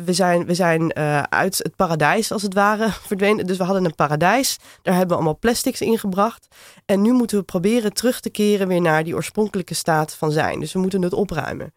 we 0.06 0.14
zijn, 0.14 0.46
we 0.46 0.54
zijn 0.54 0.92
uh, 0.98 1.22
uit 1.22 1.58
het 1.58 1.76
paradijs 1.76 2.32
als 2.32 2.42
het 2.42 2.54
ware 2.54 2.90
verdwenen. 3.12 3.46
Dus 3.46 3.58
we 3.58 3.64
hadden 3.64 3.86
een 3.86 3.96
paradijs. 3.96 4.58
Daar 4.82 4.94
hebben 4.94 5.12
we 5.12 5.16
allemaal 5.16 5.40
plastics 5.40 5.82
ingebracht. 5.82 6.48
En 6.86 7.02
nu 7.02 7.12
moeten 7.12 7.38
we 7.38 7.44
proberen 7.44 7.94
terug 7.94 8.20
te 8.20 8.30
keren 8.30 8.68
weer 8.68 8.82
naar 8.82 9.04
die 9.04 9.16
oorspronkelijke 9.16 9.74
staat 9.74 10.16
van 10.16 10.32
zijn. 10.32 10.60
Dus 10.60 10.74
we 10.74 10.80
moeten 10.80 11.02
het 11.02 11.14
opruimen. 11.14 11.74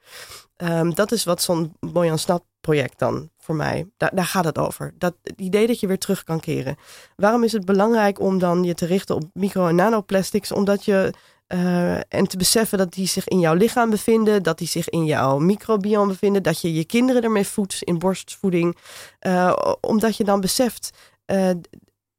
Um, 0.56 0.94
dat 0.94 1.12
is 1.12 1.24
wat 1.24 1.42
zo'n 1.42 1.76
Boyan 1.80 2.18
Snap 2.18 2.44
project 2.60 2.98
dan 2.98 3.30
voor 3.38 3.54
mij, 3.54 3.88
daar, 3.96 4.10
daar 4.14 4.24
gaat 4.24 4.44
het 4.44 4.58
over. 4.58 4.94
Dat, 4.98 5.14
het 5.22 5.40
idee 5.40 5.66
dat 5.66 5.80
je 5.80 5.86
weer 5.86 5.98
terug 5.98 6.24
kan 6.24 6.40
keren. 6.40 6.76
Waarom 7.16 7.44
is 7.44 7.52
het 7.52 7.64
belangrijk 7.64 8.20
om 8.20 8.38
dan 8.38 8.64
je 8.64 8.74
te 8.74 8.86
richten 8.86 9.14
op 9.14 9.22
micro- 9.32 9.66
en 9.66 9.74
nanoplastics? 9.74 10.52
Omdat 10.52 10.84
je 10.84 11.12
uh, 11.48 11.94
en 11.94 12.26
te 12.26 12.36
beseffen 12.36 12.78
dat 12.78 12.92
die 12.92 13.06
zich 13.06 13.28
in 13.28 13.40
jouw 13.40 13.54
lichaam 13.54 13.90
bevinden, 13.90 14.42
dat 14.42 14.58
die 14.58 14.68
zich 14.68 14.88
in 14.88 15.04
jouw 15.04 15.38
microbiome 15.38 16.06
bevinden, 16.06 16.42
dat 16.42 16.60
je 16.60 16.72
je 16.72 16.84
kinderen 16.84 17.22
ermee 17.22 17.46
voedt 17.46 17.82
in 17.82 17.98
borstvoeding. 17.98 18.76
Uh, 19.20 19.56
omdat 19.80 20.16
je 20.16 20.24
dan 20.24 20.40
beseft, 20.40 20.90
uh, 21.26 21.50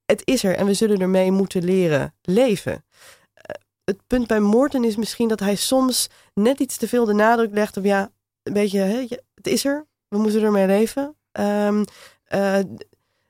het 0.05 0.21
is 0.23 0.43
er 0.43 0.55
en 0.55 0.65
we 0.65 0.73
zullen 0.73 0.99
ermee 0.99 1.31
moeten 1.31 1.63
leren 1.63 2.13
leven. 2.21 2.85
Eh, 3.33 3.55
het 3.83 4.07
punt 4.07 4.27
bij 4.27 4.39
Morten 4.39 4.83
is 4.83 4.95
misschien 4.95 5.27
dat 5.27 5.39
hij 5.39 5.55
soms 5.55 6.09
net 6.33 6.59
iets 6.59 6.77
te 6.77 6.87
veel 6.87 7.05
de 7.05 7.13
nadruk 7.13 7.53
legt 7.53 7.77
op 7.77 7.83
ja, 7.83 8.11
een 8.43 8.53
beetje, 8.53 8.79
hè, 8.79 9.05
het 9.35 9.47
is 9.47 9.65
er, 9.65 9.87
we 10.07 10.17
moeten 10.17 10.43
ermee 10.43 10.67
leven. 10.67 11.15
Uh, 11.39 12.59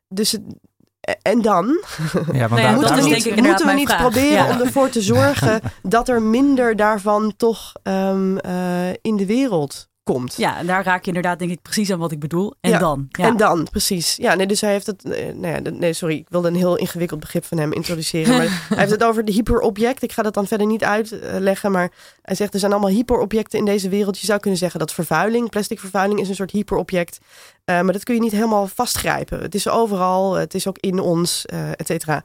dus 0.08 0.38
en 1.22 1.42
dan? 1.42 1.84
Ja, 2.32 2.48
want 2.48 2.62
nou 2.62 2.76
moeten 2.76 2.96
we 2.96 3.02
niet, 3.02 3.42
moeten 3.42 3.68
we 3.68 3.74
niet 3.74 3.96
proberen 3.98 4.50
om 4.50 4.62
ervoor 4.62 4.90
te 4.90 5.02
zorgen 5.02 5.62
dat 5.84 6.10
er 6.10 6.22
minder 6.22 6.76
daarvan 6.76 7.34
toch 7.38 7.74
um, 7.84 8.38
uh, 8.46 8.90
in 9.02 9.18
de 9.18 9.26
wereld 9.26 9.90
komt. 10.08 10.36
Ja, 10.38 10.58
en 10.58 10.66
daar 10.66 10.84
raak 10.84 11.02
je 11.02 11.08
inderdaad 11.08 11.40
denk 11.40 11.52
ik 11.52 11.62
precies 11.62 11.92
aan 11.92 12.00
wat 12.00 12.12
ik 12.12 12.20
bedoel. 12.20 12.54
En 12.62 12.80
dan. 12.80 13.08
Ja. 13.10 13.26
En 13.26 13.38
dan, 13.38 13.68
precies. 13.72 14.16
Ja, 14.16 14.34
nee, 14.34 14.48
dus 14.48 14.62
hij 14.62 14.72
heeft 14.72 14.86
het... 14.86 15.04
Eh, 15.04 15.34
nee, 15.34 15.62
nee, 15.62 15.94
sorry, 15.94 16.16
ik 16.16 16.28
wilde 16.30 16.48
een 16.48 16.56
heel 16.56 16.76
ingewikkeld 16.76 17.20
begrip 17.20 17.46
van 17.46 17.58
hem 17.58 17.74
introduceren. 17.74 18.38
Maar 18.38 18.48
hij 18.70 18.78
heeft 18.78 18.92
het 18.92 19.04
over 19.04 19.26
de 19.26 19.32
hyperobject. 19.32 20.04
Ik 20.04 20.12
ga 20.12 20.22
dat 20.22 20.34
dan 20.34 20.48
verder 20.48 20.68
niet 20.68 20.84
uitleggen, 20.84 21.72
maar 21.72 21.92
hij 22.22 22.36
zegt 22.36 22.54
er 22.54 22.60
zijn 22.60 22.72
allemaal 22.72 22.90
hyperobjecten 22.90 23.60
in 23.60 23.66
deze 23.66 23.90
wereld. 23.90 24.20
Je 24.20 24.26
zou 24.26 24.40
kunnen 24.40 24.60
zeggen 24.60 24.80
dat 24.80 24.94
vervuiling, 24.94 25.50
plastic 25.50 25.80
vervuiling 25.80 26.20
is 26.20 26.30
een 26.30 26.36
soort 26.36 26.52
hyperobject. 26.52 27.20
Uh, 27.70 27.82
maar 27.82 27.94
dat 27.94 28.04
kun 28.04 28.16
je 28.16 28.22
niet 28.22 28.32
helemaal 28.32 28.68
vastgrijpen. 28.68 29.42
Het 29.42 29.56
is 29.56 29.68
overal, 29.68 30.34
het 30.34 30.54
is 30.54 30.68
ook 30.68 30.78
in 30.78 31.00
ons, 31.00 31.46
uh, 31.54 31.70
et 31.70 31.88
cetera. 31.88 32.24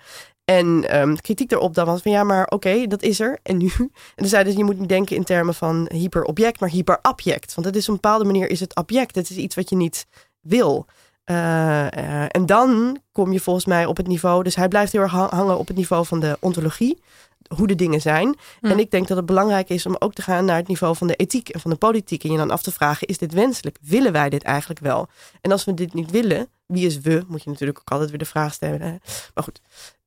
En 0.59 1.01
um, 1.01 1.21
kritiek 1.21 1.49
daarop 1.49 1.75
dan 1.75 1.87
was 1.87 2.03
van 2.03 2.13
ja, 2.13 2.25
maar 2.25 2.47
oké, 2.47 2.87
dat 2.87 3.03
is 3.03 3.21
er. 3.21 3.39
En 3.43 3.57
nu? 3.57 3.73
En 4.17 4.23
dan 4.23 4.29
zeiden 4.29 4.53
ze, 4.53 4.59
je 4.59 4.65
moet 4.65 4.79
niet 4.79 4.89
denken 4.89 5.17
in 5.17 5.25
termen 5.25 5.55
van 5.55 5.89
hyperobject, 5.93 6.61
maar 6.61 6.69
hyperabject. 6.69 7.55
Want 7.55 7.67
het 7.67 7.77
is 7.77 7.89
op 7.89 7.89
een 7.89 8.01
bepaalde 8.01 8.25
manier 8.25 8.51
is 8.51 8.61
het 8.61 8.77
object. 8.77 9.15
Het 9.15 9.31
is 9.31 9.37
iets 9.37 9.55
wat 9.55 9.71
je 9.71 9.77
niet 9.77 10.07
wil. 10.41 10.87
Uh, 11.31 11.37
uh, 11.37 12.25
en 12.29 12.47
dan 12.47 12.99
kom 13.13 13.33
je 13.33 13.41
volgens 13.41 13.67
mij 13.67 13.87
op 13.87 13.97
het 13.97 14.07
niveau. 14.07 14.43
Dus 14.43 14.55
hij 14.55 14.69
blijft 14.69 14.93
heel 14.93 15.01
erg 15.01 15.13
hangen 15.13 15.59
op 15.59 15.67
het 15.67 15.77
niveau 15.77 16.07
van 16.07 16.21
de 16.21 16.37
ontologie 16.41 16.99
hoe 17.57 17.67
de 17.67 17.75
dingen 17.75 18.01
zijn. 18.01 18.37
Hm. 18.61 18.67
En 18.67 18.79
ik 18.79 18.91
denk 18.91 19.09
dat 19.09 19.17
het 19.17 19.27
belangrijk 19.27 19.69
is 19.69 19.87
om 19.87 19.97
ook 19.99 20.13
te 20.13 20.23
gaan 20.23 20.45
naar 20.45 20.57
het 20.57 20.69
niveau 20.69 20.97
van 20.97 21.07
de 21.07 21.15
ethiek 21.15 21.49
en 21.49 21.61
van 21.61 21.71
de 21.71 21.77
politiek. 21.77 22.25
En 22.25 22.31
je 22.33 22.37
dan 22.37 22.51
af 22.51 22.63
te 22.63 22.73
vragen, 22.73 23.07
is 23.07 23.19
dit 23.19 23.33
wenselijk? 23.33 23.79
Willen 23.81 24.13
wij 24.13 24.29
dit 24.29 24.43
eigenlijk 24.43 24.81
wel? 24.81 25.09
En 25.41 25.53
als 25.53 25.65
we 25.65 25.75
dit 25.75 25.95
niet 25.95 26.11
willen, 26.11 26.49
wie 26.67 26.87
is 26.87 27.01
we? 27.01 27.25
Moet 27.29 27.43
je 27.43 27.51
natuurlijk 27.51 27.79
ook 27.79 27.91
altijd 27.91 28.11
weer 28.11 28.19
de 28.19 28.25
vraag 28.25 28.53
stellen. 28.53 28.81
Hè? 28.81 28.91
Maar 29.35 29.45
goed, 29.45 29.61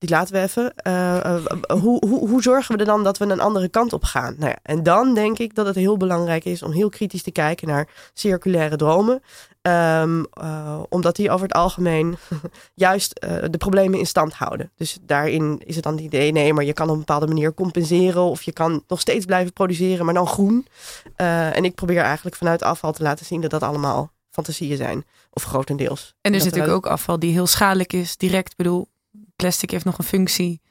die 0.06 0.16
laten 0.16 0.34
we 0.34 0.42
even. 0.42 0.74
Uh, 0.88 1.18
uh, 1.26 1.82
hoe, 1.82 2.06
hoe, 2.08 2.30
hoe 2.30 2.42
zorgen 2.42 2.74
we 2.76 2.80
er 2.80 2.86
dan 2.86 3.04
dat 3.04 3.18
we 3.18 3.26
een 3.26 3.40
andere 3.40 3.70
kant 3.70 3.94
op 3.94 4.04
gaan? 4.04 4.36
Nou 4.38 4.50
ja, 4.50 4.58
en 4.64 4.84
dan 4.84 5.14
denk 5.14 5.40
ik 5.40 5.56
dat 5.56 5.66
het 5.66 5.76
heel 5.76 5.98
belangrijk 5.98 6.46
is 6.46 6.64
om 6.64 6.72
heel 6.72 6.90
kritisch 6.90 7.24
te 7.24 7.32
kijken 7.32 7.68
naar 7.68 7.88
circulaire 8.14 8.76
dromen. 8.76 9.22
Um, 9.62 10.26
uh, 10.42 10.80
omdat 10.90 11.16
die 11.16 11.32
over 11.32 11.48
het 11.48 11.56
algemeen 11.56 12.18
juist 12.74 13.20
de 13.50 13.58
problemen 13.58 14.00
in 14.00 14.06
stand 14.06 14.34
houden. 14.34 14.72
Dus 14.76 14.98
daarin 15.02 15.62
is 15.66 15.76
het 15.76 15.84
dan 15.84 15.94
het 15.94 16.04
idee, 16.04 16.32
nee, 16.32 16.54
maar 16.54 16.64
je 16.64 16.74
kan 16.74 16.88
op 16.88 16.94
een 16.94 17.00
bepaalde 17.00 17.28
manier 17.28 17.54
compenseren. 17.54 18.22
Of 18.22 18.42
je 18.42 18.52
kan 18.52 18.84
nog 18.88 19.00
steeds 19.00 19.26
blijven 19.26 19.54
produceren, 19.54 20.06
maar 20.06 20.14
dan 20.14 20.28
groen. 20.28 20.68
en 21.16 21.66
ik 21.66 21.76
probeer 21.76 22.02
eigenlijk 22.02 22.36
vanuit 22.36 22.64
afval 22.64 22.92
te 22.92 23.04
laten 23.04 23.26
zien 23.26 23.42
dat 23.42 23.52
dat 23.52 23.64
allemaal 23.64 24.12
fantasieën 24.30 24.78
zijn. 24.78 25.06
Of 25.30 25.44
grotendeels. 25.44 26.14
En 26.22 26.32
er 26.32 26.38
is 26.38 26.44
natuurlijk 26.44 26.74
ook 26.74 26.88
afval 26.88 27.20
die 27.20 27.32
heel 27.32 27.48
schadelijk 27.48 27.94
is, 27.94 28.18
direct. 28.18 28.52
Ik 28.52 28.58
bedoel, 28.58 28.88
plastic 29.36 29.72
heeft 29.72 29.86
nog 29.86 29.98
een 29.98 30.04
functie. 30.04 30.62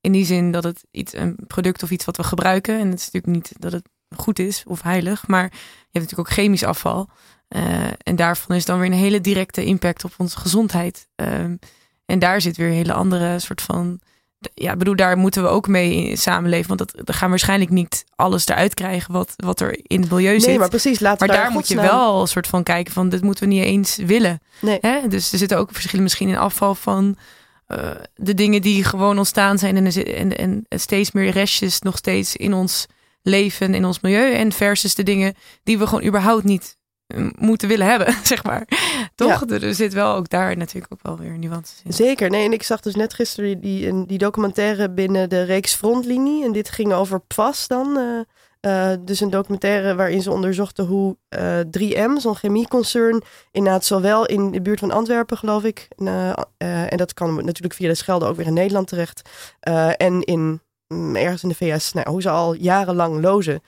In 0.00 0.12
die 0.12 0.24
zin 0.24 0.50
dat 0.50 0.64
het 0.64 0.84
iets, 0.90 1.12
een 1.12 1.38
product 1.46 1.82
of 1.82 1.90
iets 1.90 2.04
wat 2.04 2.16
we 2.16 2.22
gebruiken. 2.22 2.78
En 2.78 2.90
het 2.90 2.98
is 2.98 3.10
natuurlijk 3.10 3.34
niet 3.34 3.52
dat 3.58 3.72
het 3.72 3.88
goed 4.16 4.38
is 4.38 4.62
of 4.66 4.82
heilig. 4.82 5.26
Maar 5.26 5.42
je 5.42 5.50
hebt 5.90 5.92
natuurlijk 5.92 6.28
ook 6.28 6.34
chemisch 6.34 6.64
afval. 6.64 7.08
Uh, 7.48 7.86
en 8.02 8.16
daarvan 8.16 8.56
is 8.56 8.64
dan 8.64 8.78
weer 8.78 8.86
een 8.86 8.92
hele 8.92 9.20
directe 9.20 9.64
impact 9.64 10.04
op 10.04 10.12
onze 10.16 10.38
gezondheid. 10.38 11.08
Um, 11.16 11.58
en 12.06 12.18
daar 12.18 12.40
zit 12.40 12.56
weer 12.56 12.66
een 12.66 12.72
hele 12.72 12.92
andere 12.92 13.38
soort 13.38 13.62
van 13.62 14.00
ja, 14.54 14.76
bedoel, 14.76 14.96
daar 14.96 15.16
moeten 15.16 15.42
we 15.42 15.48
ook 15.48 15.68
mee 15.68 16.16
samenleven. 16.16 16.76
Want 16.76 16.78
dat, 16.78 17.02
we 17.04 17.12
gaan 17.12 17.28
waarschijnlijk 17.28 17.70
niet 17.70 18.04
alles 18.14 18.46
eruit 18.46 18.74
krijgen 18.74 19.12
wat, 19.12 19.32
wat 19.36 19.60
er 19.60 19.80
in 19.82 20.00
het 20.00 20.10
milieu 20.10 20.40
zit. 20.40 20.48
Nee, 20.48 20.58
maar 20.58 20.68
precies. 20.68 21.00
Laten 21.00 21.26
maar 21.26 21.36
daar, 21.36 21.50
moet 21.50 21.68
je 21.68 21.76
wel 21.76 22.20
een 22.20 22.28
soort 22.28 22.46
van 22.46 22.62
kijken 22.62 22.92
van, 22.92 23.08
dit 23.08 23.22
moeten 23.22 23.48
we 23.48 23.54
niet 23.54 23.64
eens 23.64 23.96
willen. 23.96 24.40
Nee. 24.60 24.78
Hè? 24.80 25.08
Dus 25.08 25.32
er 25.32 25.38
zitten 25.38 25.58
ook 25.58 25.72
verschillen 25.72 26.02
misschien 26.02 26.28
in 26.28 26.36
afval 26.36 26.74
van 26.74 27.16
uh, 27.68 27.90
de 28.14 28.34
dingen 28.34 28.62
die 28.62 28.84
gewoon 28.84 29.18
ontstaan 29.18 29.58
zijn. 29.58 29.76
En, 29.76 29.86
en, 30.36 30.64
en 30.68 30.80
steeds 30.80 31.12
meer 31.12 31.30
restjes 31.30 31.80
nog 31.80 31.96
steeds 31.96 32.36
in 32.36 32.52
ons 32.52 32.86
leven, 33.22 33.74
in 33.74 33.84
ons 33.84 34.00
milieu. 34.00 34.32
En 34.32 34.52
versus 34.52 34.94
de 34.94 35.02
dingen 35.02 35.34
die 35.62 35.78
we 35.78 35.86
gewoon 35.86 36.04
überhaupt 36.04 36.44
niet 36.44 36.76
moeten 37.38 37.68
willen 37.68 37.86
hebben, 37.86 38.14
zeg 38.22 38.44
maar. 38.44 38.68
Toch? 39.14 39.50
Er 39.50 39.74
zit 39.74 39.92
wel 39.92 40.14
ook 40.14 40.28
daar 40.28 40.56
natuurlijk 40.56 40.92
ook 40.92 41.02
wel 41.02 41.18
weer 41.18 41.38
nuances 41.38 41.80
in. 41.84 41.92
Zeker. 41.92 42.30
Nee, 42.30 42.44
en 42.44 42.52
ik 42.52 42.62
zag 42.62 42.80
dus 42.80 42.94
net 42.94 43.14
gisteren 43.14 43.60
die, 43.60 44.06
die 44.06 44.18
documentaire 44.18 44.90
binnen 44.90 45.28
de 45.28 45.42
reeks 45.42 45.74
Frontlinie. 45.74 46.44
En 46.44 46.52
dit 46.52 46.70
ging 46.70 46.92
over 46.92 47.20
PFAS 47.20 47.68
dan. 47.68 47.98
Uh, 47.98 48.20
uh, 48.64 48.90
dus 49.00 49.20
een 49.20 49.30
documentaire 49.30 49.94
waarin 49.94 50.22
ze 50.22 50.30
onderzochten 50.30 50.84
hoe 50.84 51.16
uh, 51.38 51.60
eh, 51.60 51.66
3M, 51.78 52.20
zo'n 52.20 52.36
chemieconcern, 52.36 53.22
inderdaad 53.50 53.84
zowel 53.84 54.26
in 54.26 54.50
de 54.50 54.62
buurt 54.62 54.78
van 54.78 54.90
Antwerpen, 54.90 55.36
geloof 55.36 55.64
ik, 55.64 55.88
en 56.56 56.96
dat 56.96 57.14
kan 57.14 57.34
natuurlijk 57.34 57.74
via 57.74 57.88
de 57.88 57.94
Schelde 57.94 58.26
ook 58.26 58.36
weer 58.36 58.46
in 58.46 58.52
Nederland 58.52 58.88
terecht, 58.88 59.28
en 59.96 60.22
in 60.22 60.60
mm, 60.88 61.16
ergens 61.16 61.42
in 61.42 61.48
de 61.48 61.54
VS, 61.54 61.92
nou, 61.92 62.10
hoe 62.10 62.22
ze 62.22 62.30
al 62.30 62.54
jarenlang 62.54 63.20
lozen. 63.20 63.60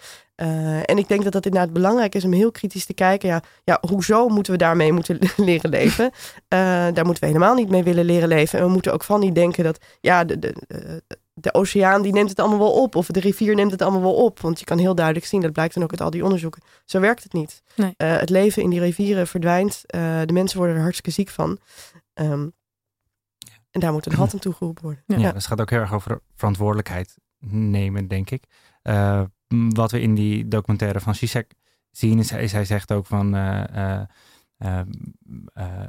En 0.84 0.98
ik 0.98 1.08
denk 1.08 1.22
dat 1.22 1.32
dat 1.32 1.46
inderdaad 1.46 1.72
belangrijk 1.72 2.14
is 2.14 2.24
om 2.24 2.32
heel 2.32 2.50
kritisch 2.50 2.86
te 2.86 2.94
kijken. 2.94 3.28
Ja, 3.28 3.42
ja 3.64 3.78
hoezo 3.88 4.28
moeten 4.28 4.52
we 4.52 4.58
daarmee 4.58 4.92
moeten 4.92 5.18
leren 5.36 5.70
leven? 5.70 6.10
Daar 6.48 7.04
moeten 7.04 7.22
we 7.22 7.26
helemaal 7.26 7.54
niet 7.54 7.70
mee 7.70 7.82
willen 7.82 8.04
leren 8.04 8.28
leven. 8.28 8.58
En 8.58 8.64
we 8.64 8.70
moeten 8.70 8.92
ook 8.92 9.04
van 9.04 9.20
niet 9.20 9.34
denken 9.34 9.64
dat 9.64 9.78
ja, 10.00 10.24
de, 10.24 10.54
oceaan 11.52 12.02
die 12.02 12.12
neemt 12.12 12.28
het 12.28 12.40
allemaal 12.40 12.58
wel 12.58 12.82
op. 12.82 12.94
Of 12.94 13.06
de 13.06 13.20
rivier 13.20 13.54
neemt 13.54 13.70
het 13.70 13.82
allemaal 13.82 14.00
wel 14.00 14.14
op. 14.14 14.40
Want 14.40 14.58
je 14.58 14.64
kan 14.64 14.78
heel 14.78 14.94
duidelijk 14.94 15.26
zien, 15.26 15.40
dat 15.40 15.52
blijkt 15.52 15.74
dan 15.74 15.82
ook 15.82 15.90
uit 15.90 16.00
al 16.00 16.10
die 16.10 16.24
onderzoeken. 16.24 16.62
Zo 16.84 17.00
werkt 17.00 17.22
het 17.22 17.32
niet. 17.32 17.62
Nee. 17.76 17.94
Uh, 17.98 18.16
het 18.16 18.30
leven 18.30 18.62
in 18.62 18.70
die 18.70 18.80
rivieren 18.80 19.26
verdwijnt. 19.26 19.82
de 19.86 20.32
mensen 20.32 20.58
worden 20.58 20.76
er 20.76 20.82
hartstikke 20.82 21.10
ziek 21.10 21.28
van. 21.28 21.58
Um, 22.14 22.52
en 23.70 23.80
daar 23.80 23.92
moet 23.92 24.06
een 24.06 24.14
halt 24.14 24.32
aan 24.32 24.38
toegeroepen 24.38 24.82
worden. 24.82 25.02
Ja, 25.06 25.18
ja, 25.18 25.32
dat 25.32 25.46
gaat 25.46 25.60
ook 25.60 25.70
heel 25.70 25.80
erg 25.80 25.92
over 25.92 26.20
verantwoordelijkheid 26.34 27.14
nemen, 27.38 28.08
denk 28.08 28.30
ik 28.30 28.44
wat 29.48 29.90
we 29.90 30.00
in 30.00 30.14
die 30.14 30.48
documentaire 30.48 31.00
van 31.00 31.14
Zizek 31.14 31.54
zien, 31.90 32.18
is, 32.18 32.30
hij 32.30 32.64
zegt 32.64 32.92
ook 32.92 33.06
van 33.06 33.34
uh, 33.34 34.00
uh, 34.58 34.80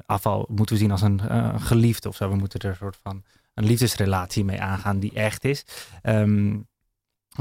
afval 0.06 0.46
moeten 0.50 0.76
we 0.76 0.82
zien 0.82 0.92
als 0.92 1.02
een 1.02 1.22
geliefde 1.60 2.08
of 2.08 2.16
zo. 2.16 2.30
We 2.30 2.36
moeten 2.36 2.60
er 2.60 2.70
een 2.70 2.76
soort 2.76 3.00
van 3.02 3.24
een 3.58 3.66
liefdesrelatie 3.66 4.46
mee 4.46 4.62
aangaan 4.62 5.00
die 5.00 5.14
echt 5.14 5.44
is. 5.44 5.66
Um, 6.04 6.68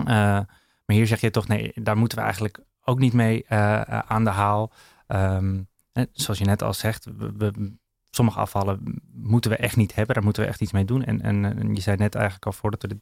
maar 0.04 0.96
hier 0.96 1.06
zeg 1.06 1.20
je 1.20 1.30
toch, 1.30 1.48
nee, 1.48 1.72
daar 1.74 1.96
moeten 1.96 2.18
we 2.18 2.24
eigenlijk 2.24 2.58
ook 2.84 2.98
niet 2.98 3.12
mee 3.12 3.48
aan 3.48 4.24
de 4.24 4.30
haal. 4.30 4.72
Um, 5.08 5.68
zoals 6.12 6.38
je 6.38 6.44
net 6.44 6.62
al 6.62 6.74
zegt, 6.74 7.04
we, 7.36 7.74
sommige 8.10 8.38
afvallen 8.38 9.02
moeten 9.12 9.50
we 9.50 9.56
echt 9.56 9.76
niet 9.76 9.94
hebben. 9.94 10.14
Daar 10.14 10.24
moeten 10.24 10.42
we 10.42 10.48
echt 10.48 10.60
iets 10.60 10.72
mee 10.72 10.84
doen. 10.84 11.04
En, 11.04 11.22
en, 11.22 11.74
je 11.74 11.80
zei 11.80 11.96
net 11.96 12.14
eigenlijk 12.14 12.46
al 12.46 12.52
voordat 12.52 12.82
we 12.82 12.88
dit 12.88 12.98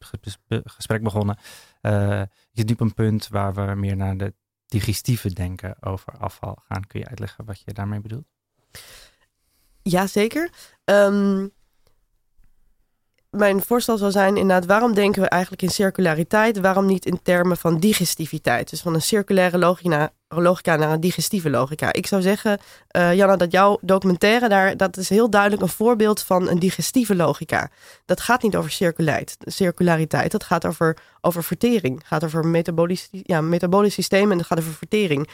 gesprek 0.65 1.03
begonnen. 1.03 1.37
Uh, 1.83 1.93
je 2.21 2.29
zit 2.53 2.67
nu 2.67 2.73
op 2.73 2.81
een 2.81 2.95
punt 2.95 3.29
waar 3.29 3.55
we 3.55 3.75
meer 3.75 3.97
naar 3.97 4.17
de 4.17 4.35
digestieve 4.67 5.33
denken 5.33 5.83
over 5.83 6.13
afval 6.19 6.59
gaan. 6.69 6.87
Kun 6.87 7.01
je 7.01 7.09
uitleggen 7.09 7.45
wat 7.45 7.63
je 7.65 7.73
daarmee 7.73 8.01
bedoelt? 8.01 8.27
Jazeker. 9.83 10.51
Um, 10.85 11.53
mijn 13.35 13.63
voorstel 13.63 13.99
zou 13.99 14.11
zijn 14.11 14.37
inderdaad, 14.37 14.67
waarom 14.67 14.95
denken 14.95 15.23
we 15.23 15.29
eigenlijk 15.29 15.63
in 15.63 15.71
circulariteit? 15.71 16.61
Waarom 16.61 16.87
niet 16.87 17.07
in 17.07 17.23
termen 17.23 17.57
van 17.57 17.79
digestiviteit? 17.79 18.71
Dus 18.71 18.81
van 18.81 18.95
een 18.95 19.03
circulaire 19.03 19.59
logica, 19.59 20.13
logica 20.29 20.77
naar 20.77 20.91
een 20.91 21.01
digestieve 21.01 21.51
logica. 21.51 21.93
Ik 21.93 22.07
zou 22.07 22.23
zeggen, 22.23 22.59
uh, 22.97 23.15
Janna, 23.15 23.37
dat 23.37 23.53
jouw 23.53 23.79
documentaire 23.81 24.49
daar, 24.49 24.77
dat 24.77 24.97
is 24.97 25.09
heel 25.09 25.31
duidelijk 25.31 25.63
een 25.63 25.69
voorbeeld 25.69 26.23
van 26.23 26.49
een 26.49 26.59
digestieve 26.59 27.15
logica. 27.15 27.71
Dat 28.05 28.21
gaat 28.21 28.43
niet 28.43 28.57
over 28.57 28.71
circulariteit, 29.45 30.33
dat 30.33 30.45
gaat 30.45 30.67
over, 30.67 30.97
over 31.21 31.45
vertering. 31.45 31.99
Het 31.99 32.07
gaat 32.07 32.25
over 32.25 32.47
metabolisch, 32.47 33.09
ja, 33.11 33.41
metabolisch 33.41 33.95
systeem 33.95 34.31
en 34.31 34.39
dat 34.39 34.47
gaat 34.47 34.59
over 34.59 34.73
vertering. 34.73 35.29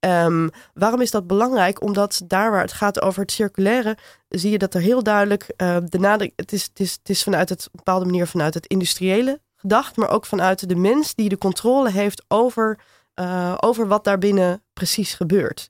Um, 0.00 0.50
waarom 0.74 1.00
is 1.00 1.10
dat 1.10 1.26
belangrijk? 1.26 1.82
Omdat 1.82 2.22
daar 2.24 2.50
waar 2.50 2.60
het 2.60 2.72
gaat 2.72 3.02
over 3.02 3.20
het 3.20 3.32
circulaire, 3.32 3.96
zie 4.28 4.50
je 4.50 4.58
dat 4.58 4.74
er 4.74 4.80
heel 4.80 5.02
duidelijk 5.02 5.46
uh, 5.56 5.76
de 5.84 5.98
nadruk. 5.98 6.32
Het 6.36 6.52
is, 6.52 6.62
het, 6.62 6.80
is, 6.80 6.92
het 6.92 7.08
is 7.08 7.22
vanuit 7.22 7.48
het 7.48 7.62
een 7.62 7.70
bepaalde 7.72 8.04
manier 8.04 8.26
vanuit 8.26 8.54
het 8.54 8.66
industriële 8.66 9.40
gedacht, 9.56 9.96
maar 9.96 10.10
ook 10.10 10.26
vanuit 10.26 10.68
de 10.68 10.76
mens 10.76 11.14
die 11.14 11.28
de 11.28 11.38
controle 11.38 11.90
heeft 11.90 12.24
over, 12.28 12.78
uh, 13.14 13.54
over 13.60 13.88
wat 13.88 14.04
daarbinnen 14.04 14.62
precies 14.72 15.14
gebeurt. 15.14 15.66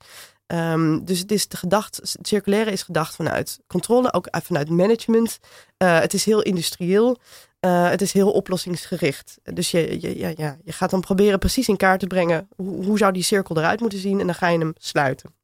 Um, 0.47 1.05
dus 1.05 1.19
het 1.19 1.33
is 1.33 1.49
de 1.49 1.57
gedacht, 1.57 2.01
circulaire 2.03 2.71
is 2.71 2.83
gedacht 2.83 3.15
vanuit 3.15 3.59
controle, 3.67 4.13
ook 4.13 4.29
vanuit 4.31 4.71
management. 4.71 5.39
Uh, 5.79 5.99
het 5.99 6.15
is 6.15 6.25
heel 6.25 6.43
industrieel. 6.43 7.19
Uh, 7.61 7.89
het 7.89 8.01
is 8.01 8.13
heel 8.13 8.31
oplossingsgericht. 8.31 9.39
Dus 9.43 9.71
je, 9.71 10.01
je, 10.01 10.19
ja, 10.19 10.33
ja, 10.37 10.57
je 10.65 10.73
gaat 10.73 10.91
dan 10.91 11.01
proberen 11.01 11.39
precies 11.39 11.69
in 11.69 11.77
kaart 11.77 12.01
te 12.01 12.07
brengen 12.07 12.49
hoe, 12.57 12.85
hoe 12.85 12.99
zou 12.99 13.13
die 13.13 13.23
cirkel 13.23 13.57
eruit 13.57 13.81
moeten 13.81 13.99
zien 13.99 14.21
en 14.21 14.27
dan 14.27 14.35
ga 14.35 14.49
je 14.49 14.59
hem 14.59 14.73
sluiten. 14.79 15.35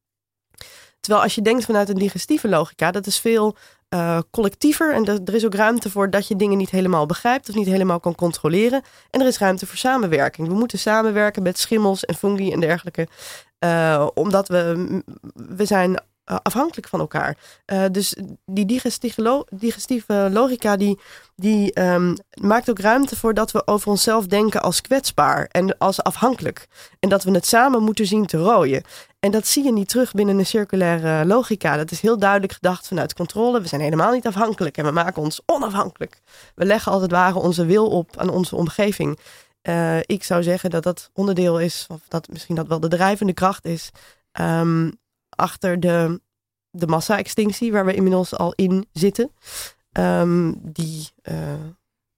Terwijl 1.01 1.25
als 1.25 1.35
je 1.35 1.43
denkt 1.43 1.65
vanuit 1.65 1.89
een 1.89 1.99
digestieve 1.99 2.49
logica, 2.49 2.91
dat 2.91 3.07
is 3.07 3.19
veel 3.19 3.57
eh, 3.89 4.19
collectiever. 4.31 4.95
En 4.95 5.05
er 5.25 5.35
is 5.35 5.45
ook 5.45 5.55
ruimte 5.55 5.91
voor 5.91 6.11
dat 6.11 6.29
je 6.29 6.37
dingen 6.37 6.59
niet 6.59 6.71
helemaal 6.71 7.07
begrijpt 7.07 7.49
of 7.49 7.55
niet 7.55 7.67
helemaal 7.67 8.01
kan 8.01 8.15
controleren. 8.15 8.83
En 9.11 9.21
er 9.21 9.27
is 9.27 9.39
ruimte 9.39 9.67
voor 9.67 9.77
samenwerking. 9.77 10.49
We 10.49 10.55
moeten 10.55 10.79
samenwerken 10.79 11.43
met 11.43 11.59
schimmels 11.59 12.05
en 12.05 12.15
fungi 12.15 12.53
en 12.53 12.61
dergelijke. 12.61 13.09
Uh, 13.65 14.07
omdat 14.15 14.49
we, 14.49 15.03
we 15.35 15.65
zijn 15.65 15.97
eh, 15.97 16.03
afhankelijk 16.25 16.89
van 16.89 17.01
elkaar. 17.01 17.37
Uh, 17.67 17.85
dus 17.91 18.17
die 18.47 18.67
digestieve, 18.67 19.23
lo 19.23 19.45
digestieve 19.51 20.29
logica 20.33 20.77
die, 20.77 20.99
die 21.37 21.81
um, 21.81 22.17
maakt 22.41 22.71
ook 22.71 22.79
ruimte 22.79 23.17
voor 23.17 23.35
dat 23.35 23.53
we 23.53 23.67
over 23.67 23.91
onszelf 23.91 24.27
denken 24.27 24.63
als 24.63 24.81
kwetsbaar 24.81 25.49
en 25.51 25.79
als 25.79 26.03
afhankelijk. 26.03 26.67
En 27.01 27.09
dat 27.09 27.25
we 27.25 27.31
het 27.31 27.47
samen 27.47 27.83
moeten 27.83 28.07
zien 28.07 28.27
te 28.27 28.37
rooien. 28.37 28.83
En 29.21 29.31
dat 29.31 29.47
zie 29.47 29.65
je 29.65 29.73
niet 29.73 29.89
terug 29.89 30.13
binnen 30.13 30.39
een 30.39 30.47
circulaire 30.47 31.27
logica. 31.27 31.77
Dat 31.77 31.91
is 31.91 32.01
heel 32.01 32.19
duidelijk 32.19 32.53
gedacht 32.53 32.89
vanuit 32.89 33.15
controle. 33.15 33.61
We 33.61 33.69
zijn 33.69 33.81
helemaal 33.81 34.13
niet 34.13 34.27
afhankelijk 34.27 34.77
en 34.77 34.85
we 34.85 34.91
maken 34.91 35.23
ons 35.23 35.41
onafhankelijk. 35.47 36.21
We 36.55 36.65
leggen 36.65 36.93
als 36.93 37.03
het 37.03 37.11
ware 37.11 37.39
onze 37.39 37.67
wil 37.67 37.89
op 37.89 38.17
aan 38.17 38.29
onze 38.29 38.57
omgeving. 38.57 39.19
Uh, 39.69 39.99
ik 40.01 40.25
zou 40.25 40.43
zeggen 40.43 40.71
dat 40.71 40.83
dat 40.83 41.11
onderdeel 41.13 41.61
is, 41.61 41.87
of 41.89 42.01
dat 42.09 42.29
misschien 42.29 42.55
dat 42.55 42.67
wel 42.67 42.81
de 42.81 42.89
drijvende 42.89 43.33
kracht 43.33 43.65
is, 43.65 43.91
um, 44.41 44.93
achter 45.37 45.81
de, 45.81 46.21
de 46.71 46.87
massa-extinctie, 46.87 47.73
waar 47.73 47.85
we 47.85 47.95
inmiddels 47.95 48.37
al 48.37 48.53
in 48.53 48.87
zitten. 48.93 49.31
Um, 49.93 50.61
die, 50.63 51.09
uh, 51.23 51.37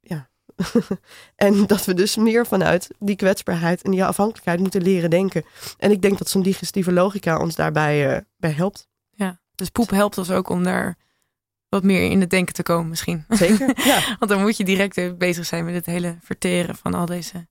ja. 0.01 0.29
en 1.37 1.67
dat 1.67 1.85
we 1.85 1.95
dus 1.95 2.17
meer 2.17 2.47
vanuit 2.47 2.89
die 2.99 3.17
kwetsbaarheid 3.17 3.83
en 3.83 3.91
die 3.91 4.05
afhankelijkheid 4.05 4.61
moeten 4.61 4.83
leren 4.83 5.11
denken. 5.11 5.45
En 5.79 5.91
ik 5.91 6.03
denk 6.03 6.19
dat 6.19 6.29
zo'n 6.29 6.43
digestieve 6.43 6.93
logica 6.93 7.39
ons 7.39 7.55
daarbij 7.55 8.15
uh, 8.15 8.21
bij 8.37 8.51
helpt. 8.51 8.89
Ja, 9.11 9.41
dus 9.55 9.71
poep 9.71 9.91
helpt 9.91 10.19
ons 10.19 10.31
ook 10.31 10.49
om 10.49 10.65
daar 10.65 10.97
wat 11.69 11.83
meer 11.83 12.11
in 12.11 12.21
het 12.21 12.31
denken 12.31 12.55
te 12.55 12.63
komen 12.63 12.89
misschien. 12.89 13.25
Zeker, 13.29 13.87
ja. 13.87 14.01
Want 14.19 14.31
dan 14.31 14.41
moet 14.41 14.57
je 14.57 14.65
direct 14.65 15.19
bezig 15.19 15.47
zijn 15.47 15.65
met 15.65 15.75
het 15.75 15.87
hele 15.87 16.19
verteren 16.21 16.77
van 16.77 16.95
al 16.95 17.07
deze 17.07 17.47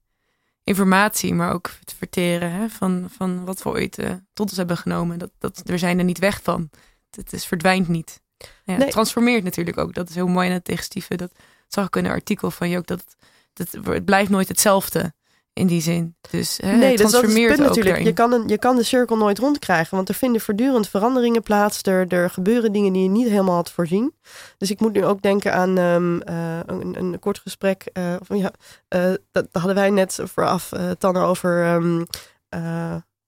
informatie, 0.66 1.34
maar 1.34 1.54
ook 1.54 1.72
het 1.80 1.94
verteren 1.98 2.52
hè, 2.52 2.70
van, 2.70 3.08
van 3.12 3.46
wat 3.46 3.64
we 3.64 3.70
ooit 3.70 3.98
uh, 3.98 4.10
tot 4.34 4.50
ons 4.50 4.58
hebben 4.58 4.78
genomen. 4.78 5.20
Dat, 5.20 5.32
dat, 5.38 5.62
we 5.64 5.78
zijn 5.78 5.98
er 5.98 6.04
niet 6.04 6.20
weg 6.20 6.42
van. 6.44 6.70
Het, 7.10 7.34
is, 7.34 7.46
verdwijnt 7.46 7.88
niet. 7.88 8.22
Ja, 8.38 8.48
nee. 8.66 8.78
Het 8.78 8.92
transformeert 8.92 9.44
natuurlijk 9.44 9.78
ook. 9.78 9.94
Dat 9.94 10.10
is 10.10 10.16
heel 10.16 10.28
mooi 10.28 10.48
aan 10.48 10.62
het. 10.64 11.08
Dat 11.18 11.32
zag 11.68 11.86
ik 11.86 11.96
in 11.96 12.06
een 12.06 12.12
artikel 12.12 12.52
van 12.52 12.70
je 12.70 12.78
ook. 12.78 12.88
Dat, 12.88 13.16
dat 13.54 13.72
het 13.72 14.06
blijft 14.06 14.30
nooit 14.30 14.48
hetzelfde 14.48 15.14
in 15.56 15.68
die 15.68 15.82
zin. 15.82 16.16
Dus 16.30 16.58
hè, 16.62 16.76
nee, 16.76 16.88
het 16.90 16.98
transformeert 16.98 17.50
dat 17.50 17.60
is 17.60 17.66
natuurlijk. 17.66 17.86
Daarin. 17.86 18.06
Je 18.06 18.14
kan, 18.14 18.32
een, 18.32 18.48
je 18.48 18.58
kan 18.58 18.76
de 18.76 18.84
cirkel 18.84 19.18
nooit 19.18 19.40
rondkrijgen, 19.40 19.96
want 19.96 20.10
er 20.10 20.16
vinden 20.16 20.42
voortdurend 20.42 20.90
veranderingen 20.90 21.44
plaats. 21.44 21.82
Er, 21.82 22.08
er 22.08 22.30
gebeuren 22.30 22.72
dingen 22.72 22.94
die 22.94 23.04
je 23.04 23.10
niet 23.10 23.30
helemaal 23.30 23.56
had 23.56 23.72
voorzien. 23.72 24.14
Dus 24.58 24.72
ik 24.72 24.80
moet 24.80 24.94
nu 24.94 25.06
ook 25.06 25.22
denken 25.22 25.54
aan 25.54 25.78
um, 25.78 26.22
uh, 26.30 26.60
een, 26.66 26.96
een, 26.98 27.20
kort 27.20 27.40
gesprek. 27.40 27.90
Uh, 27.94 28.16
of, 28.20 28.38
ja, 28.38 28.52
uh, 28.96 29.14
dat 29.32 29.48
hadden 29.52 29.76
wij 29.76 29.90
net 29.90 30.20
vooraf, 30.24 30.72
Tanner, 30.98 31.24
over. 31.24 31.74
Um, 31.74 32.06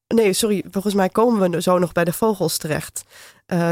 nee, 0.08 0.34
sorry, 0.34 0.64
volgens 0.72 0.94
mij 0.94 1.10
komen 1.10 1.52
we 1.52 1.62
zo 1.62 1.78
nog 1.78 1.92
bij 1.92 2.04
de 2.04 2.14
vogels 2.14 2.58
terecht. 2.58 3.04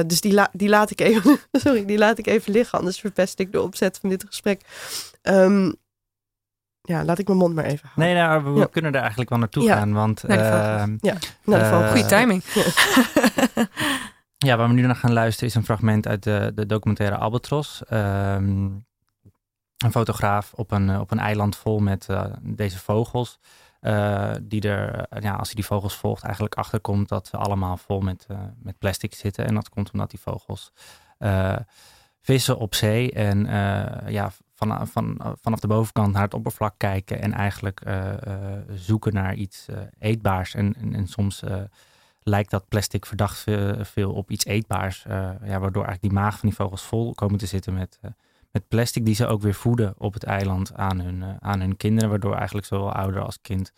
dus 0.05 0.21
die, 0.21 0.33
la 0.33 0.49
die 0.51 0.69
laat 0.69 0.91
ik 0.91 1.01
even, 1.01 1.39
sorry, 1.63 1.85
die 1.85 1.97
laat 1.97 2.17
ik 2.17 2.27
even 2.27 2.51
liggen, 2.51 2.79
anders 2.79 2.99
verpest 2.99 3.39
ik 3.39 3.51
de 3.51 3.61
opzet 3.61 3.97
van 4.01 4.09
dit 4.09 4.23
gesprek. 4.27 4.61
Um, 5.23 5.75
ja, 6.85 7.03
laat 7.03 7.19
ik 7.19 7.27
mijn 7.27 7.39
mond 7.39 7.55
maar 7.55 7.63
even 7.63 7.89
houden. 7.93 8.15
Nee, 8.15 8.23
nou, 8.23 8.43
we 8.53 8.59
Ja. 8.59 8.65
kunnen 8.65 8.91
er 8.93 8.99
eigenlijk 8.99 9.29
wel 9.29 9.39
naartoe 9.39 9.63
Ja. 9.63 9.75
gaan. 9.77 9.93
Want 9.93 10.23
Naar 10.27 10.37
de 10.37 10.43
eh, 10.43 10.81
vogels. 10.81 10.97
Ja, 11.01 11.13
naar 11.45 11.59
de 11.59 11.65
Eh. 11.85 11.89
Goeie 11.91 12.05
timing. 12.05 12.43
ja, 14.47 14.57
waar 14.57 14.67
we 14.67 14.73
nu 14.73 14.81
naar 14.81 14.95
gaan 14.95 15.13
luisteren 15.13 15.49
is 15.49 15.55
een 15.55 15.63
fragment 15.65 16.07
uit 16.07 16.23
de, 16.23 16.51
de 16.55 16.65
documentaire 16.65 17.17
Albatros. 17.17 17.83
Ehm, 17.87 18.65
een 19.77 19.91
fotograaf 19.91 20.53
op 20.53 20.71
een, 20.71 20.89
eh, 20.89 20.99
op 20.99 21.11
een 21.11 21.19
eiland 21.19 21.55
vol 21.55 21.79
met 21.79 22.05
eh, 22.09 22.23
deze 22.41 22.79
vogels. 22.79 23.39
eh, 23.79 24.31
die 24.41 24.61
er, 24.69 25.05
ja, 25.19 25.33
als 25.33 25.47
hij 25.47 25.55
die 25.55 25.65
vogels 25.65 25.95
volgt, 25.95 26.23
eigenlijk 26.23 26.55
achterkomt 26.55 27.09
dat 27.09 27.27
ze 27.27 27.37
allemaal 27.37 27.77
vol 27.77 27.99
met, 27.99 28.25
eh, 28.27 28.37
met 28.63 28.77
plastic 28.77 29.13
zitten. 29.13 29.45
En 29.45 29.53
dat 29.55 29.69
komt 29.69 29.91
omdat 29.91 30.09
die 30.09 30.19
vogels 30.19 30.71
eh, 31.17 31.55
vissen 32.21 32.57
op 32.57 32.75
zee 32.75 33.11
en 33.11 33.45
eh, 33.45 34.09
ja, 34.11 34.31
van, 34.55 34.87
van, 34.87 35.35
vanaf 35.41 35.59
de 35.59 35.67
bovenkant 35.67 36.13
naar 36.13 36.21
het 36.21 36.33
oppervlak 36.33 36.73
kijken 36.77 37.21
en 37.21 37.33
eigenlijk 37.33 37.81
eh, 37.81 38.27
eh, 38.27 38.61
zoeken 38.73 39.13
naar 39.13 39.35
iets 39.35 39.67
eh, 39.67 39.77
eetbaars. 39.99 40.53
En, 40.53 40.75
en, 40.75 40.93
en 40.95 41.07
soms 41.07 41.43
eh, 41.43 41.61
lijkt 42.19 42.49
dat 42.51 42.67
plastic 42.67 43.05
verdacht 43.05 43.43
veel, 43.79 44.13
op 44.13 44.31
iets 44.31 44.45
eetbaars, 44.45 45.05
eh, 45.05 45.29
ja, 45.43 45.59
waardoor 45.59 45.85
eigenlijk 45.85 46.01
die 46.01 46.21
maag 46.21 46.39
van 46.39 46.49
die 46.49 46.57
vogels 46.57 46.83
vol 46.83 47.13
komen 47.13 47.37
te 47.37 47.45
zitten 47.45 47.73
met, 47.73 47.97
eh, 48.01 48.11
met 48.51 48.67
plastic 48.67 49.05
die 49.05 49.15
ze 49.15 49.27
ook 49.27 49.41
weer 49.41 49.53
voeden 49.53 49.93
op 49.97 50.13
het 50.13 50.23
eiland 50.23 50.73
aan 50.73 50.99
hun, 50.99 51.23
eh, 51.23 51.35
aan 51.39 51.59
hun 51.59 51.77
kinderen, 51.77 52.09
waardoor 52.09 52.35
eigenlijk 52.35 52.67
zowel 52.67 52.91
ouder 52.91 53.21
als 53.21 53.41
kind 53.41 53.73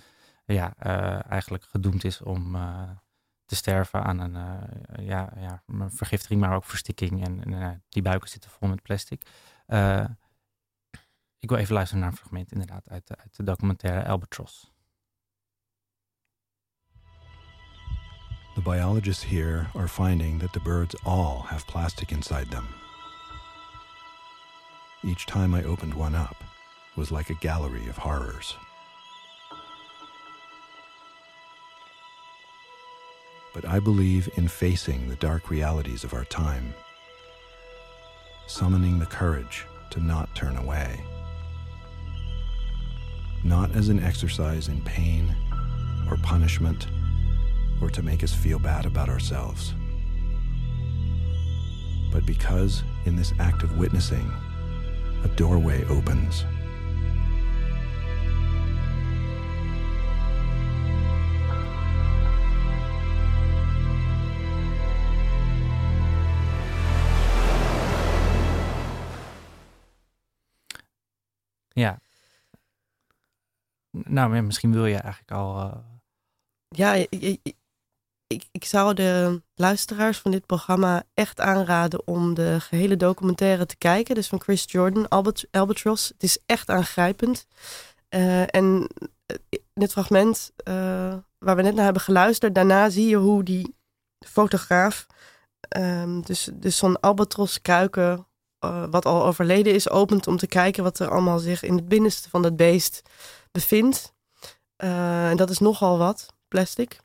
ja, 0.45 0.73
eh, 0.77 1.31
eigenlijk 1.31 1.63
gedoemd 1.63 2.03
is 2.03 2.21
om 2.21 2.55
eh, 2.55 2.81
te 3.45 3.55
sterven 3.55 4.03
aan 4.03 4.19
een 4.19 4.35
eh, 4.35 5.07
ja, 5.07 5.33
ja, 5.39 5.63
vergiftiging, 5.87 6.39
maar 6.39 6.55
ook 6.55 6.65
verstikking. 6.65 7.25
En, 7.25 7.43
en 7.43 7.61
eh, 7.61 7.69
die 7.89 8.01
buiken 8.01 8.29
zitten 8.29 8.49
vol 8.49 8.67
met 8.67 8.81
plastic. 8.81 9.21
Ik 11.39 11.49
wil 11.49 11.57
even 11.57 11.73
luisteren 11.73 12.01
naar 12.01 12.11
een 12.11 12.17
fragment 12.17 12.51
inderdaad 12.51 12.89
uit, 12.89 13.17
uit 13.17 13.35
de 13.35 13.43
documentaire 13.43 14.07
Albatross. 14.07 14.71
The 18.55 18.61
biologists 18.63 19.23
here 19.23 19.67
are 19.75 19.87
finding 19.87 20.39
that 20.39 20.53
the 20.53 20.59
birds 20.59 20.95
all 21.03 21.41
have 21.45 21.65
plastic 21.65 22.11
inside 22.11 22.49
them. 22.49 22.65
Each 25.03 25.25
time 25.25 25.53
I 25.53 25.63
opened 25.63 25.93
one 25.93 26.15
up 26.15 26.43
was 26.95 27.11
like 27.11 27.29
a 27.29 27.37
gallery 27.39 27.87
of 27.87 27.97
horrors. 27.97 28.57
But 33.53 33.65
I 33.65 33.79
believe 33.79 34.29
in 34.37 34.47
facing 34.47 35.07
the 35.07 35.15
dark 35.15 35.49
realities 35.49 36.03
of 36.03 36.13
our 36.13 36.25
time, 36.25 36.73
summoning 38.47 38.99
the 38.99 39.05
courage 39.05 39.65
to 39.91 39.99
not 39.99 40.33
turn 40.35 40.57
away. 40.57 40.99
Not 43.43 43.71
as 43.75 43.89
an 43.89 44.01
exercise 44.01 44.67
in 44.67 44.81
pain 44.81 45.35
or 46.09 46.17
punishment 46.17 46.87
or 47.81 47.89
to 47.89 48.01
make 48.01 48.23
us 48.23 48.33
feel 48.33 48.59
bad 48.59 48.85
about 48.85 49.09
ourselves. 49.09 49.73
But 52.11 52.25
because 52.25 52.83
in 53.05 53.15
this 53.15 53.33
act 53.39 53.63
of 53.63 53.77
witnessing, 53.77 54.31
a 55.23 55.27
doorway 55.29 55.85
opens. 55.85 56.45
Nou, 74.05 74.41
misschien 74.41 74.73
wil 74.73 74.85
je 74.85 74.97
eigenlijk 74.97 75.31
al. 75.31 75.57
eh, 75.59 75.77
Ja, 76.67 76.93
ik, 76.93 77.39
ik, 78.27 78.45
ik, 78.51 78.65
zou 78.65 78.93
de 78.93 79.41
luisteraars 79.55 80.17
van 80.17 80.31
dit 80.31 80.45
programma 80.45 81.03
echt 81.13 81.39
aanraden 81.39 82.07
om 82.07 82.33
de 82.33 82.59
gehele 82.59 82.97
documentaire 82.97 83.65
te 83.65 83.77
kijken. 83.77 84.15
Dus 84.15 84.27
van 84.27 84.41
Chris 84.41 84.63
Jordan, 84.67 85.07
Albert, 85.07 85.47
Albatross. 85.51 86.07
Het 86.07 86.23
is 86.23 86.37
echt 86.45 86.69
aangrijpend. 86.69 87.47
Eh, 88.09 88.55
en 88.55 88.87
in 89.49 89.81
het 89.81 89.91
fragment 89.91 90.51
eh, 90.55 90.73
waar 91.37 91.55
we 91.55 91.61
net 91.61 91.75
naar 91.75 91.83
hebben 91.83 92.01
geluisterd, 92.01 92.55
daarna 92.55 92.89
zie 92.89 93.07
je 93.07 93.15
hoe 93.15 93.43
die 93.43 93.75
fotograaf, 94.25 95.05
ehm, 95.59 96.21
dus, 96.21 96.49
dus 96.53 96.77
zo'n 96.77 96.99
albatros 96.99 97.61
kuiken, 97.61 98.27
eh, 98.59 98.85
wat 98.89 99.05
al 99.05 99.25
overleden 99.25 99.73
is, 99.73 99.89
opent 99.89 100.27
om 100.27 100.37
te 100.37 100.47
kijken 100.47 100.83
wat 100.83 100.99
er 100.99 101.09
allemaal 101.09 101.39
zich 101.39 101.63
in 101.63 101.75
het 101.75 101.87
binnenste 101.87 102.29
van 102.29 102.41
dat 102.41 102.55
beest 102.55 103.01
bevindt. 103.57 104.13
Eh, 104.75 105.29
en 105.29 105.37
dat 105.37 105.49
is 105.49 105.59
nogal 105.59 105.97
wat, 105.97 106.25
plastic. 106.47 106.99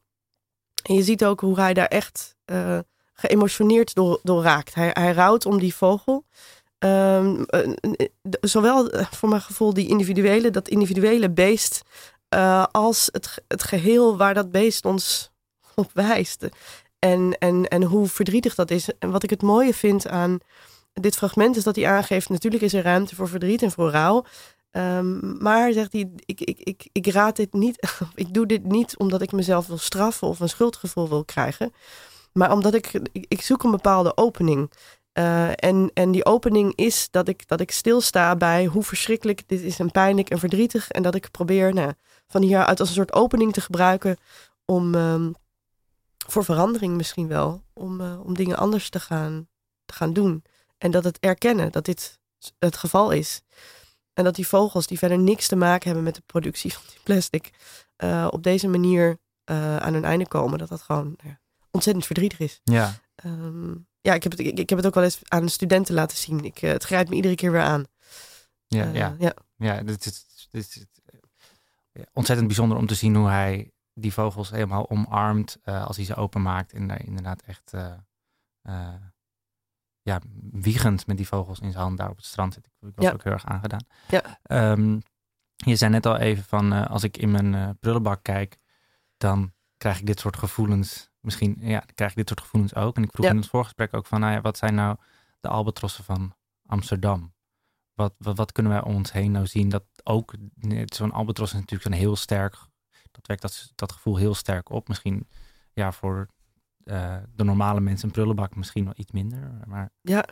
En 0.83 0.95
je 0.95 1.03
ziet 1.03 1.25
ook 1.25 1.41
hoe 1.41 1.61
hij 1.61 1.75
daar 1.75 1.87
echt 1.87 2.37
eh, 2.45 2.79
geëmotioneerd 3.13 3.95
door, 3.95 4.21
door 4.23 4.43
raakt. 4.43 4.75
Hij, 4.75 4.91
hij 4.93 5.13
rouwt 5.13 5.47
om 5.47 5.59
die 5.59 5.75
vogel. 5.75 6.25
Ehm, 6.79 7.43
eh, 7.43 8.09
zowel 8.41 8.91
voor 9.11 9.29
mijn 9.29 9.41
gevoel 9.41 9.75
die 9.75 9.89
individuele, 9.89 10.51
dat 10.51 10.69
individuele 10.69 11.31
beest, 11.31 11.83
als 12.71 13.09
het, 13.13 13.43
het 13.49 13.63
geheel 13.63 14.17
waar 14.17 14.35
dat 14.35 14.51
beest 14.51 14.85
ons 14.85 15.31
op 15.75 15.91
wijst. 15.93 16.49
En, 16.99 17.37
en, 17.39 17.69
en 17.69 17.83
hoe 17.83 18.09
verdrietig 18.09 18.55
dat 18.55 18.71
is. 18.71 18.89
En 18.99 19.11
wat 19.11 19.23
ik 19.23 19.31
het 19.31 19.43
mooie 19.43 19.75
vind 19.75 20.09
aan 20.09 20.39
dit 20.93 21.17
fragment 21.17 21.57
is 21.57 21.65
dat 21.65 21.77
hij 21.77 21.89
aangeeft: 21.89 22.29
natuurlijk 22.29 22.63
is 22.63 22.75
er 22.75 22.83
ruimte 22.83 23.15
voor 23.15 23.29
verdriet 23.29 23.63
en 23.63 23.71
voor 23.71 23.91
rouw. 23.91 24.25
Ehm, 24.73 25.43
maar 25.43 25.73
zegt 25.73 25.93
hij: 25.93 26.11
ik, 26.25 26.41
ik, 26.41 26.59
ik, 26.59 26.89
ik 26.93 27.07
raad 27.07 27.37
dit 27.37 27.53
niet. 27.53 27.93
ik 28.15 28.35
doe 28.35 28.47
dit 28.47 28.65
niet 28.65 28.97
omdat 28.99 29.23
ik 29.23 29.33
mezelf 29.33 29.67
wil 29.67 29.79
straffen 29.79 30.29
of 30.29 30.41
een 30.41 30.49
schuldgevoel 30.49 31.09
wil 31.09 31.25
krijgen. 31.25 31.73
Maar 32.33 32.53
omdat 32.53 32.75
ik, 32.75 33.01
ik, 33.13 33.43
zoek 33.43 33.63
een 33.63 33.71
bepaalde 33.71 34.17
opening. 34.17 34.73
Eh, 35.13 35.49
en, 35.49 35.91
en 35.95 36.11
die 36.11 36.25
opening 36.25 36.75
is 36.75 37.09
dat 37.11 37.29
ik, 37.29 37.49
dat 37.49 37.61
ik 37.61 37.71
stilsta 37.71 38.37
bij 38.37 38.67
hoe 38.67 38.83
verschrikkelijk 38.83 39.49
dit 39.49 39.61
is 39.61 39.79
en 39.79 39.91
pijnlijk 39.91 40.31
en 40.31 40.39
verdrietig. 40.39 40.91
En 40.91 41.03
dat 41.03 41.15
ik 41.15 41.31
probeer 41.31 41.75
nou, 41.75 41.93
van 42.27 42.43
hieruit 42.43 42.81
als 42.81 42.89
een 42.89 42.95
soort 42.95 43.13
opening 43.13 43.53
te 43.53 43.61
gebruiken 43.61 44.17
om 44.65 44.95
ehm, 44.95 45.31
voor 46.27 46.45
verandering 46.45 46.97
misschien 46.97 47.29
wel. 47.29 47.63
Om, 47.73 48.01
eh, 48.01 48.21
om 48.25 48.35
dingen 48.35 48.57
anders 48.57 48.91
te 48.91 49.01
gaan, 49.01 49.49
te 49.85 49.95
gaan 49.95 50.13
doen. 50.13 50.45
En 50.79 50.91
dat 50.91 51.05
het 51.05 51.19
erkennen 51.19 51.73
dat 51.73 51.85
dit 51.85 52.19
het 52.59 52.77
geval 52.77 53.11
is. 53.11 53.43
En 54.15 54.25
dat 54.25 54.35
die 54.35 54.47
vogels 54.47 54.87
die 54.87 54.99
verder 54.99 55.19
niks 55.19 55.49
te 55.49 55.57
maken 55.57 55.85
hebben 55.87 56.05
met 56.05 56.15
de 56.15 56.23
productie 56.27 56.73
van 56.73 56.83
die 56.89 57.01
plastic. 57.03 57.51
eh, 57.97 58.29
op 58.31 58.43
deze 58.43 58.69
manier 58.69 59.19
eh, 59.45 59.77
aan 59.77 59.93
hun 59.93 60.05
einde 60.05 60.29
komen. 60.29 60.59
Dat 60.59 60.69
dat 60.69 60.83
gewoon 60.83 61.05
nou 61.05 61.29
ja, 61.29 61.41
ontzettend 61.71 62.07
verdrietig 62.07 62.39
is. 62.39 62.61
Ja, 62.65 62.95
Ehm, 63.15 63.75
ja, 64.01 64.15
ik 64.15 64.23
heb, 64.23 64.33
het, 64.33 64.41
ik, 64.41 64.59
ik 64.59 64.69
heb 64.69 64.79
het 64.79 64.87
ook 64.87 64.95
wel 64.95 65.05
eens 65.05 65.21
aan 65.29 65.49
studenten 65.49 65.95
laten 65.95 66.17
zien. 66.17 66.45
Ik, 66.45 66.63
eh, 66.63 66.71
het 66.71 66.85
grijpt 66.85 67.09
me 67.11 67.17
iedere 67.17 67.35
keer 67.35 67.53
weer 67.53 67.63
aan. 67.63 67.85
ja, 68.67 68.85
ja. 68.93 69.17
ja. 69.19 69.35
Ja, 69.57 69.83
dit 69.83 70.07
is, 70.07 70.49
dit 70.51 70.77
is 70.77 70.87
ontzettend 72.13 72.49
bijzonder 72.49 72.79
om 72.79 72.87
te 72.87 72.95
zien 72.95 73.15
hoe 73.17 73.29
hij 73.29 73.73
die 73.95 74.13
vogels 74.13 74.51
helemaal 74.51 74.91
omarmt 74.91 75.59
als 75.65 75.97
hij 75.97 76.05
ze 76.05 76.15
openmaakt. 76.15 76.73
En 76.73 76.87
daar 76.89 77.05
inderdaad 77.05 77.43
echt 77.43 77.73
ja, 80.03 80.21
wiegend 80.53 81.07
met 81.07 81.17
die 81.17 81.27
vogels 81.27 81.61
in 81.61 81.71
zijn 81.71 81.83
hand 81.85 81.99
daar 81.99 82.11
op 82.11 82.17
het 82.17 82.25
strand 82.25 82.55
zit. 82.55 82.67
Ik, 82.67 82.73
was 82.95 83.05
Ja. 83.05 83.13
ook 83.13 83.25
heel 83.25 83.33
erg 83.33 83.47
aangedaan. 83.47 83.85
Ja. 84.09 84.39
Ehm, 84.43 84.99
je 85.57 85.77
zei 85.77 85.91
net 85.91 86.07
al 86.07 86.17
even 86.17 86.45
van 86.45 86.73
eh, 86.73 86.87
als 86.87 87.03
ik 87.03 87.17
in 87.17 87.31
mijn 87.31 87.55
eh, 87.55 87.69
prullenbak 87.81 88.23
kijk, 88.23 88.59
dan 89.17 89.53
krijg 89.77 89.99
ik 89.99 90.07
dit 90.07 90.21
soort 90.21 90.37
gevoelens. 90.37 91.11
Misschien 91.21 91.57
ja, 91.61 91.83
krijg 91.95 92.11
ik 92.11 92.17
dit 92.17 92.29
soort 92.29 92.41
gevoelens 92.41 92.75
ook. 92.75 92.97
En 92.97 93.03
ik 93.03 93.11
vroeg 93.13 93.25
Ja. 93.27 93.31
in 93.33 93.37
het 93.39 93.49
voorgesprek 93.49 93.95
ook 93.95 94.07
van, 94.07 94.21
nou 94.21 94.33
ja, 94.33 94.41
wat 94.41 94.57
zijn 94.59 94.75
nou 94.75 94.97
de 95.41 95.49
albatrossen 95.49 96.05
van 96.05 96.35
Amsterdam? 96.67 97.35
Wat, 97.95 98.15
wat, 98.19 98.37
wat 98.37 98.53
kunnen 98.53 98.73
wij 98.73 98.83
om 98.83 98.95
ons 98.95 99.13
heen 99.13 99.31
nou 99.33 99.47
zien? 99.47 99.69
Dat 99.69 99.85
ook, 100.03 100.35
zo'n 100.85 101.13
albatros 101.13 101.49
is 101.49 101.55
natuurlijk 101.55 101.83
zo'n 101.83 101.93
heel 102.01 102.17
sterk, 102.17 102.57
dat 103.11 103.27
wekt 103.27 103.43
dat, 103.43 103.73
dat 103.75 103.93
gevoel 103.93 104.17
heel 104.17 104.35
sterk 104.35 104.71
op. 104.71 104.89
Misschien 104.89 105.29
ja, 105.73 105.93
voor 105.93 106.29
eh, 106.85 107.17
de 107.37 107.45
normale 107.45 107.81
mensen 107.81 108.07
een 108.07 108.15
prullenbak 108.15 108.57
misschien 108.57 108.85
wel 108.85 108.95
iets 108.97 109.13
minder. 109.13 109.39
Maar 109.67 109.91
Ja. 110.01 110.25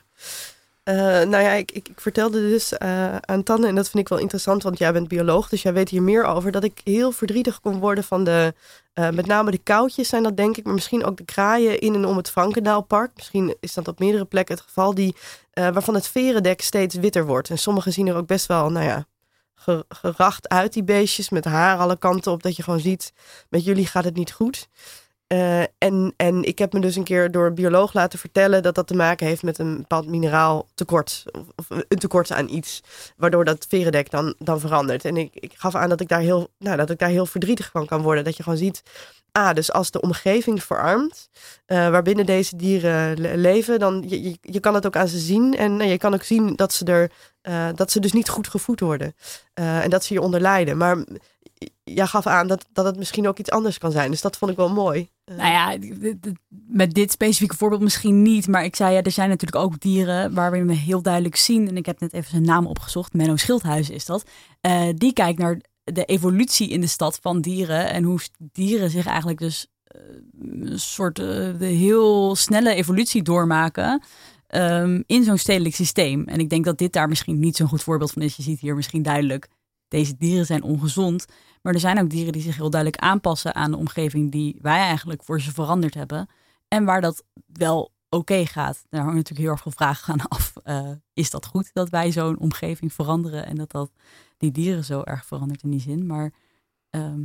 Eh, 0.82 0.96
nou 0.96 1.38
ja, 1.38 1.52
ik, 1.52 1.72
ik, 1.72 1.90
vertelde 1.96 2.40
dus 2.40 2.72
eh, 2.78 3.16
aan 3.16 3.42
Tanne, 3.42 3.66
en 3.66 3.74
dat 3.74 3.90
vind 3.90 4.02
ik 4.02 4.08
wel 4.08 4.18
interessant, 4.18 4.62
want 4.62 4.78
jij 4.78 4.92
bent 4.92 5.08
bioloog, 5.08 5.48
dus 5.48 5.62
jij 5.62 5.72
weet 5.72 5.88
hier 5.88 6.02
meer 6.02 6.24
over, 6.24 6.50
dat 6.52 6.64
ik 6.64 6.80
heel 6.84 7.12
verdrietig 7.12 7.60
kon 7.60 7.78
worden 7.78 8.04
van 8.04 8.24
de, 8.24 8.54
met 8.94 9.26
name 9.26 9.50
de 9.50 9.58
koudjes 9.58 10.08
zijn 10.08 10.22
dat 10.22 10.36
denk 10.36 10.56
ik, 10.56 10.64
maar 10.64 10.74
misschien 10.74 11.04
ook 11.04 11.16
de 11.16 11.24
kraaien 11.24 11.78
in 11.78 11.94
en 11.94 12.04
om 12.04 12.16
het 12.16 12.30
Frankendaalpark. 12.30 13.10
Misschien 13.14 13.56
is 13.60 13.74
dat 13.74 13.88
op 13.88 13.98
meerdere 13.98 14.24
plekken 14.24 14.54
het 14.54 14.64
geval, 14.64 14.94
die, 14.94 15.16
waarvan 15.52 15.94
het 15.94 16.06
verendek 16.08 16.60
steeds 16.60 16.94
witter 16.94 17.26
wordt. 17.26 17.50
En 17.50 17.58
sommige 17.58 17.90
zien 17.90 18.06
er 18.06 18.16
ook 18.16 18.26
best 18.26 18.46
wel, 18.46 18.70
nou 18.70 18.86
ja, 18.86 19.06
ge- 19.54 19.84
geracht 19.88 20.48
uit, 20.48 20.72
die 20.72 20.84
beestjes, 20.84 21.30
met 21.30 21.44
haar 21.44 21.78
alle 21.78 21.98
kanten 21.98 22.32
op, 22.32 22.42
dat 22.42 22.56
je 22.56 22.62
gewoon 22.62 22.80
ziet, 22.80 23.12
met 23.48 23.64
jullie 23.64 23.86
gaat 23.86 24.04
het 24.04 24.16
niet 24.16 24.32
goed. 24.32 24.68
Eh, 25.30 25.60
en, 25.78 26.14
en 26.16 26.44
ik 26.44 26.58
heb 26.58 26.72
me 26.72 26.80
dus 26.80 26.96
een 26.96 27.04
keer 27.04 27.30
door 27.30 27.46
een 27.46 27.54
bioloog 27.54 27.92
laten 27.92 28.18
vertellen 28.18 28.62
dat 28.62 28.74
dat 28.74 28.86
te 28.86 28.94
maken 28.94 29.26
heeft 29.26 29.42
met 29.42 29.58
een 29.58 29.76
bepaald 29.76 30.06
mineraaltekort. 30.06 31.24
Of, 31.32 31.42
of 31.56 31.66
een 31.88 31.98
tekort 31.98 32.32
aan 32.32 32.48
iets. 32.48 32.82
Waardoor 33.16 33.44
dat 33.44 33.66
verendek 33.68 34.10
dan, 34.10 34.34
dan 34.38 34.60
verandert. 34.60 35.04
En 35.04 35.16
ik, 35.16 35.34
ik 35.34 35.52
gaf 35.56 35.74
aan 35.74 35.88
dat 35.88 36.00
ik, 36.00 36.08
daar 36.08 36.20
heel, 36.20 36.50
nou, 36.58 36.76
dat 36.76 36.90
ik 36.90 36.98
daar 36.98 37.08
heel 37.08 37.26
verdrietig 37.26 37.70
van 37.72 37.86
kan 37.86 38.02
worden. 38.02 38.24
Dat 38.24 38.36
je 38.36 38.42
gewoon 38.42 38.58
ziet. 38.58 38.82
Ah, 39.32 39.54
dus 39.54 39.72
als 39.72 39.90
de 39.90 40.00
omgeving 40.00 40.62
verarmt, 40.62 41.28
eh, 41.66 41.90
waarbinnen 41.90 42.26
deze 42.26 42.56
dieren 42.56 43.20
le- 43.20 43.34
leven, 43.34 43.78
dan 43.78 44.04
je, 44.06 44.36
je, 44.40 44.60
kan 44.60 44.74
het 44.74 44.86
ook 44.86 44.96
aan 44.96 45.08
ze 45.08 45.18
zien. 45.18 45.56
En 45.56 45.76
nou, 45.76 45.90
je 45.90 45.98
kan 45.98 46.14
ook 46.14 46.22
zien 46.22 46.56
dat 46.56 46.72
ze 46.72 46.84
er 46.84 47.10
eh, 47.40 47.68
dat 47.74 47.90
ze 47.90 48.00
dus 48.00 48.12
niet 48.12 48.28
goed 48.28 48.48
gevoed 48.48 48.80
worden. 48.80 49.14
En 49.54 49.90
dat 49.90 50.04
ze 50.04 50.12
hieronder 50.12 50.40
lijden. 50.40 50.76
Maar 50.76 51.04
jij 51.84 52.06
gaf 52.06 52.26
aan 52.26 52.46
dat, 52.46 52.66
dat 52.72 52.84
het 52.84 52.96
misschien 52.96 53.28
ook 53.28 53.38
iets 53.38 53.50
anders 53.50 53.78
kan 53.78 53.92
zijn. 53.92 54.10
Dus 54.10 54.20
dat 54.20 54.36
vond 54.36 54.50
ik 54.50 54.56
wel 54.56 54.68
mooi. 54.68 55.08
Eh, 55.24 55.36
Nou 55.36 55.50
ja, 55.50 55.76
met 56.66 56.94
dit 56.94 57.12
specifieke 57.12 57.56
voorbeeld 57.56 57.80
misschien 57.82 58.22
niet. 58.22 58.48
Maar 58.48 58.64
ik 58.64 58.76
zei 58.76 58.94
ja, 58.94 59.02
er 59.02 59.10
zijn 59.10 59.28
natuurlijk 59.28 59.64
ook 59.64 59.80
dieren 59.80 60.34
waar 60.34 60.66
we 60.66 60.74
heel 60.74 61.02
duidelijk 61.02 61.36
zien. 61.36 61.68
En 61.68 61.76
ik 61.76 61.86
heb 61.86 62.00
net 62.00 62.12
even 62.12 62.30
zijn 62.30 62.44
naam 62.44 62.66
opgezocht. 62.66 63.12
Menno 63.12 63.36
Schildhuis 63.36 63.90
is 63.90 64.04
dat. 64.04 64.24
Eh, 64.60 64.88
die 64.94 65.12
kijkt 65.12 65.38
naar 65.38 65.60
de 65.84 66.04
evolutie 66.04 66.68
in 66.68 66.80
de 66.80 66.86
stad 66.86 67.18
van 67.22 67.40
dieren. 67.40 67.90
En 67.90 68.04
hoe 68.04 68.20
dieren 68.38 68.90
zich 68.90 69.06
eigenlijk 69.06 69.38
dus 69.38 69.66
eh, 69.84 70.00
een 70.40 70.78
soort 70.80 71.16
de 71.16 71.54
heel 71.58 72.34
snelle 72.36 72.74
evolutie 72.74 73.22
doormaken. 73.22 74.02
ehm, 74.46 75.02
in 75.06 75.24
zo'n 75.24 75.38
stedelijk 75.38 75.74
systeem. 75.74 76.24
En 76.24 76.38
ik 76.40 76.50
denk 76.50 76.64
dat 76.64 76.78
dit 76.78 76.92
daar 76.92 77.08
misschien 77.08 77.38
niet 77.38 77.56
zo'n 77.56 77.68
goed 77.68 77.82
voorbeeld 77.82 78.10
van 78.10 78.22
is. 78.22 78.36
Je 78.36 78.42
ziet 78.42 78.60
hier 78.60 78.74
misschien 78.74 79.02
duidelijk, 79.02 79.48
deze 79.90 80.16
dieren 80.16 80.46
zijn 80.46 80.62
ongezond. 80.62 81.26
Maar 81.62 81.74
er 81.74 81.80
zijn 81.80 82.00
ook 82.00 82.10
dieren 82.10 82.32
die 82.32 82.42
zich 82.42 82.56
heel 82.56 82.70
duidelijk 82.70 83.02
aanpassen 83.02 83.54
aan 83.54 83.70
de 83.70 83.76
omgeving 83.76 84.30
die 84.30 84.58
wij 84.62 84.78
eigenlijk 84.78 85.22
voor 85.22 85.40
ze 85.40 85.52
veranderd 85.52 85.94
hebben. 85.94 86.28
En 86.68 86.84
waar 86.84 87.00
dat 87.00 87.24
wel 87.46 87.92
oké 88.08 88.46
gaat. 88.46 88.84
Daar 88.88 89.00
hangt 89.00 89.16
natuurlijk 89.16 89.40
heel 89.40 89.50
erg 89.50 89.62
veel 89.62 89.72
vragen 89.72 90.12
aan 90.12 90.28
af. 90.28 90.56
Eh, 90.62 90.90
is 91.12 91.30
dat 91.30 91.46
goed 91.46 91.70
dat 91.72 91.88
wij 91.88 92.12
zo'n 92.12 92.38
omgeving 92.38 92.92
veranderen 92.92 93.46
en 93.46 93.56
dat, 93.56 93.70
dat 93.70 93.90
die 94.36 94.50
dieren 94.50 94.84
zo 94.84 95.02
erg 95.02 95.26
verandert 95.26 95.62
in 95.62 95.70
die 95.70 95.80
zin? 95.80 96.06
Maar 96.06 96.32
ehm, 96.90 97.20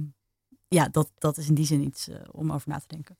ja, 0.67 0.87
dat, 0.89 1.11
dat 1.17 1.37
is 1.37 1.47
in 1.47 1.55
die 1.55 1.65
zin 1.65 1.81
iets 1.81 2.07
eh, 2.07 2.19
om 2.31 2.51
over 2.51 2.69
na 2.69 2.79
te 2.79 2.87
denken. 2.87 3.17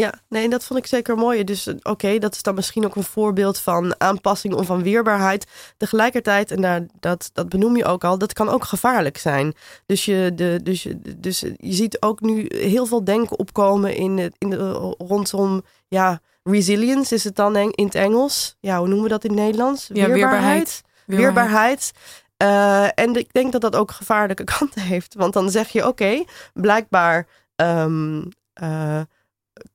Ja, 0.00 0.14
nee, 0.28 0.48
dat 0.48 0.64
vond 0.64 0.78
ik 0.78 0.86
zeker 0.86 1.16
mooi. 1.16 1.44
Dus 1.44 1.66
eh, 1.66 1.74
oké, 1.82 2.18
dat 2.18 2.34
is 2.34 2.42
dan 2.42 2.54
misschien 2.54 2.84
ook 2.84 2.96
een 2.96 3.02
voorbeeld 3.02 3.58
van 3.58 4.00
aanpassing 4.00 4.54
of 4.54 4.66
van 4.66 4.82
weerbaarheid. 4.82 5.46
Tegelijkertijd, 5.76 6.50
en 6.50 6.60
daar, 6.60 6.86
dat, 7.00 7.30
dat 7.32 7.48
benoem 7.48 7.76
je 7.76 7.84
ook 7.84 8.04
al, 8.04 8.18
dat 8.18 8.32
kan 8.32 8.48
ook 8.48 8.64
gevaarlijk 8.64 9.18
zijn. 9.18 9.54
Dus 9.86 10.04
je, 10.04 10.32
de, 10.34 10.60
dus, 10.62 10.82
je, 10.82 10.98
dus 11.16 11.40
je 11.40 11.72
ziet 11.72 12.02
ook 12.02 12.20
nu 12.20 12.46
heel 12.48 12.86
veel 12.86 13.04
denken 13.04 13.38
opkomen 13.38 13.94
in, 13.96 14.18
het, 14.18 14.34
in 14.38 14.50
de, 14.50 14.94
rondom, 14.98 15.62
ja, 15.88 16.20
resilience 16.42 17.14
is 17.14 17.24
het 17.24 17.36
dan 17.36 17.56
in 17.56 17.84
het 17.84 17.94
Engels. 17.94 18.56
Ja, 18.60 18.78
hoe 18.78 18.86
noemen 18.86 19.04
we 19.04 19.10
dat 19.10 19.24
in 19.24 19.30
het 19.30 19.40
Nederlands? 19.40 19.90
Ja, 19.92 20.08
weerbaarheid. 20.08 20.82
Weerbaarheid. 21.06 21.92
Eh, 22.36 22.84
en 22.94 23.14
ik 23.14 23.32
denk 23.32 23.52
dat 23.52 23.60
dat 23.60 23.76
ook 23.76 23.90
gevaarlijke 23.90 24.44
kanten 24.58 24.82
heeft. 24.82 25.14
Want 25.14 25.32
dan 25.32 25.50
zeg 25.50 25.68
je, 25.68 25.86
oké, 25.86 26.24
blijkbaar 26.52 27.26
ehm, 27.56 28.22
eh, 28.52 29.00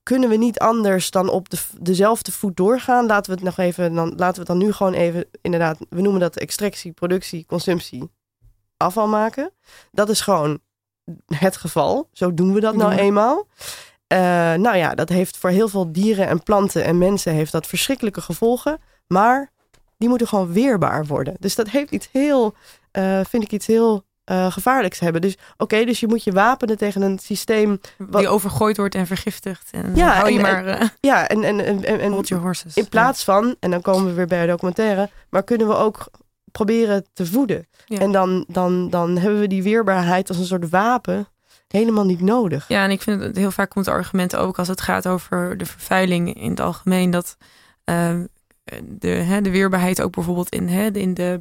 kunnen 0.02 0.28
we 0.28 0.36
niet 0.36 0.58
anders 0.58 1.10
dan 1.10 1.28
op 1.28 1.48
de, 1.48 1.58
dezelfde 1.78 2.32
voet 2.32 2.56
doorgaan. 2.56 3.06
Laten 3.06 3.30
we 3.30 3.36
het 3.36 3.44
nog 3.44 3.58
even, 3.58 3.94
dan, 3.94 4.08
laten 4.16 4.34
we 4.34 4.38
het 4.38 4.46
dan 4.46 4.58
nu 4.58 4.72
gewoon 4.72 4.92
even, 4.92 5.24
inderdaad, 5.40 5.78
we 5.88 6.00
noemen 6.00 6.20
dat 6.20 6.36
extractie, 6.36 6.92
productie, 6.92 7.46
consumptie, 7.46 8.10
afval 8.76 9.08
maken. 9.08 9.50
Dat 9.90 10.08
is 10.08 10.20
gewoon 10.20 10.60
het 11.26 11.56
geval. 11.56 12.08
Zo 12.12 12.34
doen 12.34 12.52
we 12.52 12.60
dat 12.60 12.76
nou 12.76 12.92
eenmaal. 12.92 13.46
Eh, 14.06 14.18
nou 14.54 14.76
ja, 14.76 14.94
dat 14.94 15.08
heeft 15.08 15.36
voor 15.36 15.50
heel 15.50 15.68
veel 15.68 15.92
dieren 15.92 16.28
en 16.28 16.42
planten 16.42 16.84
en 16.84 16.98
mensen 16.98 17.32
heeft 17.32 17.52
dat 17.52 17.66
verschrikkelijke 17.66 18.20
gevolgen. 18.20 18.78
Maar 19.06 19.52
die 19.98 20.08
moeten 20.08 20.28
gewoon 20.28 20.52
weerbaar 20.52 21.06
worden. 21.06 21.36
Dus 21.38 21.54
dat 21.54 21.68
heeft 21.68 21.90
iets 21.90 22.08
heel, 22.12 22.54
eh, 22.90 23.20
vind 23.28 23.42
ik 23.42 23.52
iets 23.52 23.66
heel 23.66 24.04
eh, 24.24 24.52
gevaarlijks 24.52 25.00
hebben. 25.00 25.20
Dus 25.20 25.36
oké, 25.56 25.84
dus 25.84 26.00
je 26.00 26.06
moet 26.08 26.24
je 26.24 26.32
wapenen 26.32 26.76
tegen 26.78 27.02
een 27.02 27.18
systeem. 27.18 27.80
Die 28.10 28.28
overgooid 28.28 28.76
wordt 28.76 28.94
en 28.94 29.06
vergiftigd. 29.06 29.68
En 29.72 29.92
Ja, 29.94 30.12
hou 30.14 30.30
je 30.30 30.36
en- 30.36 30.42
maar 30.42 30.66
eh 30.66 30.88
Ja, 31.00 31.28
en, 31.28 31.44
en, 31.44 31.64
en, 31.64 31.84
en, 31.84 32.00
en 32.00 32.12
hold 32.12 32.28
your 32.28 32.44
horses. 32.44 32.74
in 32.76 32.88
plaats 32.88 33.24
van, 33.24 33.56
en 33.60 33.70
dan 33.70 33.80
komen 33.82 34.06
we 34.06 34.12
weer 34.12 34.26
bij 34.26 34.40
de 34.40 34.46
documentaire, 34.46 35.10
maar 35.30 35.42
kunnen 35.44 35.68
we 35.68 35.74
ook 35.76 36.06
proberen 36.52 37.04
te 37.12 37.26
voeden. 37.26 37.66
Ja. 37.86 37.98
En 37.98 38.12
dan, 38.12 38.44
dan, 38.48 38.90
dan 38.90 39.16
hebben 39.18 39.40
we 39.40 39.46
die 39.46 39.62
weerbaarheid 39.62 40.28
als 40.28 40.38
een 40.38 40.44
soort 40.44 40.68
wapen 40.70 41.28
helemaal 41.68 42.04
niet 42.04 42.20
nodig. 42.20 42.68
Ja, 42.68 42.84
en 42.84 42.90
ik 42.90 43.02
vind 43.02 43.22
het 43.22 43.36
heel 43.36 43.50
vaak 43.50 43.70
komt 43.70 43.86
het 43.86 43.94
argument 43.94 44.36
ook 44.36 44.58
als 44.58 44.68
het 44.68 44.80
gaat 44.80 45.06
over 45.08 45.56
de 45.58 45.66
vervuiling 45.66 46.34
in 46.34 46.50
het 46.50 46.60
algemeen. 46.60 47.10
Dat 47.10 47.36
ehm, 47.84 48.24
de, 48.84 49.08
hè, 49.08 49.40
de 49.40 49.50
weerbaarheid 49.50 50.02
ook 50.02 50.14
bijvoorbeeld 50.14 50.48
in, 50.48 50.68
hè, 50.68 50.90
in 50.90 51.14
de 51.14 51.38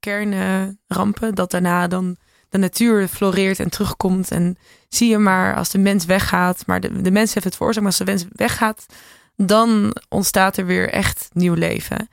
kernrampen. 0.00 1.34
dat 1.34 1.50
daarna 1.50 1.86
dan 1.86 2.16
de 2.48 2.58
natuur 2.58 3.08
floreert 3.08 3.60
en 3.60 3.70
terugkomt. 3.70 4.30
En 4.30 4.56
zie 4.88 5.08
je 5.08 5.18
maar 5.18 5.56
als 5.56 5.70
de 5.70 5.78
mens 5.78 6.04
weggaat. 6.04 6.62
Maar 6.66 6.80
de, 6.80 7.02
de 7.02 7.10
mens 7.10 7.34
heeft 7.34 7.46
het 7.46 7.56
veroorzaakt. 7.56 7.86
Maar 7.86 7.96
als 7.98 8.06
de 8.06 8.12
mens 8.12 8.26
weggaat, 8.32 8.86
dan 9.36 9.96
ontstaat 10.08 10.56
er 10.56 10.66
weer 10.66 10.88
echt 10.88 11.28
nieuw 11.32 11.54
leven. 11.54 12.08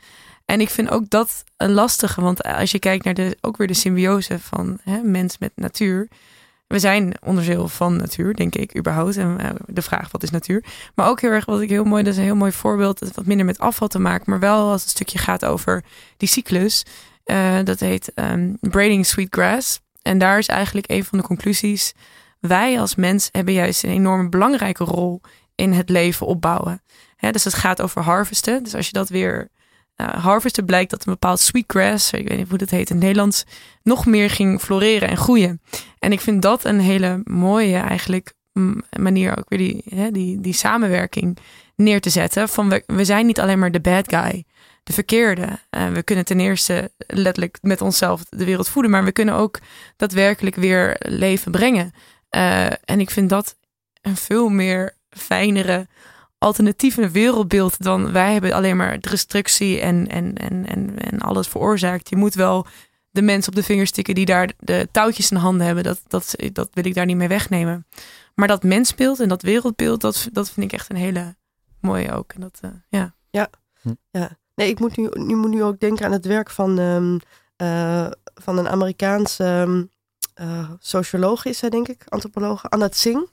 En 0.45 0.61
ik 0.61 0.69
vind 0.69 0.89
ook 0.89 1.09
dat 1.09 1.43
een 1.57 1.71
lastige. 1.71 2.21
Want 2.21 2.43
als 2.43 2.71
je 2.71 2.79
kijkt 2.79 3.05
naar 3.05 3.13
de, 3.13 3.37
ook 3.41 3.57
weer 3.57 3.67
de 3.67 3.73
symbiose 3.73 4.39
van 4.39 4.79
hè, 4.83 5.01
mens 5.01 5.37
met 5.37 5.51
natuur 5.55 6.07
we 6.67 6.79
zijn 6.79 7.13
onderdeel 7.21 7.67
van 7.67 7.95
natuur, 7.95 8.35
denk 8.35 8.55
ik, 8.55 8.77
überhaupt. 8.77 9.17
En 9.17 9.39
eh, 9.39 9.49
de 9.65 9.81
vraag, 9.81 10.11
wat 10.11 10.23
is 10.23 10.29
natuur? 10.29 10.63
Maar 10.95 11.09
ook 11.09 11.21
heel 11.21 11.31
erg, 11.31 11.45
wat 11.45 11.61
ik 11.61 11.69
heel 11.69 11.83
mooi, 11.83 12.03
dat 12.03 12.13
is 12.13 12.19
een 12.19 12.25
heel 12.25 12.35
mooi 12.35 12.51
voorbeeld. 12.51 12.99
Dat 12.99 13.15
wat 13.15 13.25
minder 13.25 13.45
met 13.45 13.59
afval 13.59 13.87
te 13.87 13.99
maken, 13.99 14.29
maar 14.29 14.39
wel 14.39 14.71
als 14.71 14.81
het 14.81 14.89
stukje 14.89 15.17
gaat 15.17 15.45
over 15.45 15.83
die 16.17 16.29
cyclus. 16.29 16.85
Eh, 17.27 17.57
dat 17.63 17.79
heet 17.79 18.13
ehm, 18.13 18.53
Braiding 18.59 19.05
Sweetgrass. 19.05 19.79
En 20.01 20.17
daar 20.17 20.37
is 20.37 20.47
eigenlijk 20.47 20.91
een 20.91 21.03
van 21.03 21.17
de 21.17 21.23
conclusies. 21.23 21.93
Wij 22.39 22.79
als 22.79 22.95
mens 22.95 23.29
hebben 23.31 23.53
juist 23.53 23.83
een 23.83 23.89
enorme 23.89 24.29
belangrijke 24.29 24.83
rol 24.83 25.21
in 25.55 25.73
het 25.73 25.89
leven 25.89 26.27
opbouwen. 26.27 26.81
Dus 27.31 27.43
het 27.43 27.53
gaat 27.53 27.81
over 27.81 28.01
harvesten. 28.01 28.63
Dus 28.63 28.75
als 28.75 28.85
je 28.85 28.93
dat 28.93 29.09
weer 29.09 29.49
uh, 29.95 30.07
harvesten 30.07 30.65
blijkt 30.65 30.89
dat 30.89 31.05
een 31.05 31.11
bepaald 31.11 31.39
sweetgrass, 31.39 32.11
ik 32.11 32.27
weet 32.27 32.37
niet 32.37 32.49
hoe 32.49 32.57
dat 32.57 32.69
heet 32.69 32.89
in 32.89 32.95
het 32.95 33.05
Nederlands, 33.05 33.43
nog 33.83 34.05
meer 34.05 34.29
ging 34.29 34.61
floreren 34.61 35.09
en 35.09 35.17
groeien. 35.17 35.61
En 35.99 36.11
ik 36.11 36.21
vind 36.21 36.41
dat 36.41 36.65
een 36.65 36.79
hele 36.79 37.21
mooie 37.23 37.77
eigenlijk 37.77 38.33
manier 38.99 39.37
ook 39.37 39.49
weer 39.49 39.59
die, 39.59 40.11
die, 40.11 40.41
die 40.41 40.53
samenwerking 40.53 41.37
neer 41.75 42.01
te 42.01 42.09
zetten. 42.09 42.49
Van 42.49 42.69
we, 42.69 42.83
we 42.85 43.05
zijn 43.05 43.25
niet 43.25 43.39
alleen 43.39 43.59
maar 43.59 43.71
de 43.71 43.81
bad 43.81 44.13
guy, 44.13 44.43
de 44.87 44.93
verkeerde. 44.93 45.59
Uh, 45.71 45.89
we 45.89 46.03
kunnen 46.03 46.25
ten 46.25 46.39
eerste 46.39 46.91
letterlijk 46.97 47.57
met 47.61 47.81
onszelf 47.81 48.23
de 48.29 48.45
wereld 48.45 48.69
voeden, 48.69 48.91
maar 48.91 49.03
we 49.03 49.11
kunnen 49.11 49.35
ook 49.35 49.59
daadwerkelijk 49.95 50.55
weer 50.55 50.95
leven 50.99 51.51
brengen. 51.51 51.91
Uh, 52.35 52.65
en 52.65 52.99
ik 52.99 53.09
vind 53.09 53.29
dat 53.29 53.55
een 54.01 54.15
veel 54.15 54.49
meer 54.49 54.95
fijnere 55.09 55.87
alternatieve 56.37 57.09
wereldbeeld 57.09 57.83
dan 57.83 58.11
wij 58.11 58.31
hebben 58.31 58.53
alleen 58.53 58.77
maar 58.77 58.99
destructie 58.99 59.79
en, 59.79 60.07
en, 60.07 60.37
en, 60.37 60.65
en, 60.65 60.99
en 60.99 61.19
alles 61.19 61.47
veroorzaakt. 61.47 62.09
Je 62.09 62.15
moet 62.15 62.33
wel 62.33 62.67
de 63.11 63.21
mensen 63.21 63.51
op 63.51 63.55
de 63.57 63.63
vingers 63.63 63.89
stikken 63.89 64.15
die 64.15 64.25
daar 64.25 64.51
de 64.59 64.87
touwtjes 64.91 65.31
in 65.31 65.37
handen 65.37 65.65
hebben. 65.65 65.83
Dat, 65.83 66.01
dat, 66.07 66.35
dat 66.53 66.69
wil 66.73 66.85
ik 66.85 66.93
daar 66.93 67.05
niet 67.05 67.17
mee 67.17 67.27
wegnemen. 67.27 67.85
Maar 68.35 68.47
dat 68.47 68.63
mensbeeld 68.63 69.19
en 69.19 69.29
dat 69.29 69.41
wereldbeeld, 69.41 70.01
dat, 70.01 70.29
dat 70.31 70.51
vind 70.51 70.65
ik 70.65 70.79
echt 70.79 70.89
een 70.89 70.95
hele 70.95 71.35
mooie 71.79 72.11
ook. 72.11 72.33
En 72.33 72.41
dat, 72.41 72.59
uh, 72.65 72.71
ja. 72.89 73.15
Ja. 73.29 73.49
Hm. 73.81 73.93
ja. 74.11 74.37
Nee, 74.57 74.69
ik 74.69 74.79
moet 74.79 74.97
nu, 74.97 75.09
nu, 75.13 75.35
moet 75.35 75.49
nu 75.49 75.63
ook 75.63 75.79
denken 75.79 76.05
aan 76.05 76.11
het 76.11 76.25
werk 76.25 76.49
van, 76.49 76.77
um, 76.77 77.19
uh, 77.57 78.07
van 78.35 78.57
een 78.57 78.69
Amerikaanse 78.69 79.43
um, 79.43 79.89
uh, 80.41 80.71
socioloog, 80.79 81.45
is 81.45 81.61
hij 81.61 81.69
denk 81.69 81.87
ik, 81.87 82.03
antropoloog, 82.07 82.69
Anat 82.69 82.95
Singh. 82.95 83.31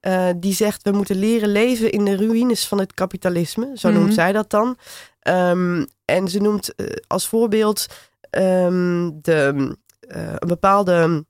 Uh, 0.00 0.30
die 0.36 0.54
zegt 0.54 0.82
we 0.82 0.90
moeten 0.90 1.16
leren 1.16 1.48
leven 1.48 1.90
in 1.90 2.04
de 2.04 2.16
ruïnes 2.16 2.68
van 2.68 2.78
het 2.78 2.94
kapitalisme. 2.94 3.70
Zo 3.74 3.88
noemt 3.88 4.00
mm 4.00 4.06
-hmm. 4.06 4.14
zij 4.14 4.32
dat 4.32 4.50
dan. 4.50 4.76
Um, 5.22 5.86
en 6.04 6.28
ze 6.28 6.38
noemt 6.38 6.74
als 7.06 7.28
voorbeeld 7.28 7.86
um, 8.30 9.22
de, 9.22 9.74
een 10.00 10.48
bepaalde 10.48 11.26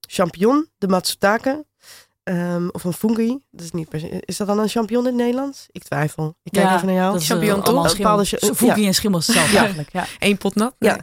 champignon, 0.00 0.68
de 0.78 0.88
matsutake. 0.88 1.64
Um, 2.24 2.70
of 2.70 2.84
een 2.84 2.92
fungi. 2.92 3.38
Dat 3.50 3.64
is, 3.64 3.70
niet 3.70 3.88
per 3.88 4.00
se, 4.00 4.22
is 4.24 4.36
dat 4.36 4.46
dan 4.46 4.58
een 4.58 4.68
champignon 4.68 5.06
in 5.06 5.12
het 5.12 5.22
Nederlands? 5.22 5.66
Ik 5.70 5.82
twijfel. 5.82 6.36
Ik 6.42 6.52
kijk 6.52 6.66
ja, 6.66 6.74
even 6.74 6.86
naar 6.86 6.96
jou. 6.96 7.12
Dat 7.12 7.24
champignon 7.24 7.62
toch? 7.62 7.90
Een 7.90 7.96
bepaalde 7.96 8.24
fungi 8.54 8.80
ja. 8.80 8.86
en 8.86 8.94
schimmels 8.94 9.26
zelf 9.26 9.54
eigenlijk. 9.54 9.92
Ja. 9.92 10.06
Eén 10.18 10.36
pot 10.36 10.54
nat? 10.54 10.74
Ja, 10.78 10.98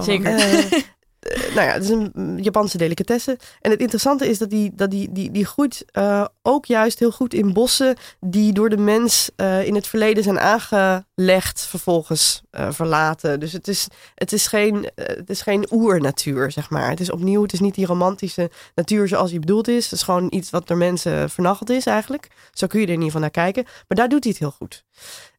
zeker. 0.00 0.32
Uh, 0.32 0.82
nou 1.54 1.60
ja, 1.66 1.72
het 1.72 1.82
is 1.82 1.88
een 1.88 2.38
Japanse 2.42 2.78
delicatesse. 2.78 3.38
En 3.60 3.70
het 3.70 3.80
interessante 3.80 4.28
is 4.28 4.38
dat 4.38 4.50
die, 4.50 4.72
dat 4.74 4.90
die, 4.90 5.12
die, 5.12 5.30
die 5.30 5.44
groeit 5.44 5.84
uh, 5.92 6.24
ook 6.42 6.66
juist 6.66 6.98
heel 6.98 7.10
goed 7.10 7.34
in 7.34 7.52
bossen 7.52 7.96
die 8.20 8.52
door 8.52 8.68
de 8.68 8.76
mens 8.76 9.30
uh, 9.36 9.66
in 9.66 9.74
het 9.74 9.86
verleden 9.86 10.22
zijn 10.22 10.40
aangelegd, 10.40 11.66
vervolgens 11.66 12.42
verlaten. 12.50 13.40
Dus 13.40 13.52
het 13.52 13.68
is, 13.68 13.86
het 14.14 14.32
is 14.32 14.46
geen, 14.46 14.90
het 14.94 15.30
is 15.30 15.42
geen 15.42 15.72
oernatuur, 15.72 16.50
zeg 16.50 16.70
maar. 16.70 16.90
Het 16.90 17.00
is 17.00 17.10
opnieuw, 17.10 17.42
het 17.42 17.52
is 17.52 17.60
niet 17.60 17.74
die 17.74 17.86
romantische 17.86 18.50
natuur 18.74 19.08
zoals 19.08 19.30
die 19.30 19.40
bedoeld 19.40 19.68
is. 19.68 19.84
Het 19.84 19.92
is 19.92 20.02
gewoon 20.02 20.26
iets 20.30 20.50
wat 20.50 20.66
door 20.66 20.76
mensen 20.76 21.30
vernacheld 21.30 21.70
is 21.70 21.86
eigenlijk. 21.86 22.28
Zo 22.52 22.66
kun 22.66 22.80
je 22.80 22.86
er 22.86 22.92
in 22.92 22.98
ieder 22.98 23.12
geval 23.12 23.30
naar 23.32 23.44
kijken. 23.44 23.64
Maar 23.64 23.98
daar 23.98 24.08
doet 24.08 24.24
hij 24.24 24.32
het 24.32 24.40
heel 24.40 24.50
goed. 24.50 24.84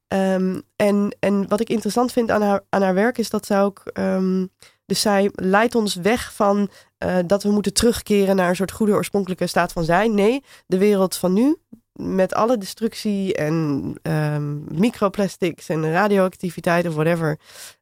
Um, 0.08 0.62
en, 0.76 1.16
en 1.20 1.48
wat 1.48 1.60
ik 1.60 1.70
interessant 1.70 2.12
vind 2.12 2.32
aan 2.32 2.42
haar, 2.42 2.62
aan 2.70 2.82
haar 2.82 2.94
werk 2.94 3.18
is 3.18 3.30
dat 3.30 3.46
zij 3.46 3.62
ook... 3.62 3.84
Um, 3.94 4.50
dus 4.90 5.02
zij 5.02 5.30
leidt 5.34 5.76
ons 5.76 5.96
weg 5.96 6.34
van 6.34 6.70
uh, 7.04 7.18
dat 7.26 7.44
we 7.44 7.52
moeten 7.52 7.74
terugkeren 7.74 8.36
naar 8.36 8.50
een 8.50 8.56
soort 8.56 8.72
goede 8.72 8.94
oorspronkelijke 8.94 9.48
staat 9.48 9.72
van 9.72 9.84
zijn. 9.84 10.14
Nee, 10.14 10.44
de 10.68 10.78
wereld 10.78 11.16
van 11.16 11.34
nu, 11.34 11.58
met 11.94 12.34
alle 12.34 12.58
destructie 12.58 13.34
en 13.36 13.54
um, 14.02 14.66
microplastics 14.72 15.70
en 15.70 15.92
radioactiviteit 15.92 16.88
of 16.88 16.94
whatever. 16.94 17.40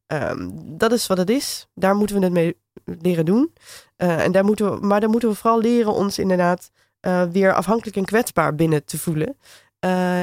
Um, 0.07 0.51
dat 0.77 0.91
is 0.91 1.07
wat 1.07 1.17
het 1.17 1.29
is. 1.29 1.67
Daar 1.73 1.95
moeten 1.95 2.15
we 2.15 2.23
het 2.23 2.33
mee 2.33 2.57
leren 2.83 3.25
doen. 3.25 3.53
Uh, 3.97 4.23
en 4.23 4.31
daar 4.31 4.45
moeten 4.45 4.71
we, 4.71 4.85
maar 4.85 4.99
daar 4.99 5.09
moeten 5.09 5.29
we 5.29 5.35
vooral 5.35 5.59
leren 5.59 5.93
ons 5.93 6.19
inderdaad 6.19 6.71
uh, 7.01 7.23
weer 7.23 7.53
afhankelijk 7.53 7.97
en 7.97 8.05
kwetsbaar 8.05 8.55
binnen 8.55 8.85
te 8.85 8.97
voelen. 8.97 9.37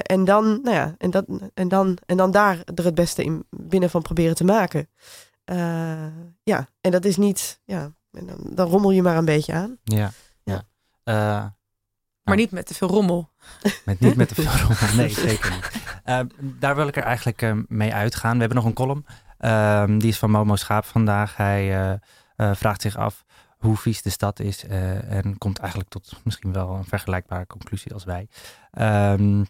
En, 0.02 0.24
dan, 0.24 0.60
nou 0.62 0.76
ja, 0.76 0.94
en, 0.98 1.10
dat, 1.10 1.24
en, 1.54 1.68
dan, 1.68 1.98
en 2.06 2.16
dan 2.16 2.30
daar 2.30 2.62
er 2.74 2.84
het 2.84 2.94
beste 2.94 3.24
in 3.24 3.44
binnen 3.50 3.90
van 3.90 4.02
proberen 4.02 4.34
te 4.34 4.44
maken. 4.44 4.88
Uh, 5.50 6.06
ja, 6.42 6.68
en 6.80 6.90
dat 6.90 7.04
is 7.04 7.16
niet, 7.16 7.60
ja, 7.64 7.92
dan, 8.10 8.36
dan, 8.42 8.68
rommel 8.68 8.90
je 8.90 9.02
maar 9.02 9.16
een 9.16 9.24
beetje 9.24 9.52
aan. 9.52 9.78
Ja, 9.82 10.10
ja. 10.42 10.64
Uh, 11.04 11.14
maar 11.14 12.36
nou, 12.36 12.38
niet 12.38 12.50
met 12.50 12.66
te 12.66 12.74
veel 12.74 12.88
rommel. 12.88 13.30
Met, 13.84 14.00
niet 14.00 14.16
met 14.16 14.28
te 14.28 14.34
veel 14.34 14.66
rommel, 14.66 14.94
nee, 14.96 15.08
zeker 15.28 15.50
niet. 15.50 15.70
Uh, 16.04 16.20
daar 16.40 16.76
wil 16.76 16.86
ik 16.86 16.96
er 16.96 17.02
eigenlijk 17.02 17.54
mee 17.68 17.94
uitgaan. 17.94 18.32
We 18.32 18.38
hebben 18.38 18.56
nog 18.56 18.66
een 18.66 18.72
column, 18.72 19.06
ehm, 19.38 19.98
die 19.98 20.08
is 20.08 20.18
van 20.18 20.30
Momo 20.30 20.56
Schaap 20.56 20.84
vandaag. 20.84 21.36
Hij 21.36 22.00
vraagt 22.36 22.82
zich 22.82 22.96
af 22.96 23.24
hoe 23.58 23.76
vies 23.76 24.02
de 24.02 24.10
stad 24.10 24.40
is 24.40 24.64
en 24.64 25.38
komt 25.38 25.58
eigenlijk 25.58 25.90
tot 25.90 26.20
misschien 26.24 26.52
wel 26.52 26.74
een 26.74 26.84
vergelijkbare 26.84 27.46
conclusie 27.46 27.92
als 27.92 28.04
wij. 28.04 28.28
Um, 29.18 29.46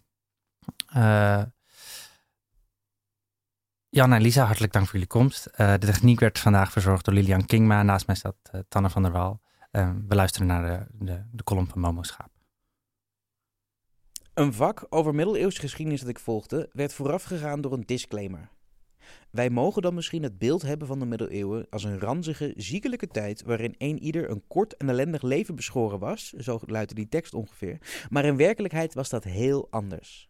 Jan 3.95 4.13
en 4.13 4.21
Lisa, 4.21 4.45
hartelijk 4.45 4.73
dank 4.73 4.85
voor 4.85 4.93
jullie 4.93 5.07
komst. 5.07 5.47
Uh, 5.51 5.71
de 5.71 5.85
techniek 5.85 6.19
werd 6.19 6.39
vandaag 6.39 6.71
verzorgd 6.71 7.05
door 7.05 7.13
Lilian 7.13 7.45
Kingma. 7.45 7.83
Naast 7.83 8.07
mij 8.07 8.15
staat 8.15 8.35
uh, 8.55 8.61
Tanne 8.67 8.89
van 8.89 9.01
der 9.01 9.11
Waal. 9.11 9.41
Uh, 9.71 9.91
we 10.07 10.15
luisteren 10.15 10.47
naar 10.47 10.65
de, 10.65 11.05
de, 11.05 11.23
de 11.31 11.43
column 11.43 11.67
van 11.67 11.79
Momo 11.79 12.03
Schaap. 12.03 12.29
Een 14.33 14.53
vak 14.53 14.85
over 14.89 15.15
middeleeuwse 15.15 15.59
geschiedenis 15.59 15.99
dat 15.99 16.09
ik 16.09 16.19
volgde, 16.19 16.69
werd 16.71 16.93
voorafgegaan 16.93 17.61
door 17.61 17.73
een 17.73 17.85
disclaimer. 17.85 18.49
Wij 19.29 19.49
mogen 19.49 19.81
dan 19.81 19.93
misschien 19.93 20.23
het 20.23 20.37
beeld 20.37 20.61
hebben 20.61 20.87
van 20.87 20.99
de 20.99 21.05
middeleeuwen 21.05 21.67
als 21.69 21.83
een 21.83 21.99
ranzige, 21.99 22.53
ziekelijke 22.55 23.07
tijd 23.07 23.43
waarin 23.43 23.75
een 23.77 23.99
ieder 23.99 24.29
een 24.29 24.43
kort 24.47 24.77
en 24.77 24.89
ellendig 24.89 25.21
leven 25.21 25.55
beschoren 25.55 25.99
was, 25.99 26.29
zo 26.29 26.59
luidde 26.65 26.95
die 26.95 27.09
tekst 27.09 27.33
ongeveer, 27.33 28.05
maar 28.09 28.25
in 28.25 28.37
werkelijkheid 28.37 28.93
was 28.93 29.09
dat 29.09 29.23
heel 29.23 29.67
anders. 29.69 30.29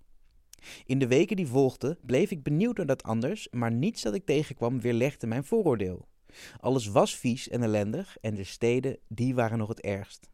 In 0.86 1.00
de 1.00 1.08
weken 1.08 1.36
die 1.36 1.48
volgden 1.48 1.98
bleef 2.02 2.32
ik 2.32 2.44
benieuwd 2.44 2.78
naar 2.78 2.86
dat 2.86 3.04
anders, 3.04 3.48
maar 3.52 3.72
niets 3.72 4.02
dat 4.02 4.14
ik 4.14 4.26
tegenkwam 4.26 4.82
weerlegde 4.82 5.28
mijn 5.28 5.44
vooroordeel. 5.44 6.08
Alles 6.60 6.88
was 6.88 7.16
vies 7.16 7.50
en 7.50 7.64
ellendig 7.64 8.18
en 8.22 8.36
de 8.36 8.44
steden, 8.44 8.98
die 9.08 9.36
waren 9.36 9.58
nog 9.58 9.68
het 9.68 9.82
ergst. 9.82 10.30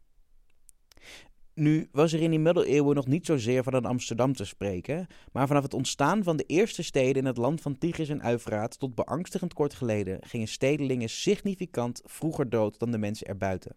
Nu 1.54 1.88
was 1.92 2.12
er 2.12 2.20
in 2.20 2.30
die 2.30 2.38
middeleeuwen 2.38 2.94
nog 2.94 3.06
niet 3.06 3.26
zozeer 3.26 3.62
van 3.62 3.74
een 3.74 3.84
Amsterdam 3.84 4.32
te 4.34 4.44
spreken, 4.44 5.06
maar 5.32 5.46
vanaf 5.46 5.62
het 5.62 5.74
ontstaan 5.74 6.22
van 6.22 6.36
de 6.36 6.44
eerste 6.46 6.82
steden 6.82 7.22
in 7.22 7.24
het 7.24 7.36
land 7.36 7.60
van 7.60 7.78
Tigris 7.78 8.08
en 8.08 8.22
Uifraat 8.22 8.78
tot 8.78 8.94
beangstigend 8.94 9.52
kort 9.52 9.74
geleden 9.74 10.18
gingen 10.20 10.48
stedelingen 10.48 11.08
significant 11.08 12.00
vroeger 12.04 12.50
dood 12.50 12.78
dan 12.78 12.90
de 12.90 12.98
mensen 12.98 13.26
erbuiten. 13.26 13.76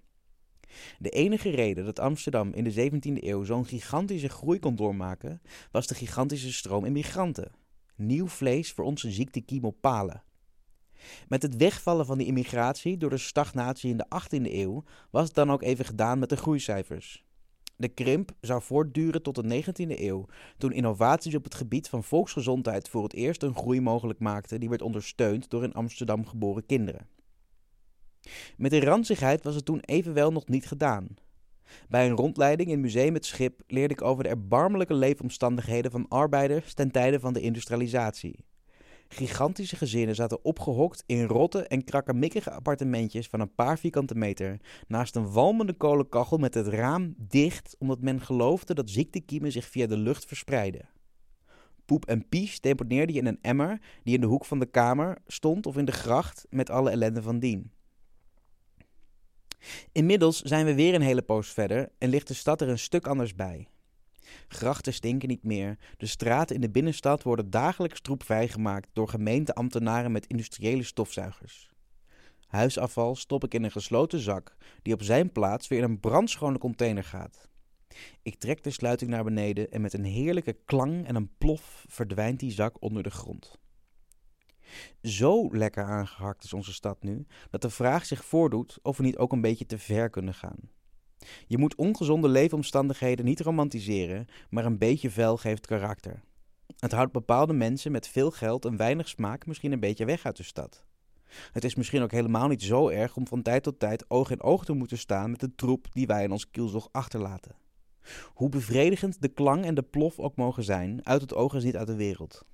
De 0.99 1.09
enige 1.09 1.49
reden 1.49 1.85
dat 1.85 1.99
Amsterdam 1.99 2.53
in 2.53 2.63
de 2.63 2.89
17e 2.89 3.23
eeuw 3.23 3.43
zo'n 3.43 3.65
gigantische 3.65 4.29
groei 4.29 4.59
kon 4.59 4.75
doormaken, 4.75 5.41
was 5.71 5.87
de 5.87 5.95
gigantische 5.95 6.53
stroom 6.53 6.85
immigranten. 6.85 7.51
Nieuw 7.95 8.27
vlees 8.27 8.71
voor 8.71 8.85
onze 8.85 9.11
ziektekiem 9.11 9.63
op 9.63 9.81
palen. 9.81 10.23
Met 11.27 11.41
het 11.41 11.55
wegvallen 11.55 12.05
van 12.05 12.17
die 12.17 12.27
immigratie 12.27 12.97
door 12.97 13.09
de 13.09 13.17
stagnatie 13.17 13.89
in 13.89 13.97
de 13.97 14.05
18e 14.23 14.51
eeuw 14.51 14.83
was 15.11 15.25
het 15.25 15.35
dan 15.35 15.51
ook 15.51 15.61
even 15.61 15.85
gedaan 15.85 16.19
met 16.19 16.29
de 16.29 16.37
groeicijfers. 16.37 17.25
De 17.77 17.87
krimp 17.87 18.31
zou 18.41 18.61
voortduren 18.61 19.21
tot 19.21 19.35
de 19.35 19.63
19e 19.63 19.99
eeuw, 19.99 20.25
toen 20.57 20.71
innovaties 20.71 21.35
op 21.35 21.43
het 21.43 21.55
gebied 21.55 21.89
van 21.89 22.03
volksgezondheid 22.03 22.89
voor 22.89 23.03
het 23.03 23.13
eerst 23.13 23.43
een 23.43 23.55
groei 23.55 23.81
mogelijk 23.81 24.19
maakten 24.19 24.59
die 24.59 24.69
werd 24.69 24.81
ondersteund 24.81 25.49
door 25.49 25.63
in 25.63 25.73
Amsterdam 25.73 26.25
geboren 26.25 26.65
kinderen. 26.65 27.07
Met 28.57 28.71
de 28.71 28.79
ranzigheid 28.79 29.43
was 29.43 29.55
het 29.55 29.65
toen 29.65 29.79
evenwel 29.79 30.31
nog 30.31 30.47
niet 30.47 30.67
gedaan. 30.67 31.07
Bij 31.89 32.07
een 32.07 32.15
rondleiding 32.15 32.69
in 32.69 32.79
Museum 32.79 33.13
Het 33.13 33.25
Schip 33.25 33.61
leerde 33.67 33.93
ik 33.93 34.01
over 34.01 34.23
de 34.23 34.29
erbarmelijke 34.29 34.93
leefomstandigheden 34.93 35.91
van 35.91 36.07
arbeiders 36.07 36.73
ten 36.73 36.91
tijde 36.91 37.19
van 37.19 37.33
de 37.33 37.41
industrialisatie. 37.41 38.45
Gigantische 39.07 39.75
gezinnen 39.75 40.15
zaten 40.15 40.43
opgehokt 40.43 41.03
in 41.05 41.23
rotte 41.23 41.67
en 41.67 41.83
krakkemikkige 41.83 42.51
appartementjes 42.51 43.27
van 43.27 43.39
een 43.39 43.55
paar 43.55 43.79
vierkante 43.79 44.15
meter, 44.15 44.59
naast 44.87 45.15
een 45.15 45.31
walmende 45.31 45.73
kolenkachel 45.73 46.37
met 46.37 46.53
het 46.53 46.67
raam 46.67 47.15
dicht, 47.17 47.75
omdat 47.79 48.01
men 48.01 48.21
geloofde 48.21 48.73
dat 48.73 48.89
ziektekiemen 48.89 49.51
zich 49.51 49.65
via 49.65 49.87
de 49.87 49.97
lucht 49.97 50.25
verspreiden. 50.25 50.89
Poep 51.85 52.05
en 52.05 52.29
pies 52.29 52.59
deponeerde 52.59 53.13
je 53.13 53.19
in 53.19 53.25
een 53.25 53.41
emmer 53.41 53.81
die 54.03 54.15
in 54.15 54.21
de 54.21 54.27
hoek 54.27 54.45
van 54.45 54.59
de 54.59 54.65
kamer 54.65 55.17
stond 55.27 55.65
of 55.65 55.77
in 55.77 55.85
de 55.85 55.91
gracht 55.91 56.45
met 56.49 56.69
alle 56.69 56.89
ellende 56.89 57.21
van 57.21 57.39
dien. 57.39 57.71
Inmiddels 59.91 60.41
zijn 60.41 60.65
we 60.65 60.75
weer 60.75 60.93
een 60.93 61.01
hele 61.01 61.21
poos 61.21 61.49
verder 61.49 61.89
en 61.97 62.09
ligt 62.09 62.27
de 62.27 62.33
stad 62.33 62.61
er 62.61 62.69
een 62.69 62.79
stuk 62.79 63.07
anders 63.07 63.35
bij. 63.35 63.67
Grachten 64.47 64.93
stinken 64.93 65.29
niet 65.29 65.43
meer, 65.43 65.77
de 65.97 66.05
straten 66.05 66.55
in 66.55 66.61
de 66.61 66.69
binnenstad 66.69 67.23
worden 67.23 67.49
dagelijks 67.49 68.01
troep 68.01 68.23
vrijgemaakt 68.23 68.89
door 68.93 69.07
gemeenteambtenaren 69.07 70.11
met 70.11 70.27
industriële 70.27 70.83
stofzuigers. 70.83 71.73
Huisafval 72.47 73.15
stop 73.15 73.43
ik 73.43 73.53
in 73.53 73.63
een 73.63 73.71
gesloten 73.71 74.19
zak, 74.19 74.55
die 74.81 74.93
op 74.93 75.03
zijn 75.03 75.31
plaats 75.31 75.67
weer 75.67 75.77
in 75.77 75.83
een 75.83 75.99
brandschone 75.99 76.57
container 76.57 77.03
gaat. 77.03 77.49
Ik 78.21 78.35
trek 78.35 78.63
de 78.63 78.69
sluiting 78.69 79.09
naar 79.09 79.23
beneden 79.23 79.71
en 79.71 79.81
met 79.81 79.93
een 79.93 80.03
heerlijke 80.03 80.57
klang 80.65 81.07
en 81.07 81.15
een 81.15 81.31
plof 81.37 81.85
verdwijnt 81.87 82.39
die 82.39 82.51
zak 82.51 82.81
onder 82.81 83.03
de 83.03 83.11
grond. 83.11 83.59
Zo 85.01 85.49
lekker 85.51 85.83
aangehakt 85.83 86.43
is 86.43 86.53
onze 86.53 86.73
stad 86.73 87.03
nu, 87.03 87.25
dat 87.49 87.61
de 87.61 87.69
vraag 87.69 88.05
zich 88.05 88.25
voordoet 88.25 88.79
of 88.81 88.97
we 88.97 89.03
niet 89.03 89.17
ook 89.17 89.31
een 89.31 89.41
beetje 89.41 89.65
te 89.65 89.77
ver 89.77 90.09
kunnen 90.09 90.33
gaan. 90.33 90.69
Je 91.47 91.57
moet 91.57 91.75
ongezonde 91.75 92.27
leefomstandigheden 92.27 93.25
niet 93.25 93.39
romantiseren, 93.39 94.27
maar 94.49 94.65
een 94.65 94.77
beetje 94.77 95.11
vuil 95.11 95.37
geeft 95.37 95.65
karakter. 95.65 96.23
Het 96.79 96.91
houdt 96.91 97.11
bepaalde 97.11 97.53
mensen 97.53 97.91
met 97.91 98.07
veel 98.07 98.31
geld 98.31 98.65
en 98.65 98.77
weinig 98.77 99.07
smaak 99.07 99.45
misschien 99.45 99.71
een 99.71 99.79
beetje 99.79 100.05
weg 100.05 100.25
uit 100.25 100.37
de 100.37 100.43
stad. 100.43 100.85
Het 101.51 101.63
is 101.63 101.75
misschien 101.75 102.01
ook 102.01 102.11
helemaal 102.11 102.47
niet 102.47 102.63
zo 102.63 102.89
erg 102.89 103.15
om 103.15 103.27
van 103.27 103.41
tijd 103.41 103.63
tot 103.63 103.79
tijd 103.79 104.09
oog 104.09 104.31
in 104.31 104.41
oog 104.41 104.65
te 104.65 104.73
moeten 104.73 104.97
staan 104.97 105.31
met 105.31 105.39
de 105.39 105.55
troep 105.55 105.87
die 105.91 106.07
wij 106.07 106.23
in 106.23 106.31
ons 106.31 106.51
kielzog 106.51 106.89
achterlaten. 106.91 107.55
Hoe 108.33 108.49
bevredigend 108.49 109.21
de 109.21 109.27
klang 109.27 109.65
en 109.65 109.75
de 109.75 109.83
plof 109.83 110.19
ook 110.19 110.35
mogen 110.35 110.63
zijn, 110.63 111.05
uit 111.05 111.21
het 111.21 111.33
oog 111.33 111.53
is 111.53 111.63
niet 111.63 111.75
uit 111.75 111.87
de 111.87 111.95
wereld. 111.95 112.45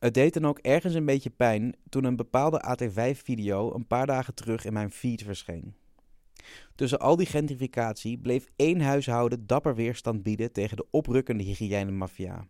Het 0.00 0.14
deed 0.14 0.34
dan 0.34 0.46
ook 0.46 0.58
ergens 0.58 0.94
een 0.94 1.04
beetje 1.04 1.30
pijn 1.30 1.74
toen 1.88 2.04
een 2.04 2.16
bepaalde 2.16 2.64
AT5-video 2.68 3.74
een 3.74 3.86
paar 3.86 4.06
dagen 4.06 4.34
terug 4.34 4.64
in 4.64 4.72
mijn 4.72 4.90
feed 4.90 5.22
verscheen. 5.22 5.74
Tussen 6.74 6.98
al 6.98 7.16
die 7.16 7.26
gentrificatie 7.26 8.18
bleef 8.18 8.46
één 8.56 8.80
huishouden 8.80 9.46
dapper 9.46 9.74
weerstand 9.74 10.22
bieden 10.22 10.52
tegen 10.52 10.76
de 10.76 10.86
oprukkende 10.90 11.42
hygiënemafia. 11.44 12.46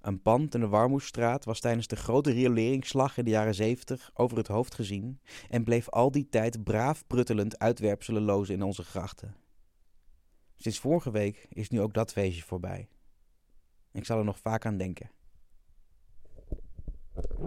Een 0.00 0.22
pand 0.22 0.54
in 0.54 0.60
de 0.60 0.68
Warmoesstraat 0.68 1.44
was 1.44 1.60
tijdens 1.60 1.86
de 1.86 1.96
grote 1.96 2.30
rioleringsslag 2.30 3.18
in 3.18 3.24
de 3.24 3.30
jaren 3.30 3.54
70 3.54 4.10
over 4.14 4.36
het 4.36 4.48
hoofd 4.48 4.74
gezien 4.74 5.20
en 5.48 5.64
bleef 5.64 5.88
al 5.88 6.10
die 6.10 6.28
tijd 6.28 6.64
braaf 6.64 7.06
pruttelend 7.06 7.58
uitwerpselen 7.58 8.22
lozen 8.22 8.54
in 8.54 8.62
onze 8.62 8.84
grachten. 8.84 9.34
Sinds 10.56 10.78
vorige 10.78 11.10
week 11.10 11.46
is 11.48 11.68
nu 11.68 11.80
ook 11.80 11.94
dat 11.94 12.12
feestje 12.12 12.42
voorbij. 12.42 12.88
Ik 13.92 14.04
zal 14.04 14.18
er 14.18 14.24
nog 14.24 14.38
vaak 14.38 14.66
aan 14.66 14.76
denken. 14.76 15.10
Thank 17.16 17.26
you. 17.38 17.43